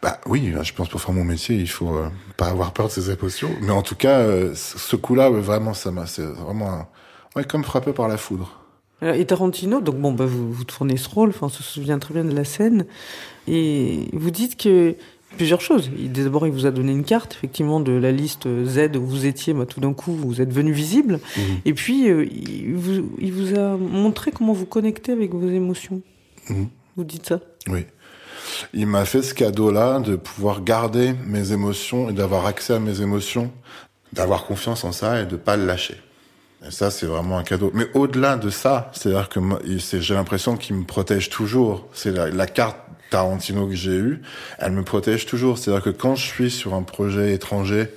Bah 0.00 0.20
oui, 0.26 0.54
je 0.62 0.72
pense 0.72 0.88
pour 0.88 1.00
faire 1.00 1.12
mon 1.12 1.24
métier, 1.24 1.56
il 1.56 1.68
faut 1.68 1.96
euh, 1.96 2.08
pas 2.36 2.46
avoir 2.46 2.72
peur 2.72 2.86
de 2.86 2.92
ses 2.92 3.10
émotions. 3.10 3.50
Mais 3.62 3.72
en 3.72 3.82
tout 3.82 3.96
cas, 3.96 4.20
euh, 4.20 4.54
ce 4.54 4.94
coup-là, 4.94 5.28
ouais, 5.32 5.40
vraiment, 5.40 5.74
ça 5.74 5.90
m'a, 5.90 6.06
c'est 6.06 6.22
vraiment, 6.24 6.70
un- 6.72 6.86
ouais, 7.34 7.42
comme 7.44 7.64
frappé 7.64 7.92
par 7.92 8.06
la 8.06 8.16
foudre. 8.16 8.60
Et 9.02 9.26
Tarantino, 9.26 9.80
donc 9.80 9.96
bon, 9.96 10.12
bah, 10.12 10.24
vous, 10.24 10.52
vous 10.52 10.64
tournez 10.64 10.96
ce 10.98 11.08
rôle, 11.08 11.30
enfin, 11.30 11.46
on 11.46 11.48
se 11.48 11.64
souvient 11.64 11.98
très 11.98 12.14
bien 12.14 12.24
de 12.24 12.34
la 12.34 12.44
scène, 12.44 12.86
et 13.48 14.06
vous 14.12 14.30
dites 14.30 14.56
que 14.56 14.94
plusieurs 15.36 15.60
choses. 15.60 15.90
D'abord, 15.96 16.46
il 16.46 16.52
vous 16.52 16.66
a 16.66 16.70
donné 16.70 16.92
une 16.92 17.04
carte, 17.04 17.34
effectivement, 17.34 17.80
de 17.80 17.92
la 17.92 18.12
liste 18.12 18.48
Z 18.64 18.96
où 18.96 19.04
vous 19.04 19.26
étiez, 19.26 19.54
bah, 19.54 19.66
tout 19.66 19.80
d'un 19.80 19.92
coup, 19.92 20.12
vous 20.12 20.40
êtes 20.40 20.48
devenu 20.48 20.72
visible, 20.72 21.20
et 21.64 21.72
puis 21.72 22.10
euh, 22.10 22.26
il, 22.26 22.74
vous, 22.74 23.10
il 23.18 23.32
vous 23.32 23.58
a 23.58 23.76
montré 23.76 24.30
comment 24.32 24.52
vous 24.52 24.66
connectez 24.66 25.12
avec 25.12 25.32
vos 25.32 25.48
émotions. 25.48 26.02
Mhm. 26.48 26.68
Vous 26.96 27.04
dites 27.04 27.26
ça? 27.26 27.40
Oui. 27.68 27.86
Il 28.74 28.86
m'a 28.86 29.04
fait 29.04 29.22
ce 29.22 29.32
cadeau-là 29.32 30.00
de 30.00 30.16
pouvoir 30.16 30.62
garder 30.62 31.14
mes 31.26 31.52
émotions 31.52 32.10
et 32.10 32.12
d'avoir 32.12 32.46
accès 32.46 32.74
à 32.74 32.80
mes 32.80 33.00
émotions, 33.00 33.50
d'avoir 34.12 34.44
confiance 34.44 34.84
en 34.84 34.92
ça 34.92 35.22
et 35.22 35.26
de 35.26 35.36
pas 35.36 35.56
le 35.56 35.64
lâcher. 35.64 35.96
Et 36.66 36.70
ça, 36.70 36.90
c'est 36.90 37.06
vraiment 37.06 37.38
un 37.38 37.44
cadeau. 37.44 37.70
Mais 37.72 37.86
au-delà 37.94 38.36
de 38.36 38.50
ça, 38.50 38.90
c'est-à-dire 38.92 39.28
que 39.28 39.40
j'ai 39.78 40.14
l'impression 40.14 40.56
qu'il 40.56 40.76
me 40.76 40.84
protège 40.84 41.30
toujours. 41.30 41.86
C'est 41.94 42.10
la, 42.10 42.28
la 42.28 42.46
carte 42.46 42.76
Tarantino 43.10 43.66
que 43.66 43.74
j'ai 43.74 43.96
eue, 43.96 44.22
elle 44.58 44.72
me 44.72 44.82
protège 44.82 45.26
toujours. 45.26 45.58
C'est-à-dire 45.58 45.82
que 45.82 45.90
quand 45.90 46.14
je 46.14 46.26
suis 46.26 46.50
sur 46.50 46.74
un 46.74 46.82
projet 46.82 47.34
étranger, 47.34 47.88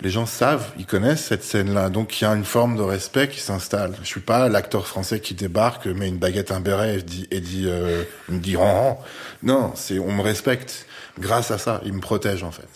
les 0.00 0.10
gens 0.10 0.26
savent, 0.26 0.72
ils 0.78 0.86
connaissent 0.86 1.24
cette 1.24 1.44
scène-là. 1.44 1.88
Donc 1.90 2.20
il 2.20 2.24
y 2.24 2.26
a 2.26 2.34
une 2.34 2.44
forme 2.44 2.76
de 2.76 2.82
respect 2.82 3.28
qui 3.28 3.40
s'installe. 3.40 3.94
Je 4.02 4.06
suis 4.06 4.20
pas 4.20 4.48
l'acteur 4.48 4.86
français 4.86 5.20
qui 5.20 5.34
débarque, 5.34 5.86
met 5.86 6.08
une 6.08 6.18
baguette, 6.18 6.50
un 6.50 6.60
béret 6.60 6.96
et 6.98 7.02
dit, 7.02 7.26
et 7.30 7.40
dit, 7.40 7.64
euh, 7.66 8.02
me 8.28 8.38
dit, 8.38 8.56
ran, 8.56 8.72
ran. 8.72 9.04
non, 9.42 9.72
c'est, 9.74 9.98
on 9.98 10.12
me 10.12 10.22
respecte. 10.22 10.86
Grâce 11.18 11.50
à 11.50 11.58
ça, 11.58 11.80
il 11.84 11.92
me 11.92 12.00
protège 12.00 12.42
en 12.42 12.50
fait. 12.50 12.68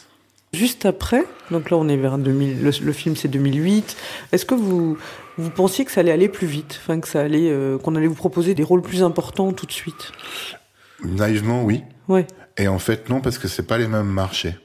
Juste 0.55 0.87
après, 0.87 1.25
donc 1.51 1.71
là 1.71 1.77
on 1.77 1.89
est 1.89 1.97
vers 1.97 2.17
2000, 2.17 2.63
le, 2.63 2.71
le 2.83 2.93
film 2.93 3.17
c'est 3.17 3.29
2008. 3.29 3.97
Est-ce 4.33 4.47
que 4.47 4.55
vous 4.55 4.97
vous 5.37 5.51
pensiez 5.51 5.85
que 5.85 5.93
ça 5.93 6.01
allait 6.01 6.11
aller 6.11 6.29
plus 6.29 6.47
vite, 6.47 6.81
enfin 6.83 7.01
que 7.01 7.07
ça 7.09 7.21
allait, 7.21 7.51
euh, 7.51 7.79
qu'on 7.79 7.95
allait 7.95 8.07
vous 8.07 8.15
proposer 8.15 8.55
des 8.55 8.65
rôles 8.65 8.83
plus 8.83 9.03
importants 9.03 9.53
tout 9.53 9.67
de 9.67 9.73
suite? 9.73 10.13
Naïvement, 11.03 11.63
oui. 11.65 11.85
Ouais. 12.09 12.27
Et 12.57 12.69
en 12.69 12.79
fait, 12.79 13.09
non, 13.09 13.21
parce 13.21 13.39
que 13.39 13.49
c'est 13.49 13.63
pas 13.63 13.79
les 13.79 13.89
mêmes 13.89 14.07
marchés. 14.09 14.57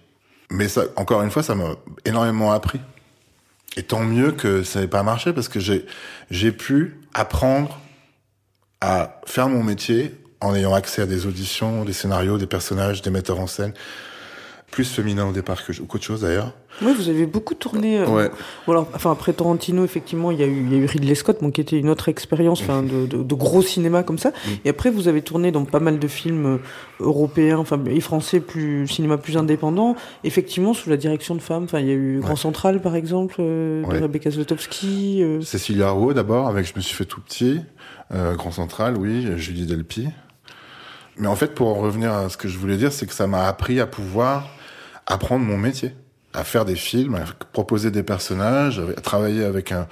Mais 0.50 0.68
ça, 0.68 0.84
encore 0.96 1.22
une 1.22 1.32
fois, 1.32 1.44
ça 1.44 1.56
m'a 1.56 1.76
énormément 2.06 2.52
appris. 2.52 2.80
Et 3.76 3.84
tant 3.84 4.04
mieux 4.04 4.32
que 4.32 4.64
ça 4.64 4.82
n'ait 4.82 4.88
pas 4.88 5.04
marché, 5.04 5.34
parce 5.34 5.48
que 5.48 5.60
j'ai, 5.60 5.86
j'ai 6.30 6.52
pu 6.52 7.00
apprendre 7.14 7.80
à 8.82 9.22
faire 9.26 9.50
mon 9.50 9.64
métier 9.64 10.14
en 10.42 10.54
ayant 10.54 10.74
accès 10.74 11.02
à 11.02 11.06
des 11.06 11.26
auditions, 11.26 11.86
des 11.86 11.94
scénarios, 11.94 12.38
des 12.38 12.48
personnages, 12.48 13.02
des 13.02 13.10
metteurs 13.10 13.40
en 13.40 13.48
scène. 13.48 13.74
Plus 14.74 14.92
féminin 14.92 15.28
au 15.28 15.32
départ 15.32 15.64
que 15.66 15.72
qu'autre 15.84 16.04
chose 16.04 16.22
d'ailleurs. 16.22 16.52
Oui, 16.82 16.92
vous 16.98 17.08
avez 17.08 17.28
beaucoup 17.28 17.54
tourné. 17.54 18.00
euh, 18.00 18.08
Ouais. 18.08 18.32
alors, 18.68 18.88
enfin, 18.96 19.12
après 19.12 19.32
Tarantino, 19.32 19.84
effectivement, 19.86 20.32
il 20.32 20.40
y 20.40 20.44
a 20.44 20.48
eu, 20.48 20.64
il 20.66 20.74
y 20.74 20.76
a 20.76 20.80
eu 20.80 20.86
Ridley 20.86 21.14
Scott, 21.14 21.38
bon, 21.42 21.52
qui 21.52 21.62
était 21.62 21.78
une 21.78 21.90
autre 21.90 22.10
expérience, 22.10 22.62
enfin, 22.62 22.82
de, 22.82 23.06
de, 23.06 23.22
de 23.22 23.36
gros 23.36 23.62
cinéma 23.62 24.02
comme 24.02 24.18
ça. 24.18 24.32
Et 24.66 24.70
après, 24.70 24.90
vous 24.90 25.08
avez 25.08 25.22
tourné 25.22 25.52
dans 25.52 25.64
pas 25.66 25.80
mal 25.80 26.00
de 26.00 26.08
films 26.08 26.46
euh, 26.48 26.58
européens, 27.00 27.60
enfin, 27.60 27.80
et 27.86 28.00
français, 28.02 28.40
plus 28.40 28.88
cinéma 28.88 29.18
plus 29.20 29.38
indépendant. 29.38 29.96
Effectivement, 30.24 30.74
sous 30.74 30.90
la 30.90 30.98
direction 30.98 31.36
de 31.36 31.42
femmes. 31.42 31.66
Enfin, 31.66 31.80
il 31.80 31.86
y 31.88 31.92
a 31.92 31.94
eu 31.94 32.20
Grand 32.22 32.32
Ouais. 32.32 32.36
Central, 32.36 32.82
par 32.82 32.96
exemple, 32.96 33.36
euh, 33.40 33.84
de 33.84 33.88
Ouais. 33.88 34.00
Rebecca 34.00 34.32
Zlotowski. 34.32 35.22
euh, 35.22 35.42
Cécilia 35.42 35.92
Roux 35.92 36.14
d'abord, 36.14 36.48
avec 36.48 36.66
Je 36.66 36.74
me 36.76 36.82
suis 36.82 36.96
fait 36.96 37.06
tout 37.06 37.22
petit. 37.22 37.62
Euh, 38.12 38.34
Grand 38.36 38.52
Central, 38.52 38.98
oui. 38.98 39.28
Julie 39.38 39.68
Delpy. 39.68 40.08
Mais 41.18 41.28
en 41.28 41.36
fait, 41.36 41.54
pour 41.54 41.68
en 41.68 41.76
revenir 41.76 42.12
à 42.12 42.30
ce 42.30 42.38
que 42.38 42.48
je 42.48 42.58
voulais 42.58 42.78
dire, 42.78 42.92
c'est 42.92 43.06
que 43.06 43.14
ça 43.14 43.28
m'a 43.28 43.48
appris 43.48 43.80
à 43.80 43.86
pouvoir 43.86 44.50
apprendre 45.06 45.46
mon 45.46 45.58
métier, 45.58 45.94
à 46.34 46.44
faire 46.44 46.66
des 46.66 46.76
films, 46.76 47.16
à 47.16 47.26
proposer 47.52 47.92
des 47.92 48.04
personnages, 48.04 48.80
à 48.80 49.02
travailler 49.02 49.44
avec 49.44 49.72
un, 49.72 49.88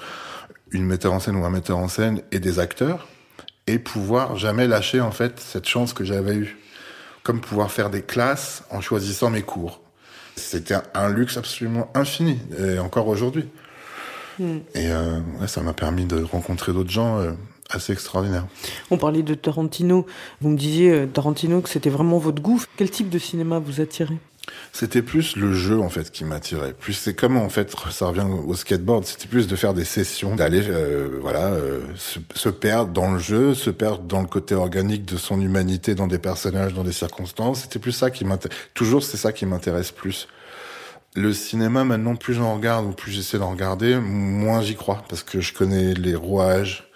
une 0.71 0.85
metteur 0.85 1.13
en 1.13 1.19
scène 1.19 1.35
ou 1.35 1.45
un 1.45 1.49
metteur 1.49 1.77
en 1.77 1.87
scène 1.87 2.21
et 2.31 2.39
des 2.39 2.59
acteurs, 2.59 3.07
et 3.67 3.79
pouvoir 3.79 4.37
jamais 4.37 4.67
lâcher 4.67 5.01
en 5.01 5.11
fait 5.11 5.39
cette 5.39 5.67
chance 5.67 5.93
que 5.93 6.03
j'avais 6.03 6.35
eue, 6.35 6.57
comme 7.23 7.41
pouvoir 7.41 7.71
faire 7.71 7.89
des 7.89 8.01
classes 8.01 8.63
en 8.71 8.81
choisissant 8.81 9.29
mes 9.29 9.43
cours. 9.43 9.81
C'était 10.35 10.75
un, 10.93 11.09
luxe 11.09 11.37
absolument 11.37 11.91
infini, 11.93 12.39
et 12.57 12.79
encore 12.79 13.07
aujourd'hui. 13.07 13.47
Et 14.39 14.91
euh, 14.91 15.19
ouais, 15.39 15.47
ça 15.47 15.61
m'a 15.61 15.73
permis 15.73 16.05
de 16.05 16.23
rencontrer 16.23 16.73
d'autres 16.73 16.89
gens 16.89 17.19
euh, 17.19 17.31
assez 17.69 17.93
extraordinaires. 17.93 18.47
On 18.89 18.97
parlait 18.97 19.21
de 19.21 19.35
Tarantino. 19.35 20.07
Vous 20.39 20.49
me 20.49 20.57
disiez, 20.57 20.91
euh, 20.91 21.05
Tarantino, 21.05 21.61
que 21.61 21.69
c'était 21.69 21.89
vraiment 21.89 22.17
votre 22.17 22.41
goût. 22.41 22.63
Quel 22.77 22.89
type 22.89 23.09
de 23.09 23.19
cinéma 23.19 23.59
vous 23.59 23.81
attirait 23.81 24.17
C'était 24.73 25.01
plus 25.01 25.35
le 25.35 25.53
jeu 25.53 25.79
en 25.79 25.89
fait 25.89 26.11
qui 26.11 26.23
m'attirait. 26.23 26.73
Plus 26.73 26.93
c'est 26.93 27.13
comme 27.13 27.37
en 27.37 27.49
fait 27.49 27.75
ça 27.91 28.07
revient 28.07 28.25
au 28.25 28.55
skateboard. 28.55 29.05
C'était 29.05 29.27
plus 29.27 29.47
de 29.47 29.55
faire 29.55 29.73
des 29.73 29.85
sessions, 29.85 30.35
d'aller 30.35 30.63
euh, 30.67 31.19
voilà 31.21 31.51
euh, 31.51 31.81
se, 31.95 32.19
se 32.35 32.49
perdre 32.49 32.91
dans 32.91 33.11
le 33.11 33.19
jeu, 33.19 33.53
se 33.53 33.69
perdre 33.69 34.03
dans 34.03 34.21
le 34.21 34.27
côté 34.27 34.55
organique 34.55 35.05
de 35.05 35.17
son 35.17 35.39
humanité, 35.41 35.93
dans 35.93 36.07
des 36.07 36.19
personnages, 36.19 36.73
dans 36.73 36.83
des 36.83 36.91
circonstances. 36.91 37.61
C'était 37.61 37.79
plus 37.79 37.91
ça 37.91 38.09
qui 38.09 38.25
m'intéresse. 38.25 38.57
Toujours 38.73 39.03
c'est 39.03 39.17
ça 39.17 39.31
qui 39.31 39.45
m'intéresse 39.45 39.91
plus. 39.91 40.27
Le 41.15 41.33
cinéma 41.33 41.83
maintenant, 41.83 42.15
plus 42.15 42.35
j'en 42.35 42.55
regarde 42.55 42.85
ou 42.85 42.93
plus 42.93 43.11
j'essaie 43.11 43.37
d'en 43.37 43.51
regarder, 43.51 43.97
moins 43.97 44.61
j'y 44.61 44.75
crois 44.75 45.03
parce 45.09 45.23
que 45.23 45.41
je 45.41 45.53
connais 45.53 45.93
les 45.93 46.15
rouages. 46.15 46.90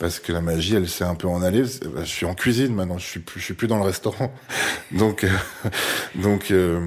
Parce 0.00 0.18
que 0.18 0.32
la 0.32 0.40
magie, 0.40 0.76
elle 0.76 0.88
s'est 0.88 1.04
un 1.04 1.14
peu 1.14 1.28
en 1.28 1.42
allée. 1.42 1.62
Je 1.64 2.04
suis 2.04 2.24
en 2.24 2.34
cuisine 2.34 2.74
maintenant. 2.74 2.96
Je 2.96 3.04
suis 3.04 3.20
plus, 3.20 3.38
je 3.38 3.44
suis 3.44 3.54
plus 3.54 3.68
dans 3.68 3.76
le 3.76 3.84
restaurant. 3.84 4.32
Donc, 4.92 5.24
euh, 5.24 5.28
donc 6.16 6.50
euh, 6.50 6.80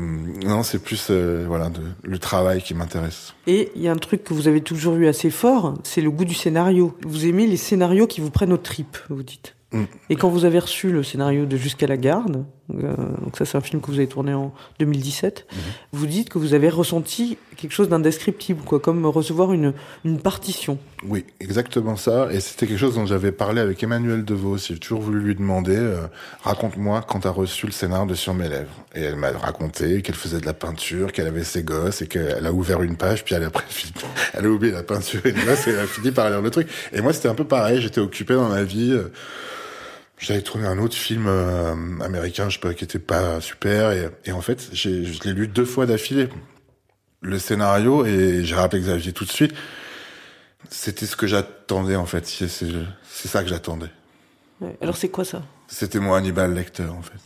non, 0.43 0.61
c'est 0.63 0.79
plus 0.79 1.07
euh, 1.09 1.45
voilà 1.47 1.69
de, 1.69 1.79
le 2.03 2.19
travail 2.19 2.61
qui 2.61 2.73
m'intéresse. 2.73 3.33
Et 3.47 3.71
il 3.75 3.81
y 3.81 3.87
a 3.87 3.91
un 3.93 3.97
truc 3.97 4.25
que 4.25 4.33
vous 4.33 4.49
avez 4.49 4.59
toujours 4.59 4.95
eu 4.95 5.07
assez 5.07 5.29
fort, 5.29 5.75
c'est 5.83 6.01
le 6.01 6.11
goût 6.11 6.25
du 6.25 6.33
scénario. 6.33 6.97
Vous 7.03 7.25
aimez 7.25 7.47
les 7.47 7.55
scénarios 7.55 8.07
qui 8.07 8.19
vous 8.19 8.29
prennent 8.29 8.51
aux 8.51 8.57
tripes, 8.57 8.97
vous 9.09 9.23
dites. 9.23 9.55
Mm. 9.71 9.83
Et 10.09 10.15
quand 10.15 10.29
vous 10.29 10.43
avez 10.43 10.59
reçu 10.59 10.91
le 10.91 11.03
scénario 11.03 11.45
de 11.45 11.55
Jusqu'à 11.55 11.87
la 11.87 11.97
garde, 11.97 12.45
euh, 12.73 12.95
donc 13.21 13.37
ça 13.37 13.45
c'est 13.45 13.57
un 13.57 13.61
film 13.61 13.81
que 13.81 13.87
vous 13.87 13.97
avez 13.97 14.07
tourné 14.07 14.33
en 14.33 14.53
2017, 14.79 15.47
vous 15.91 16.07
dites 16.07 16.29
que 16.29 16.37
vous 16.37 16.53
avez 16.53 16.69
ressenti 16.69 17.37
quelque 17.57 17.73
chose 17.73 17.89
d'indescriptible, 17.89 18.61
quoi, 18.63 18.79
comme 18.79 19.05
recevoir 19.05 19.53
une, 19.53 19.73
une 20.05 20.19
partition. 20.19 20.77
Oui, 21.05 21.25
exactement 21.39 21.95
ça. 21.95 22.29
Et 22.31 22.39
c'était 22.39 22.67
quelque 22.67 22.77
chose 22.79 22.95
dont 22.95 23.05
j'avais 23.05 23.31
parlé 23.31 23.61
avec 23.61 23.81
Emmanuel 23.83 24.23
Devos. 24.25 24.57
J'ai 24.57 24.77
toujours 24.77 25.01
voulu 25.01 25.19
lui 25.19 25.35
demander, 25.35 25.75
euh, 25.75 26.07
raconte-moi 26.43 27.03
quand 27.07 27.21
t'as 27.21 27.29
reçu 27.29 27.65
le 27.65 27.71
scénar 27.71 28.05
de 28.05 28.15
Sur 28.15 28.33
mes 28.33 28.49
lèvres. 28.49 28.73
Et 28.95 29.01
elle 29.01 29.15
m'a 29.15 29.31
raconté 29.31 30.01
qu'elle 30.01 30.15
faisait 30.15 30.39
de 30.39 30.45
la 30.45 30.53
peinture, 30.53 31.11
qu'elle 31.11 31.27
avait 31.27 31.43
ses 31.43 31.63
gosses 31.63 32.01
et 32.01 32.07
qu'elle 32.07 32.45
a 32.45 32.51
ouvert 32.53 32.81
une 32.81 32.95
page, 32.95 33.23
puis 33.23 33.35
elle 33.35 33.43
a, 33.43 33.51
elle 34.33 34.45
a 34.45 34.49
oublié 34.49 34.73
la 34.73 34.83
peinture 34.83 35.21
et 35.25 35.29
et 35.29 35.69
elle 35.69 35.79
a 35.79 35.87
fini 35.87 36.11
par 36.11 36.29
lire 36.29 36.41
le 36.41 36.49
truc. 36.49 36.67
Et 36.93 37.01
moi, 37.01 37.13
c'était 37.13 37.29
un 37.29 37.35
peu 37.35 37.45
pareil. 37.45 37.81
J'étais 37.81 38.01
occupé 38.01 38.33
dans 38.33 38.49
ma 38.49 38.63
vie. 38.63 38.91
euh, 38.91 39.11
J'avais 40.23 40.41
tourné 40.41 40.65
un 40.65 40.77
autre 40.77 40.95
film 40.95 41.25
euh, 41.27 41.75
américain, 41.99 42.47
je 42.47 42.53
sais 42.53 42.61
pas, 42.61 42.73
qui 42.73 42.85
était 42.85 42.97
pas 42.97 43.41
super. 43.41 43.91
Et, 43.91 44.09
et 44.23 44.31
en 44.31 44.39
fait, 44.39 44.69
j'ai, 44.71 45.03
je 45.03 45.21
l'ai 45.23 45.33
lu 45.33 45.49
deux 45.49 45.65
fois 45.65 45.85
d'affilée. 45.85 46.29
Le 47.19 47.37
scénario, 47.39 48.05
et 48.05 48.45
j'ai 48.45 48.55
rappelé 48.55 48.81
Xavier 48.81 49.11
tout 49.11 49.25
de 49.25 49.31
suite. 49.31 49.51
C'était 50.69 51.07
ce 51.07 51.17
que 51.17 51.27
j'attendais, 51.27 51.97
en 51.97 52.05
fait. 52.05 52.25
C'est, 52.25 52.47
c'est, 52.47 52.69
c'est 53.11 53.27
ça 53.27 53.43
que 53.43 53.49
j'attendais. 53.49 53.89
Ouais. 54.61 54.77
Alors 54.79 54.95
c'est 54.95 55.09
quoi 55.09 55.25
ça? 55.25 55.43
C'était 55.67 55.99
mon 55.99 56.13
Hannibal 56.13 56.53
lecteur, 56.53 56.95
en 56.95 57.01
fait. 57.01 57.19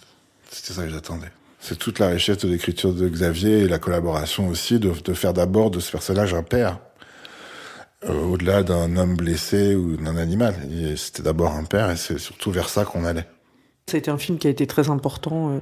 C'était 0.49 0.73
ça 0.73 0.83
que 0.83 0.89
j'attendais. 0.89 1.31
C'est 1.59 1.77
toute 1.77 1.99
la 1.99 2.07
richesse 2.07 2.39
de 2.39 2.47
l'écriture 2.47 2.93
de 2.93 3.07
Xavier 3.07 3.59
et 3.59 3.67
la 3.67 3.77
collaboration 3.77 4.47
aussi 4.47 4.79
de, 4.79 4.89
de 4.89 5.13
faire 5.13 5.33
d'abord 5.33 5.69
de 5.69 5.79
ce 5.79 5.91
personnage 5.91 6.33
un 6.33 6.41
père. 6.41 6.79
Euh, 8.05 8.25
au-delà 8.25 8.61
d'un 8.61 8.95
homme 8.95 9.15
blessé 9.15 9.73
ou 9.73 9.97
d'un 9.97 10.17
animal. 10.17 10.53
C'était 10.95 11.23
d'abord 11.23 11.53
un 11.53 11.63
père 11.63 11.89
et 11.89 11.97
c'est 11.97 12.19
surtout 12.19 12.51
vers 12.51 12.69
ça 12.69 12.85
qu'on 12.85 13.03
allait. 13.03 13.25
Ça 13.87 13.95
a 13.95 13.97
été 13.97 14.11
un 14.11 14.19
film 14.19 14.37
qui 14.37 14.45
a 14.45 14.51
été 14.51 14.67
très 14.67 14.89
important 14.89 15.49
euh, 15.49 15.59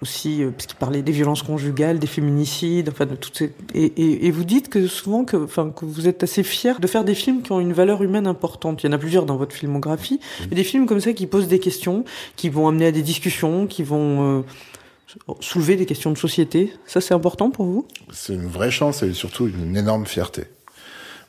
aussi, 0.00 0.42
euh, 0.42 0.52
parce 0.52 0.66
qu'il 0.66 0.78
parlait 0.78 1.02
des 1.02 1.12
violences 1.12 1.42
conjugales, 1.42 1.98
des 1.98 2.06
féminicides, 2.06 2.88
enfin 2.88 3.04
de 3.04 3.14
toutes 3.14 3.36
ces... 3.36 3.52
Et, 3.74 3.84
et, 3.84 4.26
et 4.26 4.30
vous 4.30 4.44
dites 4.44 4.70
que 4.70 4.86
souvent 4.86 5.26
que, 5.26 5.36
enfin, 5.36 5.70
que 5.70 5.84
vous 5.84 6.08
êtes 6.08 6.22
assez 6.22 6.42
fier 6.42 6.80
de 6.80 6.86
faire 6.86 7.04
des 7.04 7.14
films 7.14 7.42
qui 7.42 7.52
ont 7.52 7.60
une 7.60 7.74
valeur 7.74 8.02
humaine 8.02 8.26
importante. 8.26 8.82
Il 8.82 8.86
y 8.86 8.88
en 8.88 8.92
a 8.92 8.98
plusieurs 8.98 9.26
dans 9.26 9.36
votre 9.36 9.54
filmographie, 9.54 10.18
mais 10.48 10.56
des 10.56 10.64
films 10.64 10.86
comme 10.86 11.00
ça 11.00 11.12
qui 11.12 11.26
posent 11.26 11.48
des 11.48 11.58
questions, 11.58 12.04
qui 12.36 12.48
vont 12.48 12.68
amener 12.68 12.86
à 12.86 12.92
des 12.92 13.02
discussions, 13.02 13.66
qui 13.66 13.82
vont 13.82 14.38
euh, 14.38 14.42
soulever 15.40 15.76
des 15.76 15.84
questions 15.84 16.10
de 16.10 16.18
société. 16.18 16.72
Ça, 16.86 17.02
c'est 17.02 17.12
important 17.12 17.50
pour 17.50 17.66
vous? 17.66 17.86
C'est 18.12 18.32
une 18.32 18.46
vraie 18.46 18.70
chance 18.70 19.02
et 19.02 19.12
surtout 19.12 19.46
une 19.46 19.76
énorme 19.76 20.06
fierté. 20.06 20.44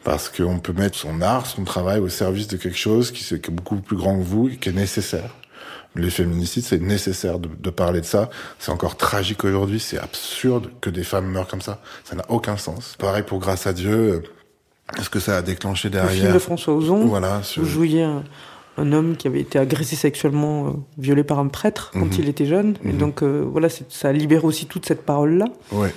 Parce 0.08 0.30
qu'on 0.30 0.60
peut 0.60 0.72
mettre 0.72 0.98
son 0.98 1.20
art, 1.22 1.46
son 1.46 1.66
travail 1.66 2.00
au 2.00 2.08
service 2.08 2.48
de 2.48 2.56
quelque 2.56 2.78
chose 2.78 3.12
qui, 3.12 3.34
est 3.34 3.50
beaucoup 3.50 3.76
plus 3.76 3.98
grand 3.98 4.18
que 4.18 4.24
vous 4.24 4.48
et 4.48 4.56
qui 4.56 4.70
est 4.70 4.72
nécessaire. 4.72 5.36
Les 5.98 6.10
féminicides, 6.10 6.64
c'est 6.64 6.80
nécessaire 6.82 7.40
de, 7.40 7.50
de, 7.60 7.70
parler 7.70 8.00
de 8.00 8.06
ça. 8.06 8.30
C'est 8.58 8.72
encore 8.72 8.96
tragique 8.96 9.44
aujourd'hui. 9.44 9.82
C'est 9.82 9.98
absurde 9.98 10.70
que 10.80 10.90
des 10.90 11.04
femmes 11.04 11.28
meurent 11.28 11.50
comme 11.50 11.62
ça. 11.62 11.82
Ça 12.06 12.16
n'a 12.16 12.24
aucun 12.30 12.56
sens. 12.56 12.96
Pareil 12.98 13.24
pour 13.24 13.40
Grâce 13.40 13.68
à 13.68 13.74
Dieu. 13.74 14.24
Est-ce 14.98 15.10
que 15.10 15.20
ça 15.20 15.36
a 15.36 15.42
déclenché 15.42 15.90
derrière 15.90 16.14
Le 16.14 16.22
film 16.22 16.34
de 16.36 16.40
François 16.40 16.74
Ozon. 16.74 17.06
Voilà. 17.08 17.42
Vous 17.58 17.66
jouiez 17.66 18.04
un, 18.04 18.24
un, 18.78 18.94
homme 18.94 19.18
qui 19.18 19.28
avait 19.28 19.42
été 19.42 19.60
agressé 19.60 19.98
sexuellement, 19.98 20.68
euh, 20.68 20.72
violé 20.98 21.26
par 21.26 21.40
un 21.40 21.48
prêtre 21.50 21.92
quand 21.92 22.06
-hmm. 22.06 22.20
il 22.20 22.30
était 22.30 22.46
jeune. 22.46 22.78
Et 22.86 22.94
donc 22.94 23.24
euh, 23.24 23.44
voilà, 23.46 23.68
ça 23.90 24.14
libère 24.14 24.46
aussi 24.46 24.68
toute 24.68 24.86
cette 24.86 25.02
parole-là. 25.02 25.48
Ouais. 25.74 25.94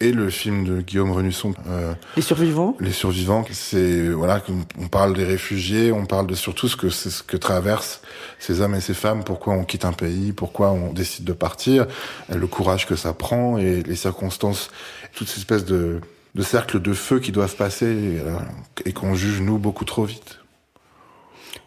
Et 0.00 0.12
le 0.12 0.30
film 0.30 0.64
de 0.64 0.80
Guillaume 0.80 1.12
Renusson, 1.12 1.54
euh, 1.68 1.94
Les 2.16 2.22
Survivants. 2.22 2.76
Les 2.80 2.92
Survivants, 2.92 3.44
c'est 3.50 4.08
voilà, 4.08 4.42
on 4.78 4.88
parle 4.88 5.14
des 5.14 5.24
réfugiés, 5.24 5.92
on 5.92 6.06
parle 6.06 6.26
de 6.26 6.34
surtout 6.34 6.68
ce 6.68 6.76
que 6.76 6.90
c'est 6.90 7.10
ce 7.10 7.22
que 7.22 7.36
traversent 7.36 8.02
ces 8.38 8.60
hommes 8.60 8.74
et 8.74 8.80
ces 8.80 8.94
femmes, 8.94 9.24
pourquoi 9.24 9.54
on 9.54 9.64
quitte 9.64 9.84
un 9.84 9.92
pays, 9.92 10.32
pourquoi 10.32 10.72
on 10.72 10.92
décide 10.92 11.24
de 11.24 11.32
partir, 11.32 11.86
le 12.28 12.46
courage 12.46 12.86
que 12.86 12.96
ça 12.96 13.12
prend 13.12 13.58
et 13.58 13.82
les 13.82 13.96
circonstances, 13.96 14.70
toute 15.14 15.28
cette 15.28 15.38
espèce 15.38 15.64
de 15.64 16.00
de 16.34 16.42
cercles 16.42 16.82
de 16.82 16.92
feu 16.92 17.20
qui 17.20 17.30
doivent 17.30 17.54
passer 17.54 17.86
et, 17.86 18.88
et 18.88 18.92
qu'on 18.92 19.14
juge 19.14 19.40
nous 19.40 19.58
beaucoup 19.58 19.84
trop 19.84 20.04
vite. 20.04 20.40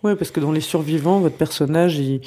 Ouais, 0.03 0.15
parce 0.15 0.31
que 0.31 0.39
dans 0.39 0.51
Les 0.51 0.61
Survivants, 0.61 1.19
votre 1.19 1.37
personnage, 1.37 1.97
il, 1.97 2.21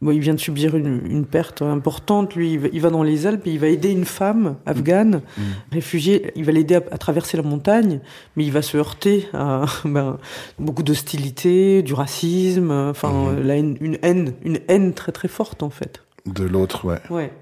bon, 0.00 0.10
il 0.10 0.20
vient 0.20 0.34
de 0.34 0.40
subir 0.40 0.76
une, 0.76 1.02
une 1.06 1.26
perte 1.26 1.62
importante. 1.62 2.34
Lui, 2.34 2.52
il 2.52 2.58
va, 2.58 2.68
il 2.72 2.80
va, 2.80 2.90
dans 2.90 3.02
les 3.02 3.26
Alpes 3.26 3.46
et 3.46 3.52
il 3.52 3.58
va 3.58 3.68
aider 3.68 3.90
une 3.90 4.04
femme 4.04 4.56
afghane, 4.66 5.22
mmh. 5.36 5.42
réfugiée. 5.72 6.32
Il 6.36 6.44
va 6.44 6.52
l'aider 6.52 6.76
à, 6.76 6.82
à, 6.90 6.98
traverser 6.98 7.36
la 7.36 7.42
montagne, 7.42 8.00
mais 8.36 8.44
il 8.44 8.52
va 8.52 8.62
se 8.62 8.76
heurter 8.76 9.28
à 9.32 9.64
ben, 9.84 10.18
beaucoup 10.58 10.82
d'hostilité, 10.82 11.82
du 11.82 11.94
racisme, 11.94 12.70
enfin, 12.70 13.10
mmh. 13.10 13.40
la 13.42 13.56
haine, 13.56 13.76
une 13.80 13.98
haine, 14.02 14.34
une 14.44 14.60
haine 14.68 14.94
très 14.94 15.12
très 15.12 15.28
forte 15.28 15.62
en 15.62 15.70
fait. 15.70 16.02
De 16.26 16.44
l'autre, 16.44 16.84
ouais. 16.84 17.00
Ouais. 17.10 17.32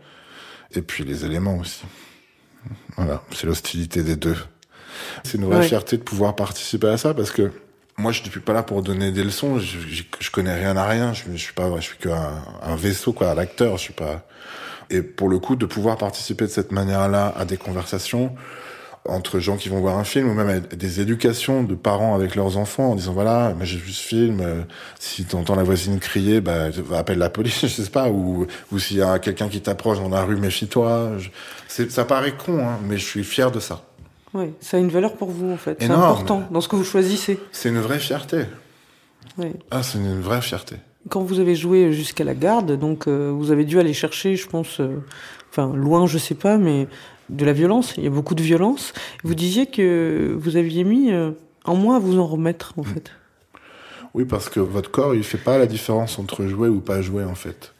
Et 0.74 0.82
puis 0.82 1.04
les 1.04 1.24
éléments 1.24 1.58
aussi. 1.58 1.84
Voilà, 2.96 3.22
c'est 3.32 3.46
l'hostilité 3.46 4.02
des 4.02 4.16
deux. 4.16 4.36
C'est 5.22 5.38
une 5.38 5.44
vraie 5.44 5.58
ouais. 5.58 5.68
fierté 5.68 5.96
de 5.96 6.02
pouvoir 6.02 6.36
participer 6.36 6.88
à 6.88 6.96
ça 6.96 7.14
parce 7.14 7.30
que 7.30 7.50
moi, 7.96 8.12
je 8.12 8.22
ne 8.22 8.28
suis 8.28 8.40
pas 8.40 8.52
là 8.52 8.62
pour 8.62 8.82
donner 8.82 9.12
des 9.12 9.22
leçons. 9.22 9.58
Je, 9.58 9.78
je, 9.78 10.02
je 10.18 10.30
connais 10.30 10.54
rien 10.54 10.76
à 10.76 10.86
rien. 10.86 11.12
Je, 11.12 11.24
je 11.32 11.36
suis 11.36 11.52
pas, 11.52 11.70
je 11.76 11.82
suis 11.82 11.98
qu'un 11.98 12.42
un 12.62 12.76
vaisseau, 12.76 13.12
quoi, 13.12 13.30
un 13.30 13.38
acteur. 13.38 13.76
Je 13.76 13.82
suis 13.82 13.92
pas. 13.92 14.26
Et 14.90 15.02
pour 15.02 15.28
le 15.28 15.38
coup, 15.38 15.56
de 15.56 15.66
pouvoir 15.66 15.96
participer 15.96 16.44
de 16.44 16.50
cette 16.50 16.72
manière-là 16.72 17.32
à 17.36 17.44
des 17.44 17.56
conversations 17.56 18.34
entre 19.06 19.38
gens 19.38 19.56
qui 19.56 19.68
vont 19.68 19.80
voir 19.80 19.98
un 19.98 20.04
film 20.04 20.30
ou 20.30 20.34
même 20.34 20.48
à 20.48 20.60
des 20.60 21.00
éducations 21.00 21.62
de 21.62 21.74
parents 21.74 22.14
avec 22.14 22.34
leurs 22.36 22.56
enfants 22.56 22.92
en 22.92 22.94
disant 22.94 23.12
voilà, 23.12 23.54
mais 23.58 23.66
j'ai 23.66 23.76
vu 23.78 23.92
ce 23.92 24.02
film. 24.02 24.40
Euh, 24.40 24.62
si 24.98 25.24
t'entends 25.26 25.56
la 25.56 25.62
voisine 25.62 25.98
crier, 26.00 26.40
bah 26.40 26.68
appelle 26.94 27.18
la 27.18 27.30
police, 27.30 27.60
je 27.62 27.66
sais 27.66 27.90
pas. 27.90 28.08
Ou 28.08 28.46
ou 28.72 28.78
s'il 28.78 28.96
y 28.98 29.02
a 29.02 29.18
quelqu'un 29.18 29.48
qui 29.48 29.60
t'approche 29.60 29.98
dans 29.98 30.08
la 30.08 30.24
rue, 30.24 30.36
méfie-toi. 30.36 31.12
Ça 31.68 32.04
paraît 32.04 32.32
con, 32.32 32.66
hein, 32.66 32.78
mais 32.84 32.96
je 32.96 33.04
suis 33.04 33.24
fier 33.24 33.50
de 33.50 33.60
ça. 33.60 33.82
Oui, 34.34 34.46
ça 34.60 34.76
a 34.76 34.80
une 34.80 34.90
valeur 34.90 35.14
pour 35.14 35.30
vous 35.30 35.50
en 35.50 35.56
fait. 35.56 35.76
C'est 35.80 35.90
important 35.90 36.42
dans 36.50 36.60
ce 36.60 36.68
que 36.68 36.76
vous 36.76 36.84
choisissez. 36.84 37.38
C'est 37.52 37.68
une 37.68 37.78
vraie 37.78 38.00
fierté. 38.00 38.44
Ah, 39.70 39.82
c'est 39.82 39.98
une 39.98 40.20
vraie 40.20 40.42
fierté. 40.42 40.76
Quand 41.08 41.22
vous 41.22 41.38
avez 41.38 41.54
joué 41.54 41.92
jusqu'à 41.92 42.24
la 42.24 42.34
garde, 42.34 42.72
donc 42.78 43.06
euh, 43.06 43.30
vous 43.34 43.50
avez 43.50 43.64
dû 43.64 43.78
aller 43.78 43.92
chercher, 43.92 44.36
je 44.36 44.48
pense, 44.48 44.80
euh, 44.80 45.02
enfin 45.50 45.74
loin, 45.74 46.06
je 46.06 46.18
sais 46.18 46.34
pas, 46.34 46.56
mais 46.56 46.88
de 47.28 47.44
la 47.44 47.52
violence. 47.52 47.94
Il 47.96 48.04
y 48.04 48.06
a 48.06 48.10
beaucoup 48.10 48.34
de 48.34 48.42
violence. 48.42 48.92
Vous 49.22 49.34
disiez 49.34 49.66
que 49.66 50.34
vous 50.38 50.56
aviez 50.56 50.84
mis 50.84 51.12
euh, 51.12 51.32
un 51.64 51.74
mois 51.74 51.96
à 51.96 51.98
vous 51.98 52.18
en 52.18 52.26
remettre, 52.26 52.72
en 52.78 52.84
fait. 52.84 53.10
Oui, 54.14 54.24
parce 54.24 54.48
que 54.48 54.60
votre 54.60 54.90
corps, 54.90 55.14
il 55.14 55.24
fait 55.24 55.38
pas 55.38 55.58
la 55.58 55.66
différence 55.66 56.18
entre 56.18 56.46
jouer 56.46 56.68
ou 56.68 56.80
pas 56.80 57.02
jouer, 57.02 57.24
en 57.24 57.34
fait. 57.34 57.73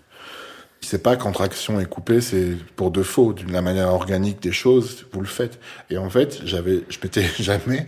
Sait 0.85 0.99
pas 0.99 1.17
qu'entre 1.17 1.41
action 1.41 1.81
et 1.81 1.87
coupé, 1.87 2.21
c'est 2.21 2.57
pour 2.77 2.91
de 2.91 3.03
faux. 3.03 3.33
D'une 3.33 3.53
la 3.53 3.63
manière 3.63 3.89
organique 3.89 4.41
des 4.43 4.53
choses, 4.53 5.07
vous 5.13 5.21
le 5.21 5.27
faites. 5.27 5.59
Et 5.91 5.99
en 5.99 6.11
fait, 6.11 6.41
j'avais, 6.45 6.83
je 6.89 6.99
m'étais 7.03 7.25
jamais 7.39 7.87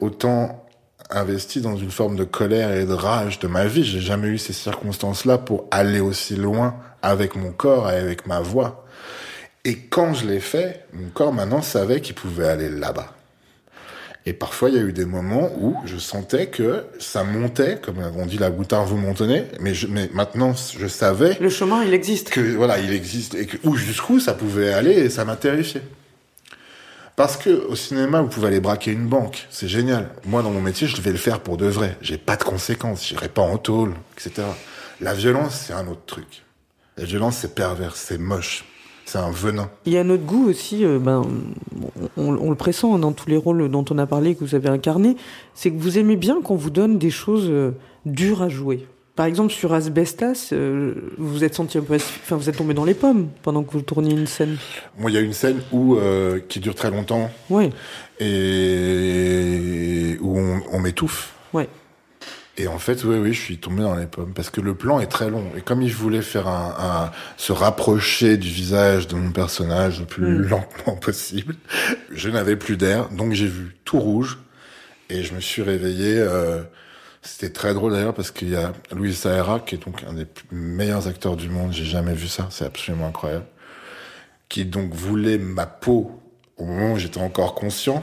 autant 0.00 0.64
investi 1.10 1.60
dans 1.60 1.76
une 1.76 1.90
forme 1.90 2.16
de 2.16 2.24
colère 2.24 2.72
et 2.72 2.84
de 2.84 2.92
rage 2.92 3.38
de 3.38 3.48
ma 3.48 3.66
vie. 3.66 3.84
J'ai 3.84 4.00
jamais 4.00 4.28
eu 4.28 4.38
ces 4.38 4.52
circonstances-là 4.52 5.38
pour 5.38 5.66
aller 5.70 6.00
aussi 6.00 6.36
loin 6.36 6.76
avec 7.02 7.36
mon 7.36 7.52
corps 7.52 7.90
et 7.90 7.96
avec 7.96 8.26
ma 8.26 8.40
voix. 8.40 8.84
Et 9.64 9.76
quand 9.76 10.14
je 10.14 10.26
l'ai 10.26 10.40
fait, 10.40 10.86
mon 10.92 11.08
corps 11.08 11.32
maintenant 11.32 11.62
savait 11.62 12.00
qu'il 12.00 12.14
pouvait 12.14 12.48
aller 12.48 12.70
là-bas. 12.70 13.14
Et 14.28 14.34
parfois, 14.34 14.68
il 14.68 14.74
y 14.74 14.78
a 14.78 14.82
eu 14.82 14.92
des 14.92 15.06
moments 15.06 15.50
où 15.58 15.74
je 15.86 15.96
sentais 15.96 16.48
que 16.48 16.84
ça 16.98 17.24
montait, 17.24 17.78
comme 17.80 17.96
on 18.14 18.26
dit 18.26 18.36
la 18.36 18.50
boutarde 18.50 18.86
vous 18.86 18.98
montonnez, 18.98 19.46
mais, 19.58 19.72
je, 19.72 19.86
mais 19.86 20.10
maintenant, 20.12 20.52
je 20.78 20.86
savais 20.86 21.38
Le 21.40 21.48
chemin, 21.48 21.82
il 21.82 21.94
existe. 21.94 22.28
que 22.28 22.54
voilà, 22.54 22.78
il 22.78 22.92
existe 22.92 23.34
et 23.34 23.46
que 23.46 23.56
où 23.64 23.74
jusqu'où 23.74 24.20
ça 24.20 24.34
pouvait 24.34 24.70
aller 24.74 24.90
et 24.90 25.08
ça 25.08 25.24
m'a 25.24 25.36
terrifié. 25.36 25.80
Parce 27.16 27.38
que 27.38 27.48
au 27.48 27.74
cinéma, 27.74 28.20
vous 28.20 28.28
pouvez 28.28 28.48
aller 28.48 28.60
braquer 28.60 28.92
une 28.92 29.06
banque, 29.06 29.46
c'est 29.48 29.66
génial. 29.66 30.10
Moi, 30.26 30.42
dans 30.42 30.50
mon 30.50 30.60
métier, 30.60 30.86
je 30.86 30.96
devais 30.96 31.12
le 31.12 31.16
faire 31.16 31.40
pour 31.40 31.56
de 31.56 31.64
vrai. 31.64 31.96
J'ai 32.02 32.18
pas 32.18 32.36
de 32.36 32.44
conséquences, 32.44 33.08
j'irai 33.08 33.30
pas 33.30 33.40
en 33.40 33.56
tôle, 33.56 33.94
etc. 34.12 34.46
La 35.00 35.14
violence, 35.14 35.64
c'est 35.68 35.72
un 35.72 35.88
autre 35.88 36.04
truc. 36.04 36.44
La 36.98 37.04
violence, 37.04 37.38
c'est 37.38 37.54
pervers, 37.54 37.96
c'est 37.96 38.18
moche, 38.18 38.66
c'est 39.08 39.18
un 39.18 39.30
venin. 39.30 39.70
Il 39.86 39.92
y 39.94 39.96
a 39.98 40.04
notre 40.04 40.24
goût 40.24 40.48
aussi, 40.50 40.84
euh, 40.84 40.98
ben, 40.98 41.22
on, 42.18 42.36
on 42.36 42.50
le 42.50 42.56
pressent 42.56 42.98
dans 42.98 43.12
tous 43.12 43.28
les 43.30 43.38
rôles 43.38 43.70
dont 43.70 43.84
on 43.90 43.96
a 43.96 44.06
parlé, 44.06 44.34
que 44.34 44.44
vous 44.44 44.54
avez 44.54 44.68
incarnés, 44.68 45.16
c'est 45.54 45.70
que 45.70 45.78
vous 45.78 45.96
aimez 45.98 46.16
bien 46.16 46.42
qu'on 46.42 46.56
vous 46.56 46.68
donne 46.70 46.98
des 46.98 47.08
choses 47.10 47.46
euh, 47.48 47.70
dures 48.04 48.42
à 48.42 48.48
jouer. 48.50 48.86
Par 49.16 49.24
exemple, 49.26 49.50
sur 49.52 49.72
Asbestas, 49.72 50.50
euh, 50.52 50.94
vous 51.16 51.42
êtes 51.42 51.54
senti 51.54 51.78
un 51.78 51.80
peu, 51.80 51.94
enfin, 51.96 52.36
vous 52.36 52.48
êtes 52.50 52.56
tombé 52.58 52.74
dans 52.74 52.84
les 52.84 52.92
pommes 52.94 53.28
pendant 53.42 53.62
que 53.64 53.72
vous 53.72 53.80
tourniez 53.82 54.12
une 54.12 54.26
scène. 54.26 54.58
Moi, 54.98 55.10
il 55.10 55.14
y 55.14 55.16
a 55.16 55.22
une 55.22 55.32
scène 55.32 55.60
où 55.72 55.96
qui 56.48 56.60
dure 56.60 56.74
très 56.74 56.90
longtemps 56.90 57.30
Oui, 57.50 57.70
et 58.20 60.18
où 60.20 60.38
on, 60.38 60.60
on 60.72 60.80
m'étouffe. 60.80 61.32
ouais. 61.54 61.68
Et 62.60 62.66
en 62.66 62.78
fait, 62.80 63.04
oui, 63.04 63.16
oui, 63.18 63.32
je 63.32 63.40
suis 63.40 63.58
tombé 63.58 63.82
dans 63.82 63.94
les 63.94 64.06
pommes 64.06 64.32
parce 64.34 64.50
que 64.50 64.60
le 64.60 64.74
plan 64.74 64.98
est 64.98 65.06
très 65.06 65.30
long. 65.30 65.44
Et 65.56 65.60
comme 65.60 65.80
il 65.80 65.94
voulait 65.94 66.22
faire 66.22 66.48
un, 66.48 66.74
un- 66.78 67.10
se 67.36 67.52
rapprocher 67.52 68.36
du 68.36 68.48
visage 68.48 69.06
de 69.06 69.14
mon 69.14 69.30
personnage 69.30 70.00
le 70.00 70.06
plus 70.06 70.38
Mm. 70.38 70.48
lentement 70.48 70.96
possible, 70.96 71.54
je 72.10 72.28
n'avais 72.28 72.56
plus 72.56 72.76
d'air, 72.76 73.08
donc 73.10 73.32
j'ai 73.32 73.46
vu 73.46 73.76
tout 73.84 74.00
rouge 74.00 74.38
et 75.08 75.22
je 75.22 75.34
me 75.34 75.40
suis 75.40 75.62
réveillé. 75.62 76.16
euh, 76.18 76.62
C'était 77.22 77.50
très 77.52 77.74
drôle 77.74 77.92
d'ailleurs 77.92 78.14
parce 78.14 78.30
qu'il 78.30 78.48
y 78.50 78.56
a 78.56 78.72
Louis 78.92 79.12
Saera 79.14 79.60
qui 79.60 79.74
est 79.76 79.84
donc 79.84 80.02
un 80.08 80.12
des 80.14 80.26
meilleurs 80.50 81.06
acteurs 81.08 81.36
du 81.36 81.48
monde. 81.48 81.72
J'ai 81.72 81.84
jamais 81.84 82.14
vu 82.14 82.26
ça, 82.28 82.48
c'est 82.50 82.64
absolument 82.64 83.08
incroyable. 83.08 83.44
Qui 84.48 84.64
donc 84.64 84.94
voulait 84.94 85.36
ma 85.38 85.66
peau 85.66 86.20
au 86.56 86.64
moment 86.64 86.92
où 86.94 86.98
j'étais 86.98 87.20
encore 87.20 87.54
conscient. 87.54 88.02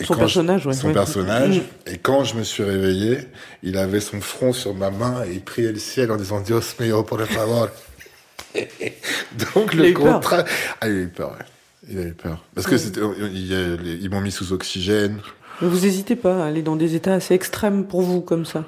Et 0.00 0.04
Son 0.04 0.14
personnage, 0.14 0.64
ouais. 0.66 0.74
son 0.74 0.88
ouais. 0.88 0.92
personnage. 0.92 1.58
Mm. 1.58 1.90
Et 1.92 1.98
quand 1.98 2.22
je 2.24 2.36
me 2.36 2.44
suis 2.44 2.62
réveillé, 2.62 3.18
il 3.62 3.76
avait 3.76 4.00
son 4.00 4.20
front 4.20 4.52
sur 4.52 4.74
ma 4.74 4.90
main 4.90 5.24
et 5.26 5.32
il 5.32 5.40
priait 5.42 5.72
le 5.72 5.78
ciel 5.78 6.12
en 6.12 6.16
disant 6.16 6.40
Dios 6.40 6.60
mío, 6.78 7.02
por 7.02 7.20
favor. 7.22 7.68
Donc 9.54 9.70
Il 9.72 9.80
le 9.80 9.92
contrat. 9.92 10.44
Ah, 10.80 10.88
il 10.88 10.92
a 10.92 11.00
eu 11.00 11.08
peur, 11.08 11.32
ouais. 11.32 11.44
Il 11.90 11.98
a 11.98 12.02
eu 12.02 12.12
peur. 12.12 12.44
Parce 12.54 12.66
que 12.66 12.76
c'était, 12.76 13.00
a 13.00 13.76
les- 13.76 13.98
ils 14.00 14.10
m'ont 14.10 14.20
mis 14.20 14.30
sous 14.30 14.52
oxygène. 14.52 15.20
Mais 15.60 15.68
vous 15.68 15.84
hésitez 15.86 16.16
pas 16.16 16.44
à 16.44 16.46
aller 16.46 16.62
dans 16.62 16.76
des 16.76 16.94
états 16.94 17.14
assez 17.14 17.34
extrêmes 17.34 17.84
pour 17.84 18.02
vous, 18.02 18.20
comme 18.20 18.44
ça. 18.46 18.64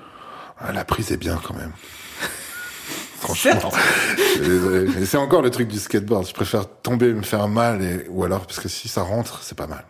Ah, 0.58 0.72
la 0.72 0.84
prise 0.84 1.12
est 1.12 1.16
bien 1.16 1.40
quand 1.46 1.54
même. 1.54 1.72
Franchement. 3.20 3.70
Je 4.42 5.04
c'est 5.04 5.16
encore 5.16 5.42
le 5.42 5.50
truc 5.50 5.68
du 5.68 5.78
skateboard. 5.78 6.26
Je 6.26 6.34
préfère 6.34 6.66
tomber 6.82 7.08
et 7.08 7.14
me 7.14 7.22
faire 7.22 7.46
mal 7.48 7.82
et, 7.82 8.06
ou 8.08 8.24
alors, 8.24 8.46
parce 8.46 8.58
que 8.58 8.68
si 8.68 8.88
ça 8.88 9.02
rentre, 9.02 9.40
c'est 9.42 9.56
pas 9.56 9.66
mal. 9.66 9.84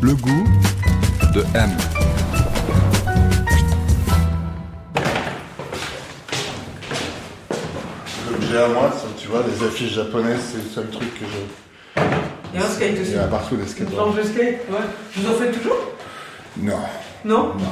Le 0.00 0.14
goût 0.14 0.44
de 1.34 1.44
M. 1.54 1.70
L'objet 8.30 8.58
à 8.58 8.68
moi, 8.68 8.90
tu 9.18 9.28
vois, 9.28 9.42
les 9.46 9.66
affiches 9.66 9.92
japonaises, 9.94 10.40
c'est 10.52 10.58
le 10.58 10.68
seul 10.68 10.86
truc 10.90 11.08
que 11.18 11.24
je. 11.26 12.02
Il 12.54 12.60
y 12.60 12.62
a 12.62 12.66
un 12.66 12.68
skate 12.68 12.90
Il 13.04 13.12
y 13.14 13.18
en 13.18 13.22
a 13.22 13.26
partout 13.26 13.56
des 13.56 13.66
skateboards. 13.66 14.14
de 14.14 14.22
skate, 14.22 14.38
ouais. 14.70 14.78
Vous 15.16 15.30
en 15.30 15.34
faites 15.34 15.52
toujours? 15.60 15.78
Non. 16.58 16.76
Non? 17.24 17.52
Non, 17.58 17.64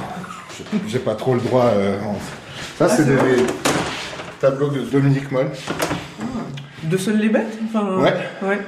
je- 0.56 0.88
j'ai 0.88 0.98
pas 1.00 1.14
trop 1.14 1.34
le 1.34 1.40
droit. 1.40 1.66
euh, 1.66 2.00
en- 2.02 2.14
Ça, 2.78 2.88
c'est 2.88 2.92
Ah, 2.92 2.96
c'est 2.96 3.04
des 3.04 3.14
vrai 3.16 3.36
tableaux 4.40 4.68
de 4.70 4.80
Dominique 4.80 5.30
Moll, 5.30 5.50
De 6.84 6.96
seules 6.96 7.18
les 7.18 7.28
bêtes 7.28 7.58
enfin, 7.68 7.96
Ouais. 7.98 8.14
Ouais. 8.42 8.58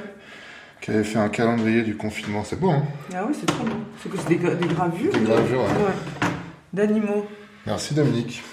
Qui 0.83 0.91
avait 0.91 1.03
fait 1.05 1.17
un 1.17 1.29
calendrier 1.29 1.81
du 1.81 1.95
confinement. 1.95 2.43
C'est 2.43 2.59
beau, 2.59 2.69
hein 2.71 2.83
Ah 3.15 3.23
oui, 3.27 3.33
c'est 3.39 3.45
trop 3.45 3.63
bon. 3.63 3.75
C'est 4.03 4.09
que 4.11 4.17
c'est 4.17 4.27
des, 4.27 4.35
gra- 4.37 4.55
des 4.55 4.67
gravures 4.67 5.13
Des 5.13 5.19
gravures, 5.21 5.61
ouais. 5.61 5.65
Ouais. 5.67 6.27
D'animaux. 6.73 7.25
Merci, 7.65 7.93
Dominique. 7.93 8.43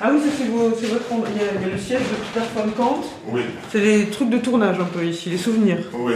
Ah 0.00 0.08
oui, 0.10 0.18
ça 0.20 0.28
c'est 0.38 0.48
vos- 0.48 0.72
c'est 0.80 0.86
votre... 0.86 1.04
Il 1.34 1.36
y, 1.36 1.44
a, 1.44 1.52
il 1.56 1.60
y 1.60 1.64
a 1.70 1.74
le 1.74 1.78
siège 1.78 2.00
de 2.00 2.40
Peter 2.40 2.46
von 2.56 2.70
Kant. 2.70 3.04
Oui, 3.28 3.42
C'est 3.70 3.80
les 3.80 4.06
trucs 4.06 4.30
de 4.30 4.38
tournage 4.38 4.80
un 4.80 4.84
peu 4.84 5.04
ici, 5.04 5.28
les 5.28 5.36
souvenirs. 5.36 5.78
oui. 5.92 6.14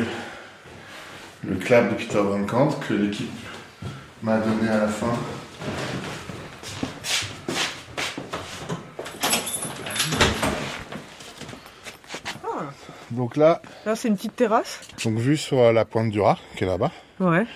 Le 1.47 1.57
clap 1.57 1.91
de 1.91 1.95
Peter 1.97 2.20
Van 2.22 2.43
Kant 2.47 2.70
que 2.89 2.95
l'équipe 2.95 3.29
m'a 4.22 4.39
donné 4.39 4.66
à 4.70 4.79
la 4.79 4.89
fin. 4.89 5.12
Donc 13.15 13.37
là, 13.37 13.61
Là, 13.87 13.95
c'est 13.97 14.09
une 14.09 14.17
petite 14.17 14.37
terrasse. 14.37 14.81
donc 15.05 15.19
vue 15.19 15.37
sur 15.37 15.73
la 15.73 15.85
pointe 15.85 16.11
du 16.11 16.21
Raz, 16.21 16.37
qui 16.57 16.65
est 16.65 16.67
là-bas. 16.67 16.91
Ouais. 17.21 17.47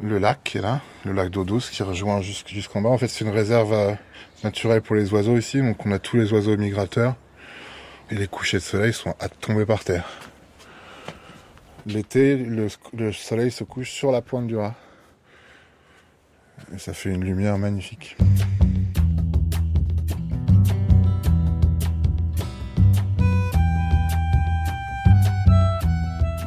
le 0.00 0.18
lac 0.18 0.40
qui 0.44 0.58
est 0.58 0.60
là, 0.60 0.80
le 1.04 1.12
lac 1.12 1.30
d'eau 1.30 1.44
douce 1.44 1.70
qui 1.70 1.82
rejoint 1.82 2.20
jusqu- 2.20 2.52
jusqu'en 2.52 2.80
bas. 2.82 2.88
En 2.90 2.98
fait, 2.98 3.08
c'est 3.08 3.24
une 3.24 3.30
réserve 3.30 3.72
euh, 3.72 3.92
naturelle 4.44 4.82
pour 4.82 4.96
les 4.96 5.12
oiseaux 5.12 5.36
ici, 5.38 5.60
donc 5.62 5.84
on 5.86 5.92
a 5.92 5.98
tous 5.98 6.16
les 6.16 6.32
oiseaux 6.32 6.56
migrateurs. 6.56 7.14
Et 8.10 8.14
les 8.16 8.26
couchers 8.26 8.58
de 8.58 8.62
soleil 8.62 8.92
sont 8.92 9.14
à 9.20 9.28
tomber 9.28 9.64
par 9.64 9.84
terre. 9.84 10.06
L'été, 11.86 12.36
le, 12.36 12.68
le 12.92 13.12
soleil 13.12 13.50
se 13.50 13.64
couche 13.64 13.90
sur 13.90 14.12
la 14.12 14.20
pointe 14.20 14.46
du 14.46 14.56
rat. 14.56 14.74
Et 16.74 16.78
ça 16.78 16.92
fait 16.92 17.10
une 17.10 17.24
lumière 17.24 17.56
magnifique. 17.58 18.16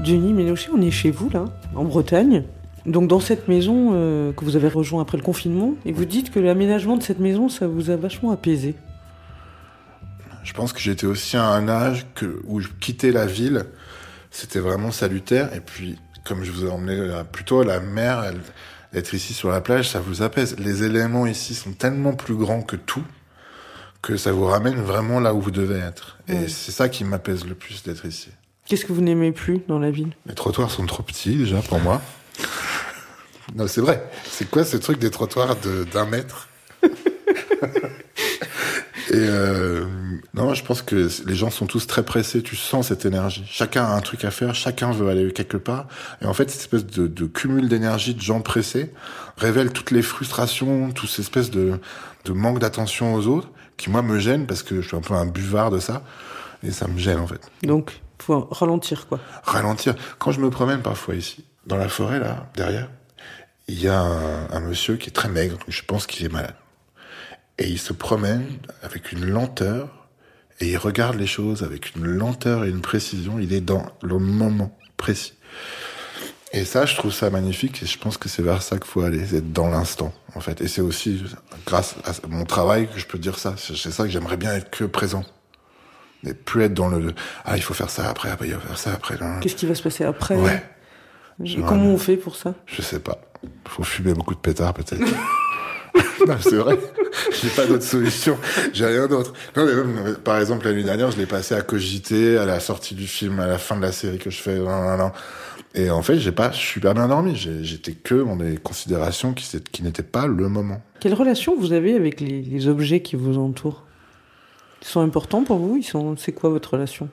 Jenny 0.05 0.33
Ménochet, 0.33 0.69
on 0.73 0.81
est 0.81 0.91
chez 0.91 1.11
vous 1.11 1.29
là, 1.29 1.45
en 1.75 1.83
Bretagne. 1.83 2.43
Donc 2.85 3.07
dans 3.07 3.19
cette 3.19 3.47
maison 3.47 3.91
euh, 3.93 4.31
que 4.33 4.45
vous 4.45 4.55
avez 4.55 4.67
rejoint 4.67 5.01
après 5.01 5.17
le 5.17 5.23
confinement, 5.23 5.73
et 5.85 5.91
vous 5.91 6.05
dites 6.05 6.31
que 6.31 6.39
l'aménagement 6.39 6.97
de 6.97 7.03
cette 7.03 7.19
maison, 7.19 7.49
ça 7.49 7.67
vous 7.67 7.89
a 7.89 7.95
vachement 7.95 8.31
apaisé. 8.31 8.75
Je 10.43 10.53
pense 10.53 10.71
que 10.73 10.79
j'étais 10.79 11.07
aussi 11.07 11.35
à 11.37 11.45
un 11.47 11.67
âge 11.67 12.05
que, 12.13 12.39
où 12.45 12.59
je 12.59 12.67
quittais 12.79 13.11
la 13.11 13.25
ville, 13.25 13.65
c'était 14.29 14.59
vraiment 14.59 14.91
salutaire. 14.91 15.51
Et 15.55 15.59
puis, 15.59 15.97
comme 16.23 16.43
je 16.43 16.51
vous 16.51 16.65
ai 16.65 16.69
emmené 16.69 16.93
euh, 16.93 17.23
plutôt 17.23 17.63
la 17.63 17.79
mer, 17.79 18.23
elle- 18.23 18.41
être 18.93 19.13
ici 19.13 19.33
sur 19.33 19.49
la 19.49 19.59
plage, 19.59 19.89
ça 19.89 19.99
vous 19.99 20.21
apaise. 20.21 20.55
Les 20.57 20.83
éléments 20.83 21.25
ici 21.25 21.53
sont 21.53 21.73
tellement 21.73 22.13
plus 22.13 22.35
grands 22.35 22.61
que 22.61 22.77
tout 22.77 23.03
que 24.01 24.15
ça 24.15 24.31
vous 24.31 24.45
ramène 24.45 24.75
vraiment 24.75 25.19
là 25.19 25.33
où 25.33 25.41
vous 25.41 25.51
devez 25.51 25.79
être. 25.79 26.17
Et 26.27 26.47
c'est 26.47 26.71
ça 26.71 26.87
qui 26.87 27.03
m'apaise 27.03 27.43
le 27.45 27.55
plus 27.55 27.81
d'être 27.83 28.05
ici. 28.05 28.29
Qu'est-ce 28.65 28.85
que 28.85 28.93
vous 28.93 29.01
n'aimez 29.01 29.31
plus 29.31 29.61
dans 29.67 29.79
la 29.79 29.91
ville? 29.91 30.09
Les 30.25 30.33
trottoirs 30.35 30.71
sont 30.71 30.85
trop 30.85 31.03
petits 31.03 31.35
déjà 31.35 31.61
pour 31.61 31.79
moi. 31.79 32.01
non, 33.55 33.67
c'est 33.67 33.81
vrai. 33.81 34.03
C'est 34.29 34.49
quoi 34.49 34.65
ce 34.65 34.77
truc 34.77 34.97
des 34.99 35.11
trottoirs 35.11 35.55
de- 35.57 35.83
d'un 35.93 36.05
mètre? 36.05 36.47
Et 39.11 39.17
euh, 39.17 39.85
non, 40.33 40.53
je 40.55 40.63
pense 40.63 40.81
que 40.81 41.07
les 41.27 41.35
gens 41.35 41.51
sont 41.51 41.67
tous 41.67 41.85
très 41.85 42.03
pressés. 42.03 42.41
Tu 42.41 42.55
sens 42.55 42.87
cette 42.87 43.05
énergie. 43.05 43.45
Chacun 43.47 43.83
a 43.85 43.95
un 43.95 44.01
truc 44.01 44.25
à 44.25 44.31
faire. 44.31 44.55
Chacun 44.55 44.91
veut 44.91 45.07
aller 45.07 45.31
quelque 45.31 45.57
part. 45.57 45.87
Et 46.21 46.25
en 46.25 46.33
fait, 46.33 46.49
cette 46.49 46.61
espèce 46.61 46.85
de, 46.85 47.05
de 47.07 47.25
cumul 47.25 47.69
d'énergie 47.69 48.15
de 48.15 48.21
gens 48.21 48.41
pressés 48.41 48.91
révèle 49.37 49.71
toutes 49.71 49.91
les 49.91 50.01
frustrations, 50.01 50.91
toute 50.91 51.09
cette 51.09 51.19
espèce 51.19 51.51
de, 51.51 51.79
de 52.25 52.31
manque 52.33 52.59
d'attention 52.59 53.13
aux 53.13 53.27
autres 53.27 53.49
qui 53.77 53.89
moi 53.89 54.01
me 54.01 54.17
gêne 54.19 54.47
parce 54.47 54.63
que 54.63 54.81
je 54.81 54.87
suis 54.87 54.97
un 54.97 55.01
peu 55.01 55.13
un 55.13 55.25
buvard 55.27 55.69
de 55.69 55.79
ça 55.79 56.01
et 56.63 56.71
ça 56.71 56.87
me 56.87 56.97
gêne 56.97 57.19
en 57.19 57.27
fait 57.27 57.41
Donc, 57.63 57.91
faut 58.19 58.47
ralentir 58.51 59.07
quoi. 59.07 59.19
ralentir. 59.43 59.95
Quand 60.19 60.31
je 60.31 60.39
me 60.39 60.49
promène 60.49 60.81
parfois 60.81 61.15
ici, 61.15 61.45
dans 61.65 61.77
la 61.77 61.89
forêt 61.89 62.19
là, 62.19 62.49
derrière, 62.55 62.89
il 63.67 63.81
y 63.81 63.87
a 63.87 64.01
un, 64.01 64.59
monsieur 64.59 64.95
qui 64.97 65.09
est 65.09 65.13
très 65.13 65.29
maigre, 65.29 65.57
je 65.67 65.81
pense 65.81 66.05
qu'il 66.05 66.25
est 66.25 66.31
malade. 66.31 66.55
Et 67.57 67.67
il 67.67 67.79
se 67.79 67.93
promène 67.93 68.57
avec 68.83 69.11
une 69.11 69.25
lenteur 69.25 70.09
Et 70.59 70.71
il 70.71 70.77
regarde 70.77 71.15
les 71.15 71.27
choses 71.27 71.63
avec 71.63 71.95
une 71.95 72.05
lenteur 72.05 72.65
et 72.65 72.69
une 72.69 72.81
précision. 72.81 73.39
Il 73.39 73.53
est 73.53 73.61
dans 73.61 73.85
le 74.01 74.19
moment 74.19 74.77
précis. 74.97 75.33
Et 76.53 76.63
ça, 76.63 76.85
je 76.85 76.95
trouve 76.95 77.11
ça 77.11 77.29
magnifique 77.29 77.83
et 77.83 77.85
je 77.85 77.97
pense 77.97 78.17
que 78.17 78.29
c'est 78.29 78.41
vers 78.41 78.61
ça 78.61 78.77
qu'il 78.77 78.85
faut 78.85 79.01
aller, 79.01 79.35
être 79.35 79.51
dans 79.51 79.67
l'instant, 79.67 80.13
en 80.35 80.39
fait. 80.39 80.61
Et 80.61 80.69
c'est 80.69 80.81
aussi 80.81 81.21
grâce 81.65 81.95
à 82.05 82.13
mon 82.29 82.45
travail 82.45 82.87
que 82.87 82.99
je 82.99 83.05
peux 83.05 83.17
dire 83.17 83.39
ça. 83.39 83.55
C'est 83.57 83.91
ça 83.91 84.03
que 84.03 84.09
j'aimerais 84.09 84.37
bien 84.37 84.53
être 84.53 84.69
que 84.69 84.85
présent. 84.85 85.25
Mais 86.25 86.33
plus 86.33 86.63
être 86.63 86.73
dans 86.73 86.89
le, 86.89 87.13
ah, 87.45 87.55
il 87.55 87.61
faut 87.61 87.73
faire 87.73 87.89
ça 87.89 88.09
après, 88.09 88.29
après, 88.29 88.47
il 88.47 88.53
faut 88.55 88.59
faire 88.59 88.77
ça 88.77 88.91
après. 88.93 89.15
Qu'est-ce 89.41 89.55
qui 89.55 89.67
va 89.67 89.75
se 89.75 89.83
passer 89.83 90.03
après? 90.03 90.35
Ouais. 90.35 90.63
Et 91.43 91.61
comment 91.61 91.89
on 91.89 91.97
fait 91.97 92.17
pour 92.17 92.35
ça? 92.35 92.55
Je 92.65 92.81
sais 92.81 92.99
pas. 92.99 93.21
Faut 93.67 93.83
fumer 93.83 94.13
beaucoup 94.13 94.33
de 94.33 94.39
pétards, 94.39 94.73
peut-être. 94.73 95.01
non, 96.27 96.35
c'est 96.39 96.55
vrai. 96.55 96.77
J'ai 97.41 97.49
pas 97.49 97.65
d'autre 97.65 97.83
solution. 97.83 98.37
J'ai 98.73 98.85
rien 98.85 99.07
d'autre. 99.07 99.33
Non, 99.55 99.65
mais 99.65 99.75
même, 99.75 100.15
par 100.15 100.39
exemple, 100.39 100.65
la 100.65 100.73
nuit 100.73 100.83
dernière, 100.83 101.11
je 101.11 101.17
l'ai 101.17 101.25
passé 101.25 101.53
à 101.53 101.61
cogiter 101.61 102.37
à 102.37 102.45
la 102.45 102.59
sortie 102.59 102.95
du 102.95 103.07
film, 103.07 103.39
à 103.39 103.47
la 103.47 103.57
fin 103.57 103.75
de 103.75 103.81
la 103.81 103.91
série 103.91 104.17
que 104.17 104.29
je 104.29 104.37
fais. 104.37 104.57
Non, 104.57 104.83
non, 104.83 104.97
non. 104.97 105.11
Et 105.73 105.89
en 105.89 106.01
fait, 106.01 106.17
j'ai 106.17 106.31
pas, 106.31 106.51
pas 106.81 106.93
bien 106.93 107.07
dormi. 107.07 107.35
J'étais 107.35 107.91
que 107.91 108.15
dans 108.15 108.37
des 108.37 108.57
considérations 108.57 109.33
qui, 109.33 109.45
qui 109.71 109.83
n'étaient 109.83 110.03
pas 110.03 110.25
le 110.25 110.47
moment. 110.47 110.81
Quelle 111.01 111.13
relation 111.13 111.55
vous 111.59 111.73
avez 111.73 111.95
avec 111.95 112.21
les, 112.21 112.41
les 112.41 112.67
objets 112.67 113.01
qui 113.01 113.15
vous 113.15 113.37
entourent? 113.37 113.83
Ils 114.85 114.91
sont 114.91 115.01
importants 115.01 115.43
pour 115.43 115.57
vous 115.57 115.77
Ils 115.77 115.83
sont, 115.83 116.15
c'est 116.15 116.31
quoi 116.31 116.51
votre 116.51 116.73
relation? 116.73 117.09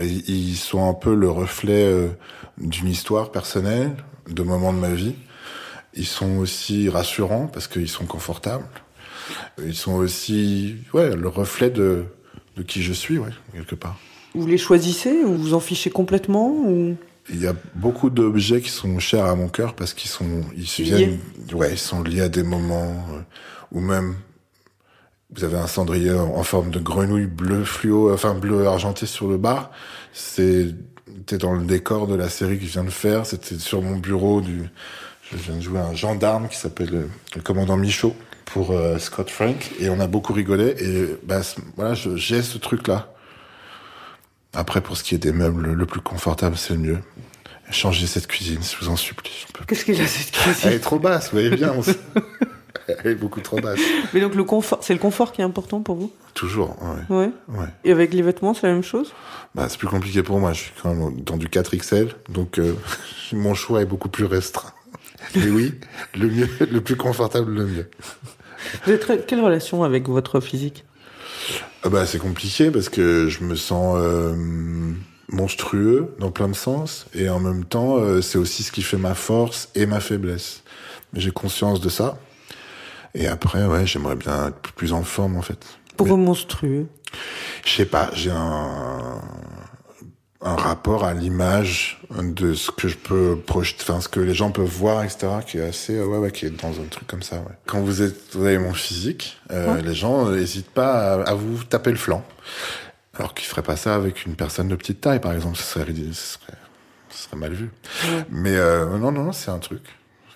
Ils 0.00 0.56
sont 0.56 0.88
un 0.88 0.94
peu 0.94 1.14
le 1.14 1.30
reflet 1.30 1.84
euh, 1.84 2.08
d'une 2.58 2.88
histoire 2.88 3.30
personnelle, 3.30 3.94
de 4.28 4.42
moments 4.42 4.72
de 4.72 4.78
ma 4.78 4.88
vie. 4.88 5.14
Ils 5.92 6.06
sont 6.06 6.38
aussi 6.38 6.88
rassurants 6.88 7.46
parce 7.46 7.68
qu'ils 7.68 7.88
sont 7.88 8.06
confortables. 8.06 8.64
Ils 9.58 9.74
sont 9.74 9.94
aussi, 9.94 10.76
ouais, 10.94 11.14
le 11.14 11.28
reflet 11.28 11.70
de, 11.70 12.04
de 12.56 12.62
qui 12.62 12.82
je 12.82 12.92
suis, 12.92 13.18
ouais, 13.18 13.30
quelque 13.52 13.76
part. 13.76 13.96
Vous 14.34 14.46
les 14.46 14.58
choisissez 14.58 15.22
ou 15.24 15.34
vous 15.34 15.54
en 15.54 15.60
fichez 15.60 15.90
complètement 15.90 16.48
ou? 16.48 16.96
Il 17.30 17.40
y 17.40 17.46
a 17.46 17.54
beaucoup 17.74 18.10
d'objets 18.10 18.60
qui 18.60 18.70
sont 18.70 18.98
chers 18.98 19.26
à 19.26 19.34
mon 19.36 19.48
cœur 19.48 19.74
parce 19.74 19.94
qu'ils 19.94 20.10
sont, 20.10 20.42
ils 20.56 20.64
viennent, 20.64 21.20
ouais, 21.52 21.72
ils 21.72 21.78
sont 21.78 22.02
liés 22.02 22.22
à 22.22 22.28
des 22.28 22.42
moments 22.42 23.06
euh, 23.12 23.20
ou 23.72 23.80
même 23.80 24.16
vous 25.36 25.44
avez 25.44 25.56
un 25.56 25.66
cendrier 25.66 26.12
en 26.12 26.42
forme 26.44 26.70
de 26.70 26.78
grenouille 26.78 27.26
bleu 27.26 27.64
fluo, 27.64 28.12
enfin 28.12 28.34
bleu 28.34 28.66
argenté 28.66 29.06
sur 29.06 29.28
le 29.28 29.36
bar. 29.36 29.70
C'était 30.12 31.38
dans 31.38 31.52
le 31.54 31.64
décor 31.64 32.06
de 32.06 32.14
la 32.14 32.28
série 32.28 32.58
que 32.58 32.66
je 32.66 32.72
viens 32.72 32.84
de 32.84 32.90
faire. 32.90 33.26
C'était 33.26 33.58
sur 33.58 33.82
mon 33.82 33.96
bureau 33.96 34.40
du, 34.40 34.68
je 35.30 35.36
viens 35.36 35.56
de 35.56 35.60
jouer 35.60 35.80
un 35.80 35.94
gendarme 35.94 36.48
qui 36.48 36.56
s'appelle 36.56 36.90
le, 36.90 37.08
le, 37.34 37.42
commandant 37.42 37.76
Michaud 37.76 38.14
pour 38.44 38.70
euh, 38.70 38.98
Scott 38.98 39.30
Frank 39.30 39.72
et 39.80 39.88
on 39.88 39.98
a 40.00 40.06
beaucoup 40.06 40.32
rigolé 40.32 40.74
et 40.78 41.16
bah, 41.24 41.40
voilà, 41.76 41.94
j'ai 41.94 42.42
ce 42.42 42.58
truc 42.58 42.86
là. 42.86 43.12
Après, 44.52 44.80
pour 44.80 44.96
ce 44.96 45.02
qui 45.02 45.16
est 45.16 45.18
des 45.18 45.32
meubles, 45.32 45.72
le 45.72 45.86
plus 45.86 46.00
confortable, 46.00 46.56
c'est 46.56 46.74
le 46.74 46.78
mieux. 46.78 46.98
Changez 47.70 48.06
cette 48.06 48.28
cuisine, 48.28 48.60
je 48.62 48.84
vous 48.84 48.88
en 48.88 48.96
supplie. 48.96 49.46
Qu'est-ce 49.66 49.84
qu'il 49.84 50.00
a 50.00 50.06
cette 50.06 50.30
cuisine 50.30 50.60
Elle 50.64 50.74
est 50.74 50.80
trop 50.80 51.00
basse, 51.00 51.24
vous 51.24 51.40
voyez 51.40 51.50
bien. 51.50 51.74
Elle 53.04 53.12
est 53.12 53.14
beaucoup 53.14 53.40
trop 53.40 53.60
basse. 53.60 53.80
Mais 54.12 54.20
donc 54.20 54.34
le 54.34 54.44
confort, 54.44 54.78
c'est 54.82 54.92
le 54.92 54.98
confort 54.98 55.32
qui 55.32 55.40
est 55.40 55.44
important 55.44 55.80
pour 55.80 55.96
vous? 55.96 56.12
Toujours, 56.34 56.76
ouais. 56.82 57.16
ouais. 57.16 57.30
ouais. 57.48 57.66
Et 57.84 57.92
avec 57.92 58.12
les 58.12 58.22
vêtements, 58.22 58.54
c'est 58.54 58.66
la 58.66 58.72
même 58.72 58.82
chose? 58.82 59.12
Bah, 59.54 59.66
c'est 59.68 59.78
plus 59.78 59.88
compliqué 59.88 60.22
pour 60.22 60.38
moi. 60.38 60.52
Je 60.52 60.62
suis 60.62 60.72
quand 60.82 60.94
même 60.94 61.20
dans 61.22 61.36
du 61.36 61.48
4XL, 61.48 62.10
donc 62.28 62.58
euh, 62.58 62.74
mon 63.32 63.54
choix 63.54 63.82
est 63.82 63.86
beaucoup 63.86 64.08
plus 64.08 64.24
restreint. 64.24 64.72
Mais 65.36 65.48
oui, 65.48 65.74
le 66.14 66.28
mieux, 66.28 66.48
le 66.70 66.80
plus 66.80 66.96
confortable, 66.96 67.52
le 67.52 67.66
mieux. 67.66 67.90
Vous 68.86 68.92
quelle 69.26 69.40
relation 69.40 69.84
avec 69.84 70.08
votre 70.08 70.40
physique? 70.40 70.84
Ah 71.82 71.90
bah, 71.90 72.06
c'est 72.06 72.18
compliqué 72.18 72.70
parce 72.70 72.88
que 72.88 73.28
je 73.28 73.44
me 73.44 73.56
sens 73.56 73.96
euh, 73.98 74.34
monstrueux 75.28 76.14
dans 76.18 76.30
plein 76.30 76.48
de 76.48 76.54
sens 76.54 77.06
et 77.14 77.28
en 77.28 77.40
même 77.40 77.64
temps 77.64 77.98
euh, 77.98 78.22
c'est 78.22 78.38
aussi 78.38 78.62
ce 78.62 78.72
qui 78.72 78.82
fait 78.82 78.96
ma 78.96 79.14
force 79.14 79.68
et 79.74 79.86
ma 79.86 80.00
faiblesse. 80.00 80.62
J'ai 81.14 81.30
conscience 81.30 81.80
de 81.80 81.88
ça. 81.88 82.18
Et 83.14 83.26
après 83.26 83.64
ouais, 83.66 83.86
j'aimerais 83.86 84.16
bien 84.16 84.48
être 84.48 84.72
plus 84.72 84.92
en 84.92 85.02
forme 85.02 85.36
en 85.36 85.42
fait. 85.42 85.64
Pourquoi 85.96 86.16
Mais, 86.16 86.24
monstrueux 86.24 86.86
Je 87.64 87.70
sais 87.70 87.86
pas, 87.86 88.10
j'ai 88.12 88.30
un 88.30 89.20
un 90.44 90.56
rapport 90.56 91.04
à 91.04 91.14
l'image 91.14 92.00
de 92.20 92.52
ce 92.52 92.70
que 92.70 92.86
je 92.86 92.98
peux 92.98 93.38
projeter, 93.38 93.82
enfin 93.82 94.02
ce 94.02 94.08
que 94.08 94.20
les 94.20 94.34
gens 94.34 94.50
peuvent 94.50 94.66
voir, 94.66 95.02
etc., 95.02 95.28
qui 95.46 95.56
est 95.56 95.62
assez, 95.62 95.98
ouais, 95.98 96.18
ouais, 96.18 96.30
qui 96.30 96.44
est 96.44 96.50
dans 96.50 96.80
un 96.80 96.84
truc 96.90 97.06
comme 97.06 97.22
ça. 97.22 97.36
Ouais. 97.36 97.56
Quand 97.64 97.80
vous 97.80 98.02
êtes, 98.02 98.34
vous 98.34 98.44
avez 98.44 98.58
mon 98.58 98.74
physique, 98.74 99.40
euh, 99.50 99.74
ouais. 99.74 99.82
les 99.82 99.94
gens 99.94 100.28
n'hésitent 100.28 100.70
pas 100.70 101.14
à, 101.14 101.30
à, 101.30 101.34
vous 101.34 101.64
taper 101.64 101.90
le 101.90 101.96
flanc, 101.96 102.22
alors 103.14 103.32
qu'ils 103.32 103.46
feraient 103.46 103.62
pas 103.62 103.76
ça 103.76 103.94
avec 103.94 104.26
une 104.26 104.36
personne 104.36 104.68
de 104.68 104.76
petite 104.76 105.00
taille, 105.00 105.20
par 105.20 105.32
exemple, 105.32 105.56
ce 105.56 105.62
serait, 105.62 105.86
ce 105.86 106.12
serait, 106.12 106.58
ce 107.08 107.22
serait 107.24 107.36
mal 107.38 107.54
vu. 107.54 107.70
Ouais. 108.04 108.24
Mais 108.28 108.54
euh, 108.54 108.98
non, 108.98 109.12
non, 109.12 109.24
non, 109.24 109.32
c'est 109.32 109.50
un 109.50 109.58
truc 109.58 109.82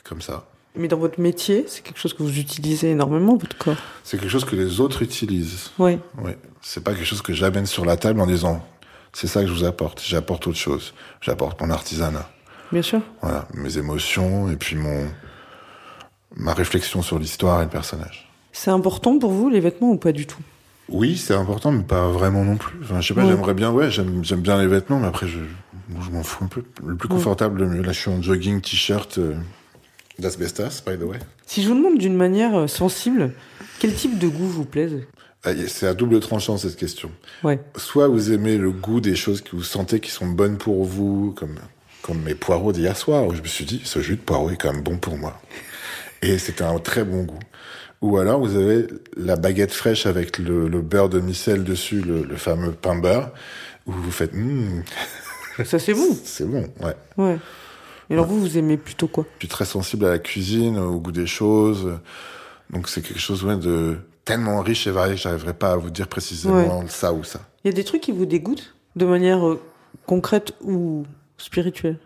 comme 0.05 0.22
ça. 0.22 0.48
Mais 0.77 0.89
dans 0.89 0.99
votre 0.99 1.21
métier, 1.21 1.64
c'est 1.66 1.83
quelque 1.83 1.99
chose 1.99 2.14
que 2.14 2.23
vous 2.23 2.39
utilisez 2.39 2.91
énormément, 2.91 3.37
votre 3.37 3.57
corps. 3.57 3.77
C'est 4.05 4.19
quelque 4.19 4.31
chose 4.31 4.45
que 4.45 4.55
les 4.55 4.81
autres 4.81 5.03
utilisent. 5.03 5.71
Oui. 5.79 5.99
Oui. 6.23 6.33
C'est 6.61 6.85
pas 6.85 6.95
quelque 6.95 7.07
chose 7.07 7.23
que 7.23 7.33
j'amène 7.33 7.66
sur 7.66 7.85
la 7.85 7.97
table 7.97 8.21
en 8.21 8.27
disant 8.27 8.64
c'est 9.12 9.27
ça 9.27 9.43
que 9.43 9.49
je 9.49 9.53
vous 9.53 9.64
apporte. 9.64 10.03
J'apporte 10.05 10.47
autre 10.47 10.59
chose. 10.59 10.95
J'apporte 11.21 11.61
mon 11.61 11.71
artisanat. 11.71 12.31
Bien 12.71 12.83
sûr. 12.83 13.01
Voilà, 13.23 13.49
mes 13.55 13.79
émotions 13.79 14.51
et 14.51 14.57
puis 14.57 14.77
mon 14.77 15.07
ma 16.37 16.55
réflexion 16.55 17.03
sur 17.03 17.19
l'histoire 17.19 17.61
et 17.61 17.64
le 17.64 17.71
personnage. 17.71 18.31
C'est 18.53 18.71
important 18.71 19.19
pour 19.19 19.31
vous 19.31 19.49
les 19.49 19.61
vêtements 19.61 19.91
ou 19.91 19.97
pas 19.97 20.12
du 20.12 20.27
tout? 20.27 20.41
Oui, 20.89 21.16
c'est 21.16 21.35
important, 21.35 21.71
mais 21.73 21.83
pas 21.83 22.09
vraiment 22.09 22.45
non 22.45 22.57
plus. 22.57 22.79
Enfin, 22.83 23.01
je 23.01 23.09
sais 23.09 23.14
pas, 23.14 23.23
ouais. 23.23 23.29
j'aimerais 23.29 23.55
bien, 23.55 23.71
ouais, 23.71 23.91
j'aime 23.91 24.25
j'aime 24.25 24.41
bien 24.41 24.59
les 24.59 24.66
vêtements, 24.66 24.99
mais 24.99 25.07
après 25.07 25.27
je 25.27 25.39
je 26.01 26.11
m'en 26.11 26.23
fous 26.23 26.45
un 26.45 26.49
peu. 26.49 26.62
Le 26.85 26.97
plus 26.97 27.09
confortable, 27.09 27.61
ouais. 27.61 27.66
le 27.66 27.75
mieux. 27.75 27.83
Là, 27.83 27.93
je 27.93 28.01
suis 28.01 28.11
en 28.11 28.23
jogging, 28.23 28.61
t-shirt. 28.61 29.19
Euh, 29.19 29.35
D'asbestas, 30.19 30.83
by 30.87 30.99
the 30.99 31.03
way. 31.03 31.19
Si 31.47 31.62
je 31.62 31.69
vous 31.69 31.75
demande 31.75 31.99
d'une 31.99 32.16
manière 32.16 32.69
sensible, 32.69 33.33
quel 33.79 33.95
type 33.95 34.19
de 34.19 34.29
goût 34.29 34.49
vous 34.49 34.64
plaise? 34.64 35.03
C'est 35.69 35.87
à 35.87 35.95
double 35.95 36.19
tranchant 36.21 36.59
cette 36.59 36.77
question. 36.77 37.11
Ouais. 37.45 37.61
Soit 37.77 38.09
vous 38.09 38.33
aimez 38.33 38.59
le 38.59 38.73
goût 38.73 39.01
des 39.01 39.14
choses 39.14 39.41
que 39.41 39.55
vous 39.55 39.62
sentez 39.62 40.01
qui 40.01 40.11
sont 40.11 40.27
bonnes 40.27 40.59
pour 40.59 40.85
vous, 40.85 41.33
comme 41.37 41.57
comme 42.03 42.23
mes 42.23 42.35
poireaux 42.35 42.73
d'hier 42.73 42.97
soir, 42.97 43.27
où 43.27 43.35
je 43.35 43.43
me 43.43 43.47
suis 43.47 43.64
dit 43.64 43.83
ce 43.85 44.01
jus 44.01 44.16
de 44.16 44.21
poireau 44.21 44.51
est 44.51 44.57
quand 44.57 44.73
même 44.73 44.83
bon 44.83 44.97
pour 44.97 45.19
moi. 45.19 45.41
Et 46.23 46.39
c'était 46.39 46.64
un 46.64 46.79
très 46.79 47.05
bon 47.05 47.25
goût. 47.25 47.39
Ou 48.01 48.16
alors 48.19 48.41
vous 48.41 48.57
avez 48.57 48.87
la 49.16 49.37
baguette 49.37 49.73
fraîche 49.73 50.07
avec 50.07 50.39
le, 50.39 50.69
le 50.69 50.81
beurre 50.81 51.09
de 51.09 51.21
micelle 51.21 51.64
dessus, 51.64 52.01
le, 52.01 52.23
le, 52.23 52.37
fameux 52.37 52.73
pain 52.73 52.97
beurre, 52.97 53.31
où 53.87 53.93
vous 53.93 54.11
faites 54.11 54.33
mmm. 54.33 54.85
Ça 55.64 55.79
c'est 55.79 55.95
bon. 55.95 56.16
c'est 56.25 56.47
bon, 56.47 56.66
ouais. 56.81 56.95
Ouais. 57.16 57.39
Et 58.11 58.15
alors 58.15 58.27
ouais. 58.27 58.33
vous, 58.33 58.41
vous 58.41 58.59
aimez 58.59 58.77
plutôt 58.77 59.09
quoi? 59.09 59.25
Je 59.35 59.41
suis 59.41 59.49
très 59.49 59.65
sensible 59.65 60.07
à 60.07 60.11
la 60.11 60.19
cuisine, 60.19 60.79
au 60.79 60.99
goût 60.99 61.13
des 61.13 61.27
choses. 61.27 61.99
Donc 62.71 62.89
c'est 62.89 63.03
quelque 63.03 63.21
chose 63.21 63.45
ouais, 63.45 63.57
de 63.57 63.99
tellement 64.25 64.61
riche 64.61 64.87
et 64.87 64.91
varié 64.91 65.15
que 65.15 65.21
j'arriverai 65.21 65.55
pas 65.55 65.73
à 65.73 65.77
vous 65.77 65.91
dire 65.91 66.09
précisément 66.09 66.81
ouais. 66.81 66.89
ça 66.89 67.13
ou 67.13 67.25
ça. 67.25 67.41
Il 67.65 67.69
y 67.69 67.71
a 67.71 67.75
des 67.75 67.85
trucs 67.85 68.03
qui 68.03 68.13
vous 68.13 68.27
dégoûtent 68.27 68.75
de 68.97 69.07
manière 69.07 69.47
euh, 69.47 69.61
concrète 70.07 70.55
ou 70.63 71.07
spirituelle? 71.39 71.99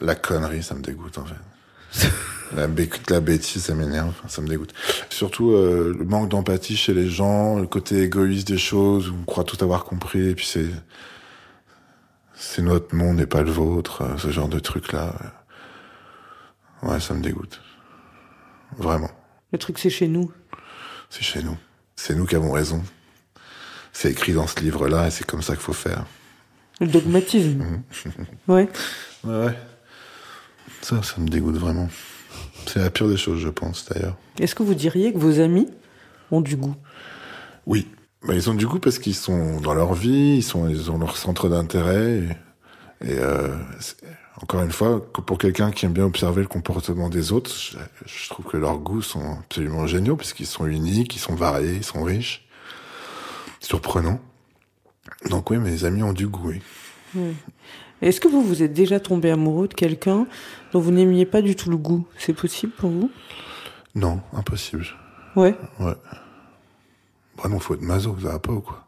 La 0.00 0.14
connerie, 0.14 0.62
ça 0.62 0.74
me 0.74 0.82
dégoûte 0.82 1.18
en 1.18 1.24
fait. 1.24 2.08
la, 2.56 2.66
bé 2.66 2.90
la 3.08 3.20
bêtise, 3.20 3.62
ça 3.62 3.74
m'énerve, 3.74 4.12
ça 4.28 4.42
me 4.42 4.48
dégoûte. 4.48 4.74
Surtout 5.08 5.52
euh, 5.52 5.94
le 5.96 6.04
manque 6.04 6.28
d'empathie 6.28 6.76
chez 6.76 6.94
les 6.94 7.08
gens, 7.08 7.58
le 7.58 7.66
côté 7.66 8.02
égoïste 8.02 8.48
des 8.48 8.58
choses, 8.58 9.08
où 9.08 9.14
on 9.20 9.24
croit 9.24 9.44
tout 9.44 9.62
avoir 9.62 9.84
compris, 9.84 10.28
et 10.28 10.34
puis 10.34 10.46
c'est 10.46 10.70
c'est 12.34 12.62
notre 12.62 12.94
monde 12.94 13.20
et 13.20 13.26
pas 13.26 13.42
le 13.42 13.50
vôtre, 13.50 14.02
euh, 14.02 14.18
ce 14.18 14.30
genre 14.30 14.48
de 14.48 14.58
truc 14.58 14.92
là. 14.92 15.14
Ouais, 16.82 17.00
ça 17.00 17.14
me 17.14 17.22
dégoûte. 17.22 17.60
Vraiment. 18.76 19.10
Le 19.52 19.58
truc, 19.58 19.78
c'est 19.78 19.90
chez 19.90 20.08
nous. 20.08 20.32
C'est 21.10 21.22
chez 21.22 21.42
nous. 21.42 21.56
C'est 21.96 22.14
nous 22.14 22.26
qui 22.26 22.34
avons 22.34 22.52
raison. 22.52 22.82
C'est 23.92 24.10
écrit 24.10 24.32
dans 24.32 24.46
ce 24.46 24.58
livre-là 24.60 25.08
et 25.08 25.10
c'est 25.10 25.26
comme 25.26 25.42
ça 25.42 25.54
qu'il 25.54 25.62
faut 25.62 25.72
faire. 25.72 26.06
Le 26.80 26.86
dogmatisme. 26.86 27.82
ouais. 28.48 28.68
Ouais, 29.24 29.44
ouais. 29.44 29.58
Ça, 30.80 31.02
ça 31.02 31.20
me 31.20 31.28
dégoûte 31.28 31.56
vraiment. 31.56 31.88
C'est 32.66 32.80
la 32.80 32.90
pire 32.90 33.08
des 33.08 33.16
choses, 33.16 33.40
je 33.40 33.48
pense, 33.48 33.88
d'ailleurs. 33.88 34.16
Est-ce 34.38 34.54
que 34.54 34.62
vous 34.62 34.74
diriez 34.74 35.12
que 35.12 35.18
vos 35.18 35.40
amis 35.40 35.68
ont 36.30 36.40
du 36.40 36.56
goût? 36.56 36.74
Oui. 37.66 37.86
Mais 38.22 38.36
ils 38.36 38.48
ont 38.48 38.54
du 38.54 38.66
goût 38.66 38.78
parce 38.78 38.98
qu'ils 38.98 39.14
sont 39.14 39.60
dans 39.60 39.74
leur 39.74 39.94
vie, 39.94 40.36
ils, 40.36 40.42
sont, 40.42 40.68
ils 40.68 40.90
ont 40.90 40.98
leur 40.98 41.16
centre 41.16 41.48
d'intérêt. 41.48 42.22
Et, 43.00 43.10
et 43.12 43.18
euh, 43.18 43.54
encore 44.40 44.62
une 44.62 44.72
fois, 44.72 45.04
pour 45.12 45.38
quelqu'un 45.38 45.70
qui 45.70 45.84
aime 45.84 45.92
bien 45.92 46.04
observer 46.04 46.42
le 46.42 46.48
comportement 46.48 47.08
des 47.08 47.32
autres, 47.32 47.50
je, 47.54 47.76
je 48.06 48.28
trouve 48.30 48.46
que 48.46 48.56
leurs 48.56 48.78
goûts 48.78 49.02
sont 49.02 49.38
absolument 49.40 49.86
géniaux 49.86 50.16
puisqu'ils 50.16 50.46
sont 50.46 50.66
uniques, 50.66 51.14
ils 51.14 51.20
sont 51.20 51.34
variés, 51.34 51.74
ils 51.74 51.84
sont 51.84 52.02
riches, 52.02 52.46
surprenants. 53.60 54.20
Donc 55.28 55.50
oui, 55.50 55.58
mes 55.58 55.84
amis 55.84 56.02
ont 56.02 56.12
du 56.12 56.26
goût, 56.26 56.48
oui. 56.48 56.62
Mmh. 57.14 57.32
Est-ce 58.00 58.20
que 58.20 58.26
vous 58.26 58.42
vous 58.42 58.62
êtes 58.62 58.72
déjà 58.72 58.98
tombé 58.98 59.30
amoureux 59.30 59.68
de 59.68 59.74
quelqu'un 59.74 60.26
dont 60.72 60.80
vous 60.80 60.90
n'aimiez 60.90 61.26
pas 61.26 61.42
du 61.42 61.54
tout 61.54 61.70
le 61.70 61.76
goût? 61.76 62.06
C'est 62.18 62.32
possible 62.32 62.72
pour 62.72 62.90
vous? 62.90 63.10
Non, 63.94 64.20
impossible. 64.32 64.86
Ouais. 65.36 65.54
Ouais. 65.78 65.94
Bah 67.36 67.48
non, 67.48 67.60
faut 67.60 67.74
être 67.74 67.82
maso, 67.82 68.16
ça 68.22 68.30
va 68.30 68.38
pas 68.38 68.52
ou 68.52 68.60
quoi? 68.60 68.86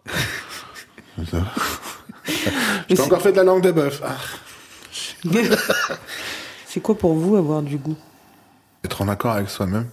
Ça 1.30 1.38
va. 1.38 1.46
J'ai 2.88 2.96
pas 2.96 3.04
encore 3.04 3.22
fait 3.22 3.32
de 3.32 3.36
la 3.36 3.44
langue 3.44 3.62
de 3.62 3.70
bœuf. 3.70 4.00
Ah. 4.04 4.16
C'est 6.66 6.80
quoi 6.80 6.96
pour 6.96 7.14
vous 7.14 7.36
avoir 7.36 7.62
du 7.62 7.76
goût? 7.76 7.96
Être 8.84 9.02
en 9.02 9.08
accord 9.08 9.32
avec 9.32 9.48
soi-même, 9.48 9.88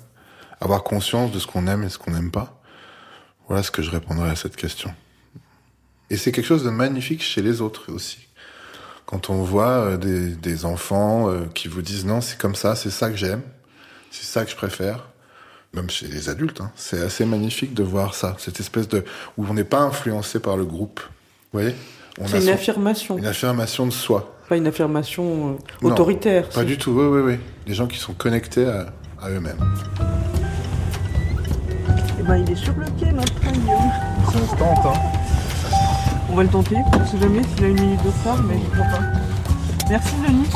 avoir 0.59 0.84
conscience 0.84 1.32
de 1.32 1.39
ce 1.39 1.47
qu'on 1.47 1.67
aime 1.67 1.84
et 1.84 1.89
ce 1.89 1.97
qu'on 1.97 2.11
n'aime 2.11 2.32
pas. 2.32 2.61
Voilà 3.47 3.63
ce 3.63 3.71
que 3.71 3.82
je 3.82 3.91
répondrais 3.91 4.29
à 4.29 4.36
cette 4.36 4.55
question. 4.55 4.93
Et 6.09 6.17
c'est 6.17 6.32
quelque 6.32 6.45
chose 6.45 6.63
de 6.63 6.69
magnifique 6.69 7.23
chez 7.23 7.41
les 7.41 7.61
autres 7.61 7.91
aussi. 7.91 8.27
Quand 9.05 9.29
on 9.29 9.43
voit 9.43 9.97
euh, 9.97 9.97
des, 9.97 10.65
enfants 10.65 11.29
euh, 11.29 11.45
qui 11.53 11.67
vous 11.67 11.82
disent 11.82 12.05
non, 12.05 12.21
c'est 12.21 12.38
comme 12.38 12.55
ça, 12.55 12.75
c'est 12.75 12.89
ça 12.89 13.09
que 13.09 13.15
j'aime, 13.15 13.41
c'est 14.09 14.25
ça 14.25 14.45
que 14.45 14.51
je 14.51 14.55
préfère, 14.55 15.07
même 15.73 15.89
chez 15.89 16.07
les 16.07 16.29
adultes, 16.29 16.61
hein, 16.61 16.71
c'est 16.75 17.01
assez 17.01 17.25
magnifique 17.25 17.73
de 17.73 17.84
voir 17.84 18.13
ça, 18.13 18.36
cette 18.39 18.59
espèce 18.59 18.88
de 18.88 19.05
où 19.38 19.45
on 19.45 19.53
n'est 19.53 19.63
pas 19.63 19.79
influencé 19.79 20.39
par 20.39 20.57
le 20.57 20.65
groupe. 20.65 20.99
Vous 21.51 21.59
voyez? 21.59 21.75
C'est 22.26 22.38
une 22.38 22.43
son- 22.43 22.51
affirmation, 22.53 23.18
une 23.18 23.26
affirmation 23.26 23.86
de 23.86 23.91
soi. 23.91 24.36
pas 24.49 24.57
une 24.57 24.68
affirmation 24.68 25.24
euh, 25.24 25.53
Non, 25.82 25.89
autoritaire. 25.89 26.49
Pas 26.49 26.64
du 26.64 26.78
tout, 26.78 26.91
oui, 26.91 27.05
oui, 27.05 27.22
oui. 27.34 27.39
Des 27.66 27.74
gens 27.74 27.88
qui 27.88 27.97
sont 27.97 28.14
connectés 28.14 28.66
à, 28.68 28.88
à 29.22 29.30
eux-mêmes. 29.30 29.57
Eh 32.20 32.24
ben, 32.24 32.36
il 32.38 32.51
est 32.51 32.55
sur 32.55 32.74
le 32.78 32.86
pied, 32.97 33.12
notre 33.12 33.34
train, 33.36 33.51
Guillaume. 33.51 33.91
Ça 34.26 34.39
se 34.39 34.55
tente, 34.57 34.86
hein. 34.86 34.99
On 36.32 36.36
va 36.36 36.43
le 36.43 36.49
tenter, 36.49 36.76
on 36.93 37.05
sait 37.05 37.18
jamais 37.20 37.41
s'il 37.43 37.66
a 37.66 37.68
une 37.68 37.82
minute 37.82 38.03
de 38.03 38.09
retard, 38.09 38.41
mais 38.47 38.55
je 38.64 38.80
crois 38.80 38.91
pas. 38.99 39.03
Merci 39.89 40.14
Denis. 40.26 40.47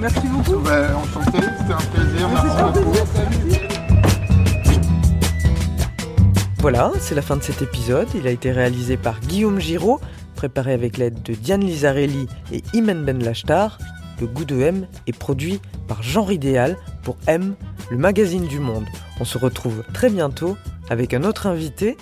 Merci 0.00 0.26
beaucoup. 0.28 0.60
enchanté, 0.60 1.38
c'était 1.58 1.72
un 1.72 1.76
plaisir, 1.92 2.28
Voilà, 6.60 6.92
c'est 7.00 7.16
la 7.16 7.22
fin 7.22 7.36
de 7.36 7.42
cet 7.42 7.60
épisode. 7.62 8.06
Il 8.14 8.26
a 8.28 8.30
été 8.30 8.52
réalisé 8.52 8.96
par 8.96 9.18
Guillaume 9.20 9.58
Giraud, 9.58 10.00
préparé 10.42 10.72
avec 10.72 10.96
l'aide 10.96 11.22
de 11.22 11.34
Diane 11.34 11.60
Lizarelli 11.60 12.26
et 12.52 12.64
Imen 12.74 13.04
Ben 13.04 13.22
Lachtar. 13.22 13.78
Le 14.20 14.26
goût 14.26 14.44
de 14.44 14.60
M 14.60 14.88
est 15.06 15.16
produit 15.16 15.60
par 15.86 16.02
Genre 16.02 16.32
Idéal 16.32 16.76
pour 17.04 17.16
M, 17.28 17.54
le 17.92 17.96
magazine 17.96 18.48
du 18.48 18.58
monde. 18.58 18.86
On 19.20 19.24
se 19.24 19.38
retrouve 19.38 19.84
très 19.94 20.10
bientôt 20.10 20.56
avec 20.90 21.14
un 21.14 21.22
autre 21.22 21.46
invité, 21.46 21.96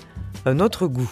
un 0.47 0.59
autre 0.59 0.87
goût. 0.87 1.07